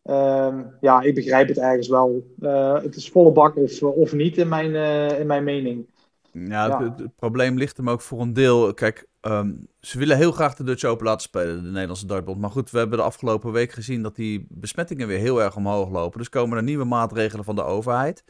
Ehm, 0.04 0.62
ja, 0.82 1.02
ik 1.02 1.16
begrijp 1.16 1.48
het 1.48 1.58
ergens 1.60 1.88
wel. 1.88 2.24
Eh, 2.40 2.82
het 2.82 2.96
is 2.96 3.10
volle 3.10 3.32
bak 3.32 3.56
of, 3.56 3.84
of 3.84 4.14
niet, 4.14 4.38
in 4.38 4.48
mijn, 4.48 4.76
in 5.20 5.28
mijn 5.28 5.44
mening. 5.44 5.86
Ja, 6.32 6.84
het- 6.84 7.00
het 7.00 7.16
probleem 7.16 7.58
ligt 7.58 7.78
hem 7.78 7.90
ook 7.90 8.02
voor 8.02 8.22
een 8.22 8.34
deel. 8.34 8.74
Kijk, 8.74 9.06
ehm, 9.26 9.54
ze 9.82 9.98
willen 9.98 10.18
heel 10.18 10.32
graag 10.32 10.56
de 10.56 10.64
Dutch 10.64 10.84
Open 10.84 11.06
laten 11.06 11.22
spelen, 11.22 11.64
de 11.64 11.70
Nederlandse 11.70 12.06
dartbond. 12.06 12.40
Maar 12.40 12.50
goed, 12.50 12.72
we 12.72 12.78
hebben 12.78 12.98
de 12.98 13.04
afgelopen 13.04 13.52
week 13.52 13.72
gezien 13.72 14.02
dat 14.02 14.16
die 14.16 14.46
besmettingen 14.50 15.08
weer 15.08 15.20
heel 15.20 15.42
erg 15.42 15.56
omhoog 15.56 15.90
lopen. 15.90 16.20
Dus 16.20 16.30
komen 16.30 16.58
er 16.58 16.64
nieuwe 16.64 16.86
maatregelen 16.86 17.46
van 17.46 17.56
de 17.56 17.64
overheid. 17.64 18.24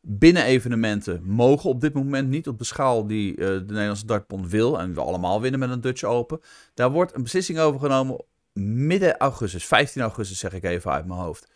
Binnen 0.00 0.44
evenementen 0.44 1.22
mogen 1.24 1.70
op 1.70 1.80
dit 1.80 1.94
moment 1.94 2.28
niet 2.28 2.48
op 2.48 2.58
de 2.58 2.64
schaal 2.64 3.06
die 3.06 3.30
eh, 3.30 3.46
de 3.46 3.64
Nederlandse 3.66 4.06
dartbond 4.06 4.48
wil. 4.50 4.78
En 4.78 4.94
we 4.94 5.00
allemaal 5.00 5.40
winnen 5.40 5.60
met 5.60 5.70
een 5.70 5.80
Dutch 5.80 6.04
Open. 6.04 6.40
Daar 6.74 6.90
wordt 6.90 7.14
een 7.14 7.22
beslissing 7.22 7.58
over 7.58 7.80
genomen 7.80 8.24
midden 8.62 9.16
augustus. 9.16 9.66
15 9.66 10.02
augustus 10.02 10.38
zeg 10.38 10.52
ik 10.52 10.64
even 10.64 10.90
uit 10.90 11.06
mijn 11.06 11.20
hoofd. 11.20 11.48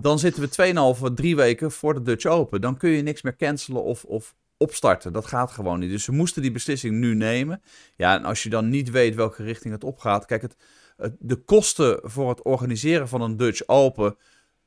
Dan 0.00 0.18
zitten 0.18 0.42
we 0.42 0.94
2,5, 1.10 1.14
3 1.14 1.36
weken 1.36 1.70
voor 1.70 1.94
de 1.94 2.02
Dutch 2.02 2.26
Open. 2.26 2.60
Dan 2.60 2.76
kun 2.76 2.90
je 2.90 3.02
niks 3.02 3.22
meer 3.22 3.36
cancelen 3.36 3.82
of, 3.82 4.04
of 4.04 4.34
opstarten. 4.58 5.12
Dat 5.12 5.26
gaat 5.26 5.50
gewoon 5.50 5.78
niet. 5.78 5.90
Dus 5.90 6.04
ze 6.04 6.12
moesten 6.12 6.42
die 6.42 6.50
beslissing 6.52 6.94
nu 6.96 7.14
nemen. 7.14 7.62
Ja, 7.96 8.14
en 8.16 8.24
als 8.24 8.42
je 8.42 8.48
dan 8.50 8.68
niet 8.68 8.90
weet 8.90 9.14
welke 9.14 9.42
richting 9.42 9.74
het 9.74 9.84
opgaat. 9.84 10.24
Kijk, 10.26 10.42
het, 10.42 10.56
het- 10.96 11.16
de 11.18 11.36
kosten 11.36 12.00
voor 12.02 12.28
het 12.28 12.42
organiseren 12.42 13.08
van 13.08 13.20
een 13.20 13.36
Dutch 13.36 13.62
Open. 13.66 14.16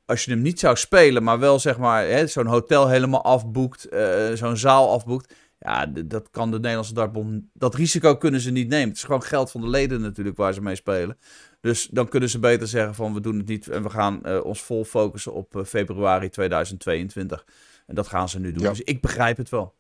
Als 0.06 0.25
je 0.25 0.32
hem 0.32 0.41
niet 0.41 0.60
zou 0.60 0.75
spelen, 0.75 1.23
maar 1.23 1.39
wel 1.39 1.60
zeg 1.60 1.77
maar 1.77 2.06
hè, 2.08 2.27
zo'n 2.27 2.45
hotel 2.45 2.88
helemaal 2.88 3.23
afboekt, 3.23 3.86
eh, 3.89 4.32
zo'n 4.34 4.58
zaal 4.58 4.91
afboekt. 4.91 5.34
Ja, 5.60 5.86
dat 5.86 6.27
kan 6.32 6.51
de 6.51 6.58
Nederlandse 6.60 6.93
dartbond. 6.93 7.43
Dat 7.54 7.75
risico 7.75 8.17
kunnen 8.17 8.39
ze 8.41 8.51
niet 8.51 8.67
nemen. 8.67 8.88
Het 8.88 8.97
is 8.97 9.04
gewoon 9.04 9.23
geld 9.23 9.51
van 9.51 9.62
de 9.62 9.67
leden 9.67 10.01
natuurlijk 10.01 10.38
waar 10.38 10.54
ze 10.54 10.62
mee 10.62 10.75
spelen. 10.75 11.17
Dus 11.60 11.88
dan 11.91 12.08
kunnen 12.08 12.30
ze 12.30 12.39
beter 12.39 12.67
zeggen 12.67 12.95
van 12.95 13.13
we 13.13 13.19
doen 13.21 13.38
het 13.38 13.47
niet 13.47 13.67
en 13.67 13.84
we 13.84 13.89
gaan 13.89 14.23
eh, 14.23 14.43
ons 14.45 14.62
vol 14.62 14.86
focussen 14.86 15.34
op 15.34 15.56
eh, 15.56 15.63
februari 15.63 16.30
2022. 16.30 17.45
En 17.88 17.95
dat 17.95 18.08
gaan 18.08 18.30
ze 18.30 18.39
nu 18.39 18.51
doen. 18.51 18.63
Ja. 18.63 18.69
Dus 18.69 18.82
ik 18.82 19.01
begrijp 19.01 19.38
het 19.38 19.49
wel. 19.49 19.73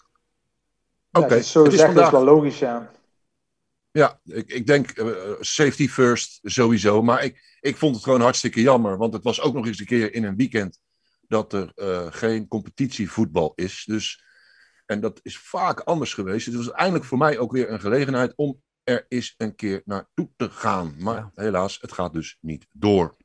Oké, 1.11 1.41
zo 1.41 1.63
het 1.63 1.73
is 1.73 2.09
wel 2.09 2.23
logisch, 2.23 2.59
ja. 2.59 2.91
Ja, 3.91 4.19
ik, 4.23 4.49
ik 4.49 4.67
denk 4.67 4.89
eh, 4.89 5.07
safety 5.39 5.87
first 5.87 6.39
sowieso. 6.43 7.01
Maar 7.01 7.23
ik, 7.23 7.57
ik 7.59 7.77
vond 7.77 7.95
het 7.95 8.03
gewoon 8.03 8.21
hartstikke 8.21 8.61
jammer. 8.61 8.97
Want 8.97 9.13
het 9.13 9.23
was 9.23 9.41
ook 9.41 9.53
nog 9.53 9.65
eens 9.65 9.79
een 9.79 9.85
keer 9.85 10.13
in 10.13 10.23
een 10.23 10.35
weekend 10.35 10.79
dat 11.27 11.53
er 11.53 11.71
eh, 11.75 12.07
geen 12.09 12.47
competitievoetbal 12.47 13.51
is. 13.55 13.83
Dus 13.85 14.23
En 14.85 14.99
dat 14.99 15.19
is 15.23 15.37
vaak 15.37 15.79
anders 15.79 16.13
geweest. 16.13 16.45
Het 16.45 16.55
was 16.55 16.71
eindelijk 16.71 17.05
voor 17.05 17.17
mij 17.17 17.37
ook 17.37 17.51
weer 17.51 17.69
een 17.69 17.79
gelegenheid 17.79 18.33
om 18.35 18.61
er 18.83 19.05
eens 19.07 19.33
een 19.37 19.55
keer 19.55 19.81
naartoe 19.85 20.29
te 20.35 20.49
gaan. 20.49 20.95
Maar 20.97 21.15
Ja. 21.15 21.31
helaas, 21.33 21.77
het 21.81 21.91
gaat 21.91 22.13
dus 22.13 22.37
niet 22.41 22.67
door. 22.71 23.17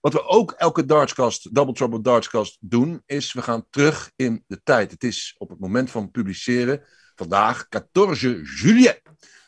Wat 0.00 0.12
we 0.12 0.26
ook 0.26 0.52
elke 0.52 0.84
Dartscast, 0.84 1.54
Double 1.54 1.74
Trouble 1.74 2.00
Dartscast 2.00 2.56
doen, 2.60 3.02
is 3.06 3.32
we 3.32 3.42
gaan 3.42 3.66
terug 3.70 4.12
in 4.16 4.44
de 4.46 4.62
tijd. 4.62 4.90
Het 4.90 5.04
is 5.04 5.34
op 5.38 5.48
het 5.48 5.58
moment 5.58 5.90
van 5.90 6.10
publiceren 6.10 6.84
vandaag 7.20 7.66
14 7.70 8.46
juillet. 8.62 9.02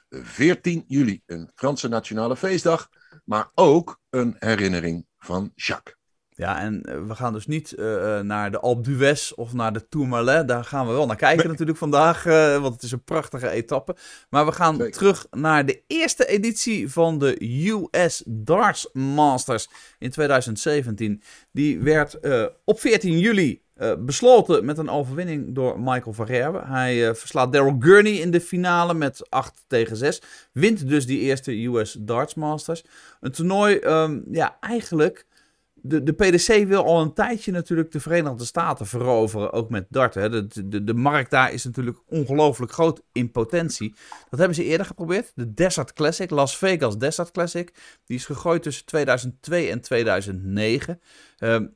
14 0.08 0.84
juli, 0.86 1.22
een 1.26 1.50
Franse 1.54 1.88
nationale 1.88 2.36
feestdag, 2.36 2.88
maar 3.24 3.50
ook 3.54 4.00
een 4.10 4.36
herinnering 4.38 5.06
van 5.18 5.52
Jacques. 5.54 5.96
Ja, 6.34 6.60
en 6.60 6.82
eh, 6.82 7.06
we 7.06 7.14
gaan 7.14 7.32
dus 7.32 7.46
niet 7.46 7.72
eh, 7.72 8.18
eh, 8.18 8.24
naar 8.24 8.50
de 8.50 8.60
Alpe 8.60 8.82
d'Huez 8.82 9.30
of 9.30 9.52
naar 9.52 9.72
de 9.72 9.88
Tourmalet. 9.88 10.48
Daar 10.48 10.64
gaan 10.64 10.86
we 10.86 10.92
wel 10.92 11.06
naar 11.06 11.16
kijken 11.16 11.48
natuurlijk 11.48 11.78
vandaag, 11.78 12.24
want 12.60 12.74
het 12.74 12.82
is 12.82 12.92
een 12.92 13.04
prachtige 13.04 13.48
etappe. 13.48 13.96
Maar 14.30 14.46
we 14.46 14.52
gaan 14.52 14.76
Zeker. 14.76 14.92
terug 14.92 15.26
naar 15.30 15.66
de 15.66 15.82
eerste 15.86 16.26
editie 16.26 16.90
van 16.90 17.18
de 17.18 17.36
US 17.70 18.22
Darts 18.26 18.88
Masters 18.92 19.68
in 19.98 20.10
2017. 20.10 21.22
Die 21.52 21.80
werd 21.80 22.18
op 22.64 22.80
14 22.80 23.18
juli 23.18 23.61
eh, 23.74 23.92
besloten 23.98 24.64
met 24.64 24.78
een 24.78 24.88
overwinning 24.88 25.54
door 25.54 25.80
Michael 25.80 26.12
van 26.12 26.26
Gerwen. 26.26 26.66
Hij 26.66 27.08
eh, 27.08 27.14
verslaat 27.14 27.52
Daryl 27.52 27.76
Gurney 27.78 28.12
in 28.12 28.30
de 28.30 28.40
finale 28.40 28.94
met 28.94 29.30
8 29.30 29.64
tegen 29.66 29.96
6. 29.96 30.22
Wint 30.52 30.88
dus 30.88 31.06
die 31.06 31.20
eerste 31.20 31.64
US 31.64 31.96
Darts 32.00 32.34
Masters. 32.34 32.84
Een 33.20 33.32
toernooi, 33.32 33.76
ehm, 33.76 34.20
ja, 34.30 34.56
eigenlijk 34.60 35.26
de, 35.74 36.02
de 36.02 36.12
PDC 36.12 36.66
wil 36.66 36.84
al 36.84 37.00
een 37.00 37.12
tijdje 37.12 37.52
natuurlijk 37.52 37.92
de 37.92 38.00
Verenigde 38.00 38.44
Staten 38.44 38.86
veroveren, 38.86 39.52
ook 39.52 39.70
met 39.70 39.86
darten. 39.88 40.22
Hè. 40.22 40.30
De, 40.30 40.68
de, 40.68 40.84
de 40.84 40.94
markt 40.94 41.30
daar 41.30 41.52
is 41.52 41.64
natuurlijk 41.64 41.98
ongelooflijk 42.06 42.72
groot 42.72 43.02
in 43.12 43.30
potentie. 43.30 43.94
Dat 44.30 44.38
hebben 44.38 44.56
ze 44.56 44.64
eerder 44.64 44.86
geprobeerd. 44.86 45.32
De 45.34 45.54
Desert 45.54 45.92
Classic, 45.92 46.30
Las 46.30 46.58
Vegas 46.58 46.98
Desert 46.98 47.30
Classic, 47.30 47.74
die 48.04 48.16
is 48.16 48.24
gegooid 48.24 48.62
tussen 48.62 48.84
2002 48.84 49.70
en 49.70 49.80
2009. 49.80 51.00
Ehm 51.38 51.66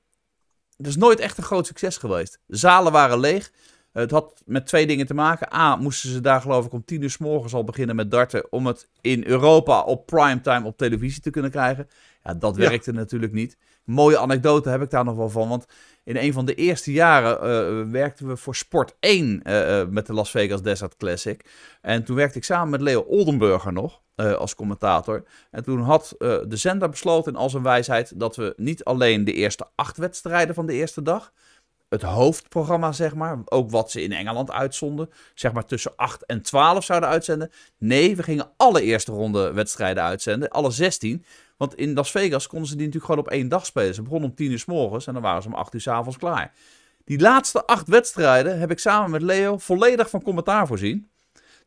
dat 0.77 0.87
is 0.87 0.97
nooit 0.97 1.21
echt 1.21 1.39
een 1.39 1.45
groot 1.45 1.67
succes 1.67 1.97
geweest. 1.97 2.39
De 2.47 2.57
zalen 2.57 2.93
waren 2.93 3.21
leeg. 3.21 3.53
Het 3.93 4.11
had 4.11 4.43
met 4.47 4.67
twee 4.67 4.87
dingen 4.87 5.07
te 5.07 5.15
maken. 5.15 5.55
A, 5.55 5.77
moesten 5.77 6.11
ze 6.11 6.21
daar 6.21 6.41
geloof 6.41 6.67
ik 6.67 6.73
om 6.73 6.85
tien 6.85 7.03
uur 7.03 7.11
s 7.11 7.19
morgens 7.19 7.55
al 7.55 7.65
beginnen 7.65 7.97
met 7.97 8.11
darten... 8.11 8.53
om 8.53 8.67
het 8.67 8.89
in 9.01 9.25
Europa 9.27 9.81
op 9.83 10.07
primetime 10.07 10.67
op 10.67 10.77
televisie 10.77 11.23
te 11.23 11.31
kunnen 11.31 11.51
krijgen. 11.51 11.89
Ja, 12.23 12.35
dat 12.35 12.57
Ja. 12.57 12.69
werkte 12.69 12.93
natuurlijk 12.93 13.33
niet. 13.33 13.57
Mooie 13.85 14.19
anekdote 14.19 14.69
heb 14.69 14.83
ik 14.83 14.91
daar 14.91 15.05
nog 15.05 15.17
wel 15.17 15.31
van. 15.31 15.49
Want 15.49 15.67
in 16.05 16.17
een 16.17 16.33
van 16.33 16.45
de 16.45 16.55
eerste 16.55 16.93
jaren 16.93 17.41
eh, 17.41 17.91
werkten 17.91 18.27
we 18.27 18.37
voor 18.37 18.55
Sport 18.57 18.97
1 19.01 19.43
eh, 19.43 19.81
eh, 19.81 19.89
met 19.89 20.07
de 20.07 20.13
Las 20.13 20.31
Vegas 20.31 20.63
Desert 20.63 20.97
Classic. 20.97 21.45
En 21.81 22.05
toen 22.05 22.17
werkte 22.17 22.39
ik 22.39 22.45
samen 22.45 22.71
met 22.71 22.81
Leo 22.81 23.01
Oldenburger 23.01 23.73
nog 23.73 24.01
eh, 24.17 24.33
als 24.33 24.55
commentator. 24.55 25.25
En 25.51 25.63
toen 25.63 25.81
had 25.81 26.15
eh, 26.19 26.39
de 26.49 26.57
zender 26.57 26.89
besloten 26.89 27.37
in 27.37 27.51
zijn 27.51 27.63
wijsheid 27.63 28.21
dat 28.21 28.37
we 28.37 28.55
niet 28.57 28.85
alleen 28.85 29.25
de 29.25 29.33
eerste 29.33 29.67
acht 29.75 29.97
wedstrijden 29.97 30.55
van 30.55 30.67
de 30.67 30.73
eerste 30.73 31.03
dag 31.03 31.33
het 31.89 32.03
hoofdprogramma, 32.03 32.93
zeg 32.93 33.15
maar. 33.15 33.39
Ook 33.45 33.71
wat 33.71 33.91
ze 33.91 34.03
in 34.03 34.13
Engeland 34.13 34.51
uitzonden. 34.51 35.11
Zeg 35.35 35.53
maar 35.53 35.65
tussen 35.65 35.93
8 35.97 36.27
en 36.27 36.43
12 36.43 36.85
zouden 36.85 37.09
uitzenden. 37.09 37.51
Nee, 37.79 38.17
we 38.17 38.23
gingen 38.23 38.51
alle 38.57 38.83
eerste 38.83 39.13
ronde 39.13 39.53
wedstrijden 39.53 40.03
uitzenden. 40.03 40.49
Alle 40.49 40.71
16. 40.71 41.25
Want 41.57 41.75
in 41.75 41.95
Las 41.95 42.11
Vegas 42.11 42.47
konden 42.47 42.69
ze 42.69 42.77
die 42.77 42.87
natuurlijk 42.87 43.13
gewoon 43.13 43.27
op 43.27 43.33
één 43.33 43.49
dag 43.49 43.67
spelen. 43.67 43.95
Ze 43.95 44.03
begonnen 44.03 44.31
om 44.31 44.37
10 44.37 44.51
uur 44.51 44.59
s 44.59 44.65
morgens 44.65 45.07
en 45.07 45.13
dan 45.13 45.23
waren 45.23 45.43
ze 45.43 45.49
om 45.49 45.55
8 45.55 45.75
uur 45.75 45.81
s 45.81 45.89
avonds 45.89 46.19
klaar. 46.19 46.53
Die 47.05 47.21
laatste 47.21 47.67
acht 47.67 47.89
wedstrijden 47.89 48.59
heb 48.59 48.71
ik 48.71 48.79
samen 48.79 49.11
met 49.11 49.23
Leo 49.23 49.59
volledig 49.59 50.11
van 50.11 50.23
commentaar 50.23 50.67
voorzien. 50.67 51.09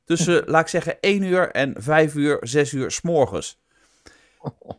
Tussen, 0.10 0.44
laat 0.52 0.62
ik 0.62 0.68
zeggen, 0.68 1.00
1 1.00 1.24
uur 1.24 1.52
en 1.52 1.74
5 1.78 2.16
uur, 2.16 2.38
6 2.42 2.74
uur 2.74 2.92
s 2.92 3.02
morgens. 3.02 3.60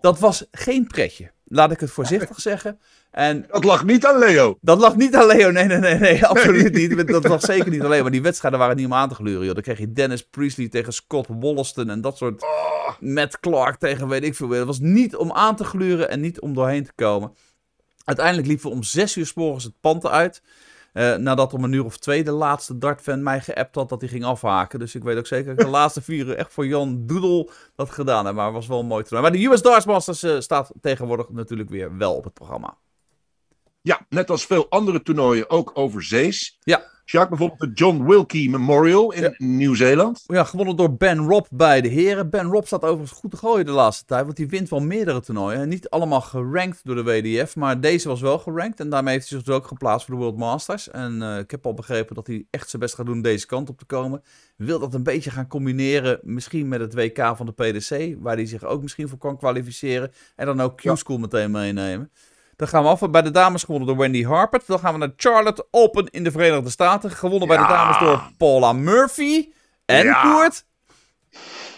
Dat 0.00 0.18
was 0.18 0.46
geen 0.50 0.86
pretje. 0.86 1.30
Laat 1.44 1.70
ik 1.70 1.80
het 1.80 1.90
voorzichtig 1.90 2.40
zeggen. 2.40 2.78
En 3.10 3.46
Dat 3.50 3.64
lag 3.64 3.84
niet 3.84 4.06
aan 4.06 4.18
Leo. 4.18 4.58
dat 4.60 4.78
lag 4.78 4.96
niet 4.96 5.14
aan 5.14 5.26
Leo. 5.26 5.50
Nee, 5.50 5.64
nee, 5.64 5.78
nee, 5.78 5.94
nee 5.94 6.26
absoluut 6.26 6.72
niet. 6.72 7.08
Dat 7.08 7.28
lag 7.28 7.40
zeker 7.40 7.70
niet 7.70 7.82
alleen. 7.82 8.02
Maar 8.02 8.10
die 8.10 8.22
wedstrijden 8.22 8.58
waren 8.60 8.76
niet 8.76 8.86
om 8.86 8.94
aan 8.94 9.08
te 9.08 9.14
gluren. 9.14 9.44
Joh. 9.44 9.54
Dan 9.54 9.62
kreeg 9.62 9.78
je 9.78 9.92
Dennis 9.92 10.22
Priestley 10.22 10.68
tegen 10.68 10.92
Scott 10.92 11.26
Wollaston 11.28 11.90
en 11.90 12.00
dat 12.00 12.16
soort. 12.16 12.44
Matt 13.00 13.40
Clark 13.40 13.78
tegen 13.78 14.08
weet 14.08 14.24
ik 14.24 14.34
veel. 14.34 14.48
Dat 14.48 14.66
was 14.66 14.78
niet 14.78 15.16
om 15.16 15.32
aan 15.32 15.56
te 15.56 15.64
gluren 15.64 16.10
en 16.10 16.20
niet 16.20 16.40
om 16.40 16.54
doorheen 16.54 16.84
te 16.84 16.92
komen. 16.94 17.34
Uiteindelijk 18.04 18.46
liepen 18.46 18.66
we 18.66 18.74
om 18.74 18.82
zes 18.82 19.16
uur 19.16 19.26
s 19.26 19.34
morgens 19.34 19.64
het 19.64 19.74
pand 19.80 20.06
uit. 20.06 20.42
Eh, 20.92 21.14
nadat 21.14 21.54
om 21.54 21.64
een 21.64 21.72
uur 21.72 21.84
of 21.84 21.96
twee 21.96 22.24
de 22.24 22.30
laatste 22.30 22.78
dartfan 22.78 23.22
mij 23.22 23.40
geappt 23.40 23.74
had 23.74 23.88
dat 23.88 24.00
hij 24.00 24.10
ging 24.10 24.24
afhaken. 24.24 24.78
Dus 24.78 24.94
ik 24.94 25.02
weet 25.02 25.18
ook 25.18 25.26
zeker 25.26 25.46
dat 25.46 25.58
ik 25.58 25.64
de 25.64 25.70
laatste 25.80 26.02
vier 26.02 26.26
uur 26.26 26.36
echt 26.36 26.52
voor 26.52 26.66
Jan 26.66 27.06
Doedel 27.06 27.50
dat 27.74 27.90
gedaan 27.90 28.26
heb. 28.26 28.34
Maar 28.34 28.44
het 28.44 28.54
was 28.54 28.66
wel 28.66 28.80
een 28.80 28.86
mooi 28.86 29.04
toernooi. 29.04 29.30
Maar 29.30 29.40
de 29.40 29.46
US 29.46 29.62
Darts 29.62 29.86
Masters 29.86 30.22
eh, 30.22 30.40
staat 30.40 30.72
tegenwoordig 30.80 31.28
natuurlijk 31.28 31.70
weer 31.70 31.96
wel 31.96 32.14
op 32.14 32.24
het 32.24 32.34
programma. 32.34 32.76
Ja, 33.82 34.06
net 34.08 34.30
als 34.30 34.46
veel 34.46 34.66
andere 34.68 35.02
toernooien 35.02 35.50
ook 35.50 35.70
overzees. 35.74 36.58
Ja. 36.60 36.82
Jacques, 37.10 37.38
bijvoorbeeld 37.38 37.70
de 37.70 37.82
John 37.84 38.04
Wilkie 38.04 38.50
Memorial 38.50 39.12
in 39.12 39.22
Ja. 39.22 39.34
Nieuw-Zeeland. 39.36 40.22
Ja, 40.26 40.44
gewonnen 40.44 40.76
door 40.76 40.96
Ben 40.96 41.18
Robb 41.18 41.46
bij 41.50 41.80
de 41.80 41.88
heren. 41.88 42.30
Ben 42.30 42.46
Robb 42.46 42.66
staat 42.66 42.82
overigens 42.82 43.18
goed 43.18 43.30
te 43.30 43.36
gooien 43.36 43.66
de 43.66 43.72
laatste 43.72 44.04
tijd, 44.04 44.24
want 44.24 44.38
hij 44.38 44.46
wint 44.46 44.68
wel 44.68 44.80
meerdere 44.80 45.20
toernooien. 45.20 45.68
Niet 45.68 45.88
allemaal 45.88 46.20
gerankt 46.20 46.80
door 46.84 46.94
de 46.94 47.02
WDF, 47.02 47.56
maar 47.56 47.80
deze 47.80 48.08
was 48.08 48.20
wel 48.20 48.38
gerankt. 48.38 48.80
En 48.80 48.90
daarmee 48.90 49.14
heeft 49.14 49.28
hij 49.28 49.38
zich 49.38 49.46
dus 49.46 49.56
ook 49.56 49.66
geplaatst 49.66 50.06
voor 50.06 50.14
de 50.14 50.20
World 50.20 50.36
Masters. 50.36 50.90
En 50.90 51.22
eh, 51.22 51.38
ik 51.38 51.50
heb 51.50 51.66
al 51.66 51.74
begrepen 51.74 52.14
dat 52.14 52.26
hij 52.26 52.46
echt 52.50 52.70
zijn 52.70 52.82
best 52.82 52.94
gaat 52.94 53.06
doen 53.06 53.22
deze 53.22 53.46
kant 53.46 53.68
op 53.68 53.78
te 53.78 53.84
komen. 53.84 54.22
Wil 54.56 54.78
dat 54.78 54.94
een 54.94 55.02
beetje 55.02 55.30
gaan 55.30 55.46
combineren, 55.48 56.18
misschien 56.22 56.68
met 56.68 56.80
het 56.80 56.94
WK 56.94 57.32
van 57.36 57.46
de 57.46 57.52
PDC, 57.52 58.16
waar 58.22 58.36
hij 58.36 58.46
zich 58.46 58.64
ook 58.64 58.82
misschien 58.82 59.08
voor 59.08 59.18
kan 59.18 59.36
kwalificeren. 59.36 60.12
En 60.36 60.46
dan 60.46 60.60
ook 60.60 60.76
Q-School 60.76 61.18
meteen 61.18 61.50
meenemen. 61.50 62.10
Dan 62.60 62.68
gaan 62.68 62.82
we 62.82 62.88
af 62.88 63.10
bij 63.10 63.22
de 63.22 63.30
dames 63.30 63.62
gewonnen 63.64 63.88
door 63.88 63.96
Wendy 63.96 64.24
Harper. 64.24 64.60
Dan 64.66 64.78
gaan 64.78 64.92
we 64.92 64.98
naar 64.98 65.12
Charlotte 65.16 65.66
Open 65.70 66.06
in 66.10 66.24
de 66.24 66.30
Verenigde 66.30 66.70
Staten. 66.70 67.10
Gewonnen 67.10 67.48
bij 67.48 67.56
de 67.56 67.66
dames 67.66 67.98
door 67.98 68.30
Paula 68.36 68.72
Murphy. 68.72 69.48
En 69.84 70.04
Ja. 70.04 70.22
Koert. 70.22 70.64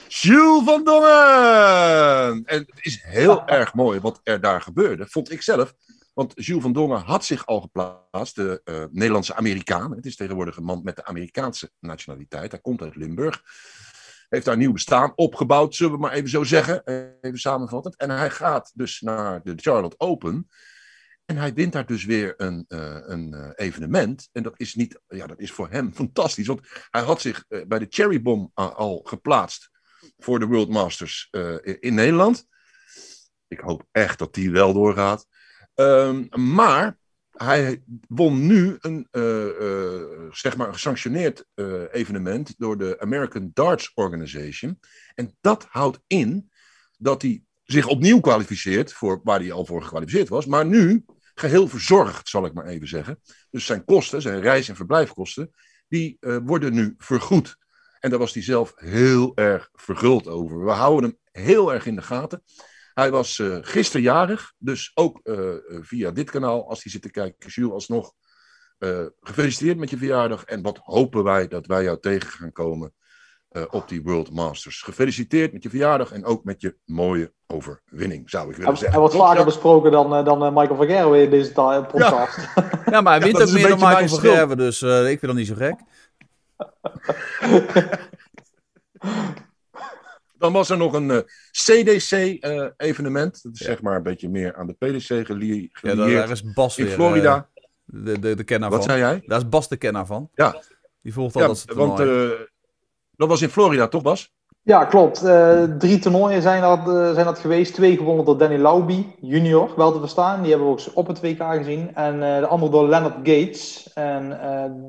Jules 0.08 0.64
van 0.64 0.84
Dongen! 0.84 2.42
En 2.44 2.58
het 2.58 2.78
is 2.80 3.02
heel 3.02 3.46
erg 3.46 3.74
mooi 3.74 4.00
wat 4.00 4.20
er 4.22 4.40
daar 4.40 4.60
gebeurde, 4.60 5.06
vond 5.06 5.32
ik 5.32 5.42
zelf. 5.42 5.74
Want 6.14 6.32
Jules 6.34 6.62
van 6.62 6.72
Dongen 6.72 7.00
had 7.00 7.24
zich 7.24 7.46
al 7.46 7.60
geplaatst, 7.60 8.36
de 8.36 8.60
eh, 8.64 8.84
Nederlandse 8.90 9.34
Amerikaan. 9.34 9.96
Het 9.96 10.06
is 10.06 10.16
tegenwoordig 10.16 10.56
een 10.56 10.64
man 10.64 10.80
met 10.84 10.96
de 10.96 11.04
Amerikaanse 11.04 11.70
nationaliteit. 11.80 12.50
Hij 12.50 12.60
komt 12.60 12.82
uit 12.82 12.96
Limburg. 12.96 13.42
Heeft 14.28 14.44
daar 14.44 14.54
een 14.54 14.60
nieuw 14.60 14.72
bestaan 14.72 15.12
opgebouwd, 15.14 15.74
zullen 15.74 15.92
we 15.92 15.98
maar 15.98 16.12
even 16.12 16.30
zo 16.30 16.44
zeggen. 16.44 16.82
Even 17.20 17.38
samenvattend. 17.38 17.96
En 17.96 18.10
hij 18.10 18.30
gaat 18.30 18.70
dus 18.74 19.00
naar 19.00 19.40
de 19.42 19.52
Charlotte 19.56 19.98
Open. 19.98 20.48
En 21.24 21.36
hij 21.36 21.54
wint 21.54 21.72
daar 21.72 21.86
dus 21.86 22.04
weer 22.04 22.34
een, 22.36 22.64
eh, 22.68 22.96
een 23.02 23.34
eh, 23.34 23.50
evenement. 23.54 24.28
En 24.32 24.42
dat 24.42 24.54
is, 24.56 24.74
niet, 24.74 25.00
ja, 25.08 25.26
dat 25.26 25.40
is 25.40 25.52
voor 25.52 25.70
hem 25.70 25.94
fantastisch. 26.02 26.46
Want 26.46 26.60
hij 26.90 27.02
had 27.02 27.20
zich 27.20 27.44
eh, 27.48 27.60
bij 27.66 27.78
de 27.78 27.86
Cherry 27.88 28.22
Bomb 28.22 28.58
a- 28.60 28.64
al 28.66 29.00
geplaatst 29.04 29.70
voor 30.18 30.38
de 30.38 30.46
World 30.46 30.68
Masters 30.68 31.28
in- 31.80 31.94
Nederland. 31.94 32.46
Ik 33.48 33.60
hoop 33.60 33.86
echt 33.90 34.18
dat 34.18 34.34
die 34.34 34.50
wel 34.50 34.72
doorgaat. 34.72 35.26
Ehm, 35.74 36.26
maar 36.54 36.98
hij 37.30 37.82
won 38.08 38.46
nu 38.46 38.76
een, 38.80 39.08
zeg 40.32 40.56
maar 40.56 40.66
een 40.66 40.72
gesanctioneerd 40.72 41.46
evenement 41.90 42.54
door 42.58 42.78
de 42.78 43.00
American 43.00 43.50
Darts 43.54 43.92
Organization. 43.94 44.80
En 45.14 45.36
dat 45.40 45.66
houdt 45.68 46.00
in 46.06 46.50
dat 46.98 47.22
hij 47.22 47.42
zich 47.72 47.86
opnieuw 47.86 48.20
kwalificeert 48.20 48.92
voor 48.92 49.20
waar 49.24 49.40
hij 49.40 49.52
al 49.52 49.66
voor 49.66 49.82
gekwalificeerd 49.82 50.28
was. 50.28 50.46
Maar 50.46 50.66
nu 50.66 51.04
geheel 51.34 51.68
verzorgd, 51.68 52.28
zal 52.28 52.44
ik 52.44 52.52
maar 52.52 52.66
even 52.66 52.88
zeggen. 52.88 53.20
Dus 53.50 53.66
zijn 53.66 53.84
kosten, 53.84 54.22
zijn 54.22 54.40
reis- 54.40 54.68
en 54.68 54.76
verblijfkosten, 54.76 55.50
die 55.88 56.16
eh, 56.20 56.36
worden 56.44 56.74
nu 56.74 56.94
vergoed. 56.98 57.56
En 58.00 58.10
daar 58.10 58.18
was 58.18 58.34
hij 58.34 58.42
zelf 58.42 58.72
heel 58.76 59.36
erg 59.36 59.68
verguld 59.72 60.26
over. 60.26 60.64
We 60.64 60.70
houden 60.70 61.10
hem 61.10 61.44
heel 61.44 61.72
erg 61.72 61.86
in 61.86 61.96
de 61.96 62.02
gaten. 62.02 62.42
Hij 62.94 63.10
was 63.10 63.38
eh 63.38 63.58
gisteren 63.60 64.02
jarig, 64.02 64.52
dus 64.58 64.90
ook 64.94 65.20
eh, 65.22 65.54
via 65.80 66.10
dit 66.10 66.30
kanaal, 66.30 66.68
als 66.68 66.82
hij 66.82 66.92
zit 66.92 67.02
te 67.02 67.10
kijken, 67.10 67.50
Jules, 67.50 67.72
alsnog 67.72 68.12
gefeliciteerd 69.20 69.78
met 69.78 69.90
je 69.90 69.96
verjaardag. 69.96 70.44
En 70.44 70.62
wat 70.62 70.78
hopen 70.82 71.24
wij 71.24 71.48
dat 71.48 71.66
wij 71.66 71.82
jou 71.82 72.00
tegen 72.00 72.30
gaan 72.30 72.52
komen 72.52 72.94
eh, 73.52 73.62
op 73.70 73.88
die 73.88 74.02
World 74.02 74.32
Masters. 74.32 74.82
Gefeliciteerd 74.82 75.52
met 75.52 75.62
je 75.62 75.68
verjaardag 75.68 76.12
en 76.12 76.24
ook 76.24 76.44
met 76.44 76.60
je 76.60 76.76
mooie 76.84 77.32
overwinning, 77.46 78.30
zou 78.30 78.48
ik 78.50 78.56
willen 78.56 78.70
Hij, 78.70 78.80
zeggen. 78.80 78.90
hij 78.90 79.00
wordt 79.00 79.14
vaker 79.14 79.44
besproken 79.44 79.90
dan, 79.90 80.14
eh, 80.14 80.24
dan 80.24 80.42
eh, 80.44 80.48
Michael 80.54 80.76
van 80.76 80.86
Gerwen 80.86 81.22
in 81.22 81.30
deze 81.30 81.52
podcast. 81.52 82.38
Ja, 82.90 83.00
maar 83.00 83.20
hij 83.20 83.32
wint 83.32 83.42
ook 83.42 83.50
meer 83.50 83.68
dan 83.68 83.78
Michael 83.78 84.08
van. 84.08 84.18
Gerwen, 84.18 84.56
dus 84.56 84.82
eh, 84.82 85.00
ik 85.10 85.18
vind 85.18 85.20
dat 85.20 85.34
niet 85.34 85.46
zo 85.46 85.54
gek. 85.54 85.74
Dan 90.38 90.52
was 90.52 90.70
er 90.70 90.76
nog 90.76 90.92
een 90.92 91.24
CDC-evenement. 91.50 93.42
dat 93.42 93.52
is 93.54 93.58
zeg 93.60 93.82
maar 93.82 93.96
een 93.96 94.02
beetje 94.02 94.28
meer 94.28 94.54
aan 94.56 94.66
de 94.66 94.72
PDC 94.72 95.26
gelie- 95.26 95.70
Ja, 95.82 95.94
daar 95.94 96.30
is 96.30 96.52
Bas 96.52 96.78
in 96.78 96.84
weer 96.84 96.94
Florida. 96.94 97.48
de, 97.84 98.18
de, 98.18 98.34
de 98.34 98.44
kenner 98.44 98.70
Wat 98.70 98.78
van. 98.84 98.88
zei 98.88 99.00
jij? 99.02 99.22
Daar 99.26 99.38
is 99.38 99.48
Bas 99.48 99.68
de 99.68 99.76
kenner 99.76 100.06
van. 100.06 100.30
Ja, 100.34 100.62
Die 101.02 101.12
volgt 101.12 101.34
al 101.34 101.40
Ja, 101.40 101.46
dat 101.46 101.58
soort 101.58 101.74
want 101.74 101.98
dat 103.16 103.28
was 103.28 103.42
in 103.42 103.48
Florida, 103.48 103.88
toch 103.88 104.02
Bas? 104.02 104.32
Ja, 104.64 104.84
klopt. 104.84 105.22
Eh, 105.22 105.62
drie 105.62 105.98
toernooien 105.98 106.42
zijn 106.42 106.62
dat, 106.62 106.78
eh, 106.78 107.12
zijn 107.12 107.26
dat 107.26 107.38
geweest. 107.38 107.74
Twee 107.74 107.96
gewonnen 107.96 108.24
door 108.24 108.38
Danny 108.38 108.56
Lauby, 108.56 109.06
junior, 109.20 109.72
wel 109.76 109.92
te 109.92 109.98
verstaan. 109.98 110.42
Die 110.42 110.50
hebben 110.50 110.68
we 110.68 110.74
ook 110.74 110.80
op 110.94 111.06
het 111.06 111.20
WK 111.20 111.42
gezien. 111.42 111.94
En 111.94 112.34
eh, 112.34 112.40
de 112.40 112.46
andere 112.46 112.72
door 112.72 112.88
Leonard 112.88 113.14
Gates. 113.14 113.92
En 113.92 114.38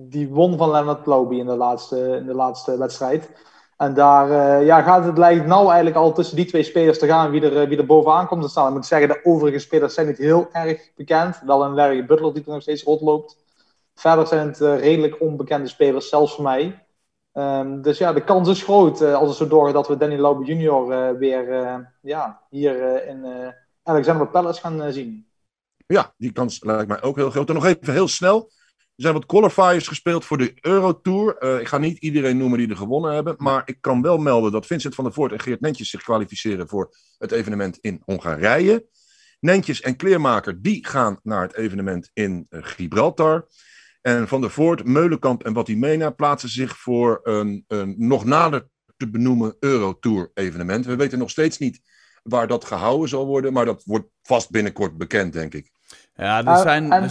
die 0.09 0.29
won 0.29 0.57
van 0.57 0.71
Leonard 0.71 1.05
Lauby 1.05 1.35
in 1.35 1.45
de 1.45 1.55
laatste, 1.55 2.15
in 2.19 2.25
de 2.25 2.33
laatste 2.33 2.77
wedstrijd. 2.77 3.29
En 3.77 3.93
daar 3.93 4.63
ja, 4.63 4.81
gaat 4.81 5.05
het 5.05 5.17
lijkt 5.17 5.45
nou 5.45 5.65
eigenlijk 5.65 5.95
al 5.95 6.13
tussen 6.13 6.35
die 6.35 6.45
twee 6.45 6.63
spelers 6.63 6.99
te 6.99 7.07
gaan 7.07 7.31
wie 7.31 7.49
er, 7.49 7.67
wie 7.67 7.77
er 7.77 7.85
bovenaan 7.85 8.27
komt 8.27 8.41
te 8.41 8.49
staan. 8.49 8.67
Ik 8.67 8.73
moet 8.73 8.85
zeggen, 8.85 9.07
de 9.07 9.19
overige 9.23 9.59
spelers 9.59 9.93
zijn 9.93 10.07
niet 10.07 10.17
heel 10.17 10.47
erg 10.51 10.89
bekend. 10.95 11.41
Wel 11.45 11.63
een 11.63 11.73
Larry 11.73 12.05
Butler 12.05 12.33
die 12.33 12.43
er 12.45 12.51
nog 12.51 12.61
steeds 12.61 12.83
rondloopt. 12.83 13.37
Verder 13.95 14.27
zijn 14.27 14.47
het 14.47 14.59
redelijk 14.59 15.21
onbekende 15.21 15.67
spelers, 15.67 16.09
zelfs 16.09 16.35
voor 16.35 16.43
mij. 16.43 16.82
Ehm, 17.33 17.81
dus 17.81 17.97
ja, 17.97 18.13
de 18.13 18.23
kans 18.23 18.49
is 18.49 18.63
groot 18.63 19.01
eh, 19.01 19.13
als 19.15 19.39
het 19.39 19.49
zo 19.49 19.71
dat 19.71 19.87
we 19.87 19.97
Danny 19.97 20.19
Lauber 20.19 20.45
junior 20.45 20.91
eh, 20.91 21.17
weer 21.17 21.51
eh, 21.51 21.77
ja, 22.01 22.41
hier 22.49 23.05
in 23.07 23.25
Alexander 23.83 24.27
Palace 24.27 24.61
gaan 24.61 24.93
zien. 24.93 25.27
Ja, 25.87 26.13
die 26.17 26.31
kans 26.31 26.63
lijkt 26.63 26.87
mij 26.87 27.01
ook 27.01 27.15
heel 27.15 27.29
groot. 27.29 27.47
En 27.47 27.53
nog 27.53 27.65
even 27.65 27.93
heel 27.93 28.07
snel. 28.07 28.51
Er 28.77 29.01
zijn 29.01 29.13
wat 29.13 29.25
qualifiers 29.25 29.87
gespeeld 29.87 30.25
voor 30.25 30.37
de 30.37 30.53
Eurotour. 30.61 31.37
Eh 31.37 31.59
ik 31.59 31.67
ga 31.67 31.77
niet 31.77 31.97
iedereen 31.97 32.37
noemen 32.37 32.57
die 32.57 32.69
er 32.69 32.77
gewonnen 32.77 33.13
hebben. 33.13 33.35
Maar 33.37 33.61
ik 33.65 33.77
kan 33.81 34.01
wel 34.01 34.17
melden 34.17 34.51
dat 34.51 34.65
Vincent 34.65 34.95
van 34.95 35.03
der 35.03 35.13
Voort 35.13 35.31
en 35.31 35.39
Geert 35.39 35.61
Nentjes 35.61 35.89
zich 35.89 36.03
kwalificeren 36.03 36.67
voor 36.67 36.89
het 37.17 37.31
evenement 37.31 37.77
in 37.77 38.01
Hongarije. 38.05 38.85
Nentjes 39.39 39.81
en 39.81 39.95
Kleermaker 39.95 40.61
die 40.61 40.85
gaan 40.87 41.19
naar 41.23 41.41
het 41.41 41.55
evenement 41.55 42.09
in 42.13 42.45
Gibraltar. 42.49 43.47
En 44.03 44.27
Van 44.27 44.41
der 44.41 44.49
Voort, 44.49 44.85
Meulenkamp 44.85 45.43
en 45.43 45.53
Watimena 45.53 46.09
plaatsen 46.09 46.49
zich 46.49 46.77
voor 46.77 47.19
een, 47.23 47.63
een 47.67 47.95
nog 47.97 48.25
nader 48.25 48.67
te 48.97 49.09
benoemen 49.09 49.55
Eurotour 49.59 50.31
evenement. 50.33 50.85
We 50.85 50.95
weten 50.95 51.19
nog 51.19 51.29
steeds 51.29 51.57
niet 51.57 51.81
waar 52.23 52.47
dat 52.47 52.65
gehouden 52.65 53.09
zal 53.09 53.25
worden. 53.25 53.53
Maar 53.53 53.65
dat 53.65 53.83
wordt 53.85 54.07
vast 54.21 54.51
binnenkort 54.51 54.97
bekend, 54.97 55.33
denk 55.33 55.53
ik. 55.53 55.71
Ja, 56.15 56.45
er 56.45 56.57
zijn, 56.57 56.91
en- 56.91 57.03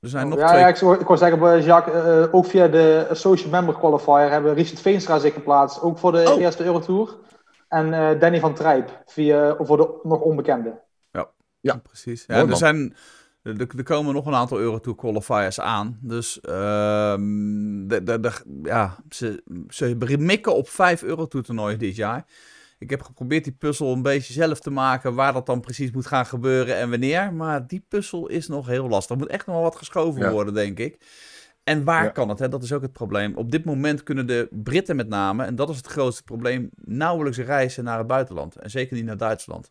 er 0.00 0.08
zijn 0.08 0.28
nog 0.28 0.38
ja, 0.38 0.46
twee... 0.48 0.60
ja, 0.60 0.68
ik, 0.68 1.06
wou 1.06 1.16
zeggen, 1.18 1.62
Jacques, 1.62 2.04
eh, 2.04 2.34
ook 2.34 2.46
via 2.46 2.68
de 2.68 3.06
Associate 3.10 3.50
Member 3.50 3.74
Qualifier 3.74 4.30
hebben 4.30 4.54
Richard 4.54 4.80
Veenstra 4.80 5.18
zich 5.18 5.34
geplaatst. 5.34 5.80
Ook 5.80 5.98
voor 5.98 6.12
de 6.12 6.24
Oh. 6.32 6.40
eerste 6.40 6.64
Eurotour. 6.64 7.16
En 7.68 7.92
eh, 7.94 8.20
Danny 8.20 8.40
van 8.40 8.54
Trijp 8.54 9.02
via, 9.06 9.56
voor 9.58 9.76
de 9.76 10.00
nog 10.02 10.20
onbekende. 10.20 10.86
Ja. 11.60 11.76
precies. 11.76 12.26
Mooi, 12.26 12.40
Ja, 12.40 12.44
er, 12.44 12.50
man. 12.50 12.58
zijn, 12.58 12.96
er, 13.48 13.66
er 13.76 13.82
komen 13.82 14.14
nog 14.14 14.26
een 14.26 14.34
aantal 14.34 14.58
Eurotour 14.58 14.96
qualifiers 14.96 15.60
aan. 15.60 15.98
Dus 16.02 16.40
ehm, 16.40 17.86
de, 17.86 18.02
de, 18.02 18.20
de- 18.20 18.60
ja, 18.62 18.96
ze, 19.10 19.42
ze 19.68 20.16
mikken 20.18 20.54
op 20.54 20.68
vijf 20.68 21.02
Eurotour 21.02 21.44
toernooien 21.44 21.78
dit 21.78 21.96
jaar. 21.96 22.24
Ik 22.78 22.90
heb 22.90 23.02
geprobeerd 23.02 23.44
die 23.44 23.52
puzzel 23.52 23.92
een 23.92 24.02
beetje 24.02 24.32
zelf 24.32 24.60
te 24.60 24.70
maken 24.70 25.14
waar 25.14 25.32
dat 25.32 25.46
dan 25.46 25.60
precies 25.60 25.90
moet 25.90 26.06
gaan 26.06 26.26
gebeuren 26.26 26.76
en 26.76 26.90
wanneer. 26.90 27.32
Maar 27.32 27.66
die 27.66 27.84
puzzel 27.88 28.26
is 28.28 28.48
nog 28.48 28.66
heel 28.66 28.88
lastig. 28.88 29.10
Er 29.10 29.22
moet 29.22 29.30
echt 29.30 29.46
nog 29.46 29.54
wel 29.54 29.64
wat 29.64 29.76
geschoven 29.76 30.20
Ja. 30.20 30.30
worden, 30.30 30.54
denk 30.54 30.78
ik. 30.78 30.98
En 31.64 31.84
waar 31.84 32.04
Ja. 32.04 32.10
kan 32.10 32.28
het? 32.28 32.38
Hè? 32.38 32.48
Dat 32.48 32.62
is 32.62 32.72
ook 32.72 32.82
het 32.82 32.92
probleem. 32.92 33.34
Op 33.36 33.50
dit 33.50 33.64
moment 33.64 34.02
kunnen 34.02 34.26
de 34.26 34.48
Britten 34.50 34.96
met 34.96 35.08
name, 35.08 35.44
en 35.44 35.56
dat 35.56 35.68
is 35.68 35.76
het 35.76 35.86
grootste 35.86 36.22
probleem, 36.22 36.70
nauwelijks 36.84 37.38
reizen 37.38 37.84
naar 37.84 37.98
het 37.98 38.06
buitenland. 38.06 38.56
En 38.56 38.70
zeker 38.70 38.96
niet 38.96 39.04
naar 39.04 39.16
Duitsland. 39.16 39.70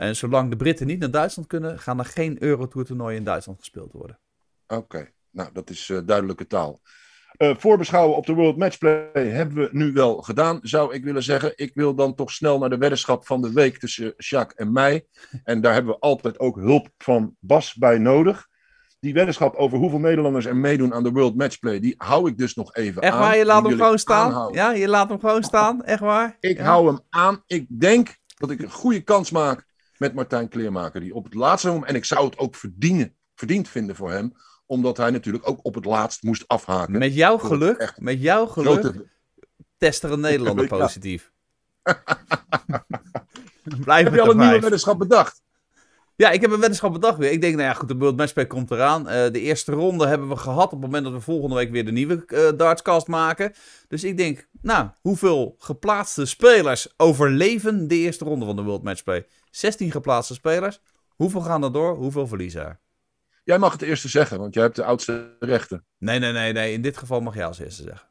En 0.00 0.16
zolang 0.16 0.50
de 0.50 0.56
Britten 0.56 0.86
niet 0.86 0.98
naar 0.98 1.10
Duitsland 1.10 1.48
kunnen, 1.48 1.78
gaan 1.78 1.98
er 1.98 2.04
geen 2.04 2.42
Eurotour 2.42 2.84
toernooien 2.86 3.16
in 3.18 3.24
Duitsland 3.24 3.58
gespeeld 3.58 3.92
worden. 3.92 4.18
Oké, 4.66 5.08
nou 5.30 5.48
dat 5.52 5.70
is 5.70 5.90
eh, 5.90 5.98
duidelijke 6.04 6.46
taal. 6.46 6.80
Eh, 7.36 7.56
voorbeschouwen 7.56 8.16
op 8.16 8.26
de 8.26 8.32
World 8.32 8.56
Matchplay 8.56 9.10
hebben 9.12 9.56
we 9.56 9.68
nu 9.72 9.92
wel 9.92 10.16
gedaan, 10.16 10.58
zou 10.62 10.94
ik 10.94 11.04
willen 11.04 11.22
zeggen. 11.22 11.52
Ik 11.56 11.74
wil 11.74 11.94
dan 11.94 12.14
toch 12.14 12.30
snel 12.30 12.58
naar 12.58 12.70
de 12.70 12.78
weddenschap 12.78 13.26
van 13.26 13.42
de 13.42 13.52
week 13.52 13.78
tussen 13.78 14.14
Jacques 14.16 14.66
en 14.66 14.72
mij. 14.72 15.06
En 15.44 15.60
daar 15.60 15.72
hebben 15.72 15.92
we 15.94 16.00
altijd 16.00 16.38
ook 16.38 16.56
hulp 16.56 16.88
van 16.98 17.36
Bas 17.38 17.74
bij 17.74 17.98
nodig. 17.98 18.46
Die 19.00 19.14
weddenschap 19.14 19.54
over 19.54 19.78
hoeveel 19.78 19.98
Nederlanders 20.00 20.46
er 20.46 20.56
meedoen 20.56 20.94
aan 20.94 21.02
de 21.02 21.10
World 21.12 21.36
Matchplay, 21.36 21.80
die 21.80 21.94
hou 21.98 22.28
ik 22.28 22.38
dus 22.38 22.54
nog 22.54 22.74
even 22.74 23.02
Echt 23.02 23.12
aan. 23.12 23.20
waar? 23.20 23.36
Je 23.36 23.44
laat 23.44 23.66
hem 23.66 23.76
gewoon 23.76 23.98
staan? 23.98 24.26
aanhouden. 24.26 24.56
Ja, 24.56 24.72
je 24.72 24.88
laat 24.88 25.08
hem 25.08 25.20
gewoon 25.20 25.42
staan? 25.42 25.84
Echt 25.84 26.00
waar? 26.00 26.36
Ik 26.40 26.56
Ja. 26.56 26.64
hou 26.64 26.86
hem 26.86 27.00
aan. 27.08 27.42
Ik 27.46 27.66
denk 27.68 28.16
dat 28.36 28.50
ik 28.50 28.60
een 28.60 28.70
goede 28.70 29.00
kans 29.00 29.30
maak 29.30 29.68
met 30.00 30.14
Martijn 30.14 30.48
Kleermaker. 30.48 31.00
Die 31.00 31.14
op 31.14 31.24
het 31.24 31.34
laatste 31.34 31.68
moment, 31.68 31.86
en 31.86 31.94
ik 31.94 32.04
zou 32.04 32.24
het 32.24 32.38
ook 32.38 32.54
verdienen, 32.54 33.14
verdiend 33.34 33.68
vinden 33.68 33.96
voor 33.96 34.10
hem, 34.10 34.32
omdat 34.66 34.96
hij 34.96 35.10
natuurlijk 35.10 35.48
ook 35.48 35.58
op 35.62 35.74
het 35.74 35.84
laatst 35.84 36.22
moest 36.22 36.48
afhaken. 36.48 36.98
Met 36.98 37.14
jouw 37.14 37.38
geluk, 37.38 37.78
echt 37.78 38.00
met 38.00 38.22
jouw 38.22 38.46
geluk, 38.46 38.80
Grote- 38.80 39.06
test 39.78 40.02
er 40.02 40.12
een 40.12 40.20
Nederlander 40.20 40.66
positief. 40.66 41.32
Blijf 43.84 44.04
Heb 44.04 44.14
je 44.14 44.20
al 44.20 44.30
een 44.30 44.38
nieuwe 44.38 44.60
weddenschap 44.60 44.98
bedacht? 44.98 45.42
Ja, 46.16 46.30
ik 46.30 46.40
heb 46.40 46.50
een 46.50 46.60
weddenschap 46.60 46.92
bedacht 46.92 47.18
weer. 47.18 47.30
Ik 47.30 47.40
denk, 47.40 47.54
nou 47.56 47.68
ja, 47.68 47.74
goed, 47.74 47.88
de 47.88 47.96
World 47.96 48.16
Matchplay 48.16 48.46
komt 48.46 48.70
eraan. 48.70 49.08
Eh, 49.08 49.32
de 49.32 49.40
eerste 49.40 49.72
ronde 49.72 50.06
hebben 50.06 50.28
we 50.28 50.36
gehad 50.36 50.64
op 50.64 50.70
het 50.70 50.80
moment 50.80 51.04
dat 51.04 51.12
we 51.12 51.20
volgende 51.20 51.54
week 51.54 51.70
weer 51.70 51.84
de 51.84 51.92
nieuwe 51.92 52.24
eh, 52.26 52.48
dartscast 52.56 53.06
maken. 53.06 53.52
Dus 53.88 54.04
ik 54.04 54.16
denk, 54.16 54.48
nou, 54.62 54.88
hoeveel 55.00 55.54
geplaatste 55.58 56.26
spelers 56.26 56.94
overleven 56.96 57.88
de 57.88 57.94
eerste 57.94 58.24
ronde 58.24 58.46
van 58.46 58.56
de 58.56 58.62
World 58.62 58.82
Matchplay? 58.82 59.26
16 59.50 59.90
geplaatste 59.90 60.34
spelers. 60.34 60.80
Hoeveel 61.08 61.40
gaan 61.40 61.64
er 61.64 61.72
door? 61.72 61.96
Hoeveel 61.96 62.26
verliezen 62.26 62.64
er? 62.66 62.80
Jij 63.44 63.58
mag 63.58 63.72
het 63.72 63.82
eerste 63.82 64.08
zeggen, 64.08 64.38
want 64.38 64.54
jij 64.54 64.62
hebt 64.62 64.76
de 64.76 64.84
oudste 64.84 65.36
rechten. 65.40 65.84
Nee, 65.98 66.18
nee, 66.18 66.32
nee, 66.32 66.52
nee. 66.52 66.72
In 66.72 66.82
dit 66.82 66.96
geval 66.96 67.20
mag 67.20 67.34
jij 67.34 67.46
als 67.46 67.58
eerste 67.58 67.82
zeggen. 67.82 68.08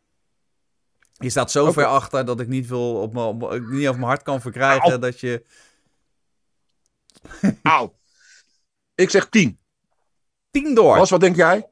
Je 1.14 1.30
staat 1.30 1.52
zo 1.52 1.72
ver 1.72 1.86
achter 1.86 2.26
dat 2.26 2.40
ik 2.40 2.48
niet, 2.48 2.68
veel 2.68 3.02
op 3.02 3.14
me, 3.14 3.24
op, 3.24 3.40
me- 3.40 3.60
niet 3.60 3.88
over 3.88 4.00
mijn 4.00 4.12
hart 4.12 4.24
kan 4.24 4.42
verkrijgen 4.42 4.90
Auw. 4.90 5.00
dat 5.00 5.20
je... 5.20 5.46
Auw. 7.64 7.98
Ik 8.96 9.10
zeg 9.10 9.30
10. 9.30 9.60
10 10.52 10.76
door. 10.76 10.98
Bas, 10.98 11.10
wat 11.10 11.20
denk 11.20 11.36
jij? 11.36 11.70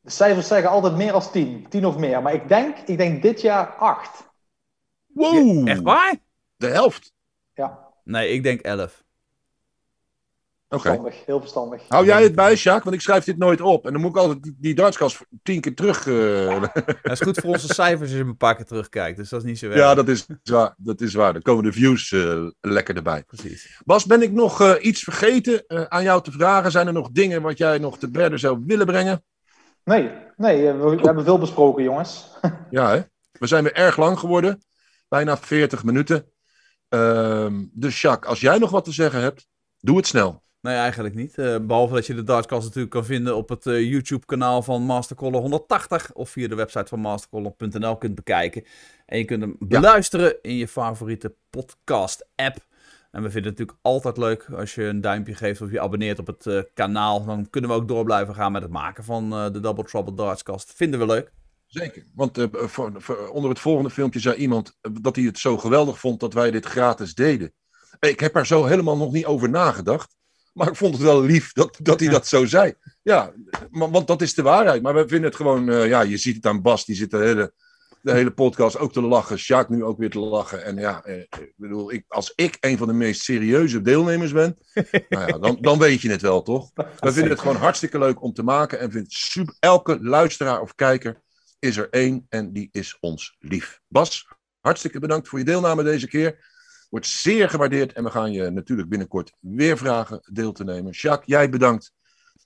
De 0.00 0.10
cijfers 0.10 0.46
zeggen 0.46 0.70
altijd 0.70 0.96
meer 0.96 1.12
als 1.12 1.30
10. 1.30 1.68
10 1.68 1.86
of 1.86 1.96
meer. 1.96 2.22
Maar 2.22 2.34
ik 2.34 2.48
denk, 2.48 2.78
ik 2.78 2.96
denk 2.98 3.22
dit 3.22 3.40
jaar 3.40 3.66
8. 3.76 4.28
Wow. 5.06 5.68
Echt 5.68 5.82
waar? 5.82 6.16
De 6.56 6.66
helft. 6.66 7.12
Ja, 7.54 7.83
Nee, 8.04 8.28
ik 8.28 8.42
denk 8.42 8.60
11. 8.60 9.02
Oké. 10.68 10.82
verstandig. 10.82 11.26
Heel 11.26 11.40
verstandig. 11.40 11.82
Hou 11.88 12.04
jij 12.06 12.22
het 12.22 12.34
bij, 12.34 12.54
Jacques? 12.54 12.84
Want 12.84 12.96
ik 12.96 13.00
schrijf 13.02 13.24
dit 13.24 13.38
nooit 13.38 13.60
op. 13.60 13.86
En 13.86 13.92
dan 13.92 14.00
moet 14.00 14.10
ik 14.10 14.16
altijd 14.16 14.42
die, 14.42 14.56
die 14.58 14.74
dartskast 14.74 15.20
tien 15.42 15.60
keer 15.60 15.74
terug... 15.74 16.06
eh, 16.06 16.62
Dat 17.02 17.12
is 17.12 17.20
goed 17.20 17.38
voor 17.40 17.50
onze 17.50 17.74
cijfers 17.74 18.00
als 18.00 18.10
je 18.10 18.16
hem 18.16 18.28
een 18.28 18.36
paar 18.36 18.56
keer 18.56 18.64
terugkijkt. 18.64 19.16
Dus 19.16 19.28
dat 19.28 19.40
is 19.40 19.46
niet 19.46 19.58
zo 19.58 19.66
erg. 19.68 19.76
ja, 19.76 19.94
dat 19.94 20.08
is 20.08 20.26
waar. 20.42 20.74
Dat 20.76 21.00
is 21.00 21.14
waar. 21.14 21.32
Dan 21.32 21.42
komen 21.42 21.64
de 21.64 21.72
views 21.72 22.12
eh, 22.12 22.46
lekker 22.60 22.96
erbij. 22.96 23.22
Precies. 23.24 23.80
Bas, 23.84 24.04
ben 24.06 24.22
ik 24.22 24.32
nog 24.32 24.60
eh, 24.60 24.74
iets 24.80 25.02
vergeten 25.02 25.66
eh, 25.66 25.82
aan 25.82 26.02
jou 26.02 26.22
te 26.22 26.30
vragen? 26.30 26.70
Zijn 26.70 26.86
er 26.86 26.92
nog 26.92 27.10
dingen 27.10 27.42
wat 27.42 27.58
jij 27.58 27.78
nog 27.78 27.98
te 27.98 28.10
berden 28.10 28.38
zou 28.38 28.62
willen 28.66 28.86
brengen? 28.86 29.24
Nee, 29.84 30.10
nee 30.36 30.72
we, 30.72 30.96
we 30.96 31.00
hebben 31.02 31.24
veel 31.24 31.38
besproken, 31.38 31.82
jongens. 31.84 32.26
Ja, 32.70 32.90
hè? 32.90 33.00
We 33.32 33.46
zijn 33.46 33.62
weer 33.62 33.74
erg 33.74 33.96
lang 33.96 34.18
geworden. 34.18 34.62
Bijna 35.08 35.36
40 35.36 35.84
minuten. 35.84 36.26
Ehm, 36.88 37.64
dus 37.72 38.00
Jacques, 38.00 38.30
als 38.30 38.40
jij 38.40 38.58
nog 38.58 38.70
wat 38.70 38.84
te 38.84 38.92
zeggen 38.92 39.20
hebt, 39.20 39.48
doe 39.78 39.96
het 39.96 40.06
snel. 40.06 40.42
Nee, 40.64 40.76
eigenlijk 40.76 41.14
niet. 41.14 41.38
Eh, 41.38 41.56
behalve 41.58 41.94
dat 41.94 42.06
je 42.06 42.14
de 42.14 42.22
Dartscast 42.22 42.64
natuurlijk 42.64 42.90
kan 42.92 43.04
vinden 43.04 43.36
op 43.36 43.48
het 43.48 43.66
eh, 43.66 43.90
YouTube-kanaal 43.90 44.62
van 44.62 44.82
Mastercaller 44.82 45.40
180. 45.40 46.12
Of 46.12 46.30
via 46.30 46.48
de 46.48 46.54
website 46.54 46.86
van 46.86 47.00
mastercaller.nl 47.00 47.96
kunt 47.96 48.14
bekijken. 48.14 48.64
En 49.06 49.18
je 49.18 49.24
kunt 49.24 49.42
hem 49.42 49.56
beluisteren 49.58 50.36
in 50.42 50.56
je 50.56 50.68
favoriete 50.68 51.34
podcast-app. 51.50 52.56
En 53.10 53.22
we 53.22 53.30
vinden 53.30 53.50
het 53.50 53.58
natuurlijk 53.58 53.78
altijd 53.82 54.16
leuk 54.16 54.46
als 54.56 54.74
je 54.74 54.84
een 54.84 55.00
duimpje 55.00 55.34
geeft 55.34 55.60
of 55.60 55.70
je 55.70 55.80
abonneert 55.80 56.18
op 56.18 56.26
het 56.26 56.46
eh, 56.46 56.62
kanaal. 56.74 57.24
Dan 57.24 57.50
kunnen 57.50 57.70
we 57.70 57.76
ook 57.76 57.88
door 57.88 58.04
blijven 58.04 58.34
gaan 58.34 58.52
met 58.52 58.62
het 58.62 58.70
maken 58.70 59.04
van 59.04 59.30
de 59.30 59.60
Double 59.60 59.84
Trouble 59.84 60.14
Dartscast. 60.14 60.72
Vinden 60.76 61.00
we 61.00 61.06
leuk. 61.06 61.32
Zeker. 61.74 62.04
Want 62.14 62.38
eh, 62.38 62.46
voor, 62.52 62.92
voor- 62.96 63.28
onder 63.28 63.50
het 63.50 63.58
volgende 63.58 63.90
filmpje 63.90 64.20
zei 64.20 64.36
iemand 64.36 64.76
eh, 64.80 64.92
dat 65.00 65.16
hij 65.16 65.24
het 65.24 65.38
zo 65.38 65.58
geweldig 65.58 65.98
vond 65.98 66.20
dat 66.20 66.34
wij 66.34 66.50
dit 66.50 66.66
gratis 66.66 67.14
deden. 67.14 67.52
Ik 68.00 68.20
heb 68.20 68.36
er 68.36 68.46
zo 68.46 68.64
helemaal 68.64 68.96
nog 68.96 69.12
niet 69.12 69.26
over 69.26 69.50
nagedacht. 69.50 70.16
Maar 70.52 70.68
ik 70.68 70.76
vond 70.76 70.94
het 70.94 71.02
wel 71.02 71.22
lief 71.22 71.52
dat, 71.52 71.78
dat 71.82 72.00
hij 72.00 72.08
dat 72.08 72.26
zo 72.26 72.44
zei. 72.44 72.74
Ja, 73.02 73.32
want 73.70 74.06
dat 74.06 74.22
is 74.22 74.34
de 74.34 74.42
waarheid. 74.42 74.82
Maar 74.82 74.94
we 74.94 75.08
vinden 75.08 75.28
het 75.28 75.36
gewoon, 75.36 75.68
eh, 75.70 75.88
ja, 75.88 76.00
je 76.00 76.16
ziet 76.16 76.36
het 76.36 76.46
aan 76.46 76.62
Bas, 76.62 76.84
die 76.84 76.96
zit 76.96 77.10
de 77.10 77.16
hele, 77.18 77.52
de 78.02 78.12
hele 78.12 78.30
podcast 78.30 78.78
ook 78.78 78.92
te 78.92 79.02
lachen. 79.02 79.38
Sjaak 79.38 79.68
nu 79.68 79.84
ook 79.84 79.98
weer 79.98 80.10
te 80.10 80.18
lachen. 80.18 80.64
En 80.64 80.76
ja, 80.76 81.04
eh, 81.04 81.20
ik 81.20 81.52
bedoel, 81.56 81.92
ik, 81.92 82.04
als 82.08 82.32
ik 82.34 82.56
een 82.60 82.78
van 82.78 82.86
de 82.86 82.92
meest 82.92 83.22
serieuze 83.22 83.80
deelnemers 83.82 84.32
ben, 84.32 84.58
nou 85.08 85.26
ja, 85.26 85.38
dan, 85.38 85.58
dan 85.60 85.78
weet 85.78 86.00
je 86.00 86.10
het 86.10 86.22
wel, 86.22 86.42
toch? 86.42 86.70
We 86.74 87.12
vinden 87.12 87.30
het 87.30 87.40
gewoon 87.40 87.56
hartstikke 87.56 87.98
leuk 87.98 88.22
om 88.22 88.32
te 88.32 88.42
maken. 88.42 88.78
En 88.78 88.90
vindt 88.90 89.12
super, 89.12 89.54
elke 89.60 89.98
luisteraar 90.02 90.60
of 90.60 90.74
kijker 90.74 91.22
is 91.64 91.76
er 91.76 91.90
één 91.90 92.26
en 92.28 92.52
die 92.52 92.68
is 92.72 92.96
ons 93.00 93.36
lief. 93.38 93.80
Bas, 93.88 94.28
hartstikke 94.60 94.98
bedankt 94.98 95.28
voor 95.28 95.38
je 95.38 95.44
deelname 95.44 95.82
deze 95.82 96.08
keer. 96.08 96.52
Wordt 96.90 97.06
zeer 97.06 97.50
gewaardeerd 97.50 97.92
en 97.92 98.04
we 98.04 98.10
gaan 98.10 98.32
je 98.32 98.50
natuurlijk 98.50 98.88
binnenkort 98.88 99.32
weer 99.40 99.78
vragen 99.78 100.20
deel 100.32 100.52
te 100.52 100.64
nemen. 100.64 100.92
Jacques, 100.92 101.26
jij 101.26 101.48
bedankt. 101.48 101.92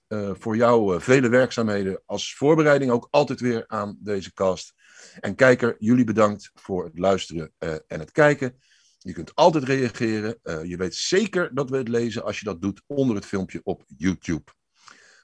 eh, 0.08 0.30
voor 0.34 0.56
jou 0.56 0.94
uh, 0.94 1.00
vele 1.00 1.28
werkzaamheden 1.28 2.02
als 2.06 2.34
voorbereiding 2.34 2.90
ook 2.90 3.08
altijd 3.10 3.40
weer 3.40 3.64
aan 3.66 3.98
deze 4.00 4.32
cast. 4.32 4.74
En 5.20 5.34
kijker, 5.34 5.76
jullie 5.78 6.04
bedankt 6.04 6.50
voor 6.54 6.84
het 6.84 6.98
luisteren 6.98 7.52
uh, 7.58 7.74
en 7.86 8.00
het 8.00 8.10
kijken. 8.10 8.60
Je 8.98 9.12
kunt 9.12 9.34
altijd 9.34 9.64
reageren. 9.64 10.38
je 10.42 10.76
weet 10.76 10.94
zeker 10.94 11.54
dat 11.54 11.70
we 11.70 11.76
het 11.76 11.88
lezen 11.88 12.24
als 12.24 12.38
je 12.38 12.44
dat 12.44 12.62
doet 12.62 12.82
onder 12.86 13.16
het 13.16 13.26
filmpje 13.26 13.60
op 13.62 13.84
YouTube. 13.96 14.52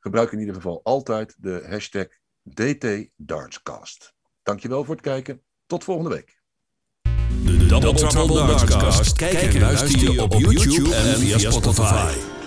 Gebruik 0.01 0.33
in 0.33 0.39
ieder 0.39 0.55
geval 0.55 0.81
altijd 0.83 1.35
de 1.39 1.65
hashtag 1.69 2.07
DTDartscast. 2.45 4.15
Dankjewel 4.43 4.85
voor 4.85 4.95
het 4.95 5.05
kijken. 5.05 5.43
Tot 5.67 5.85
volgende 5.85 6.11
week. 6.11 6.43
De 7.45 7.67
Double 7.67 7.95
Trouble 7.95 8.47
Dartscast. 8.47 9.17
Kijk 9.17 9.55
en 9.55 9.61
luister 9.61 10.13
je 10.13 10.23
op 10.23 10.33
YouTube 10.33 10.95
en 10.95 11.19
via 11.19 11.39
Spotify. 11.39 12.43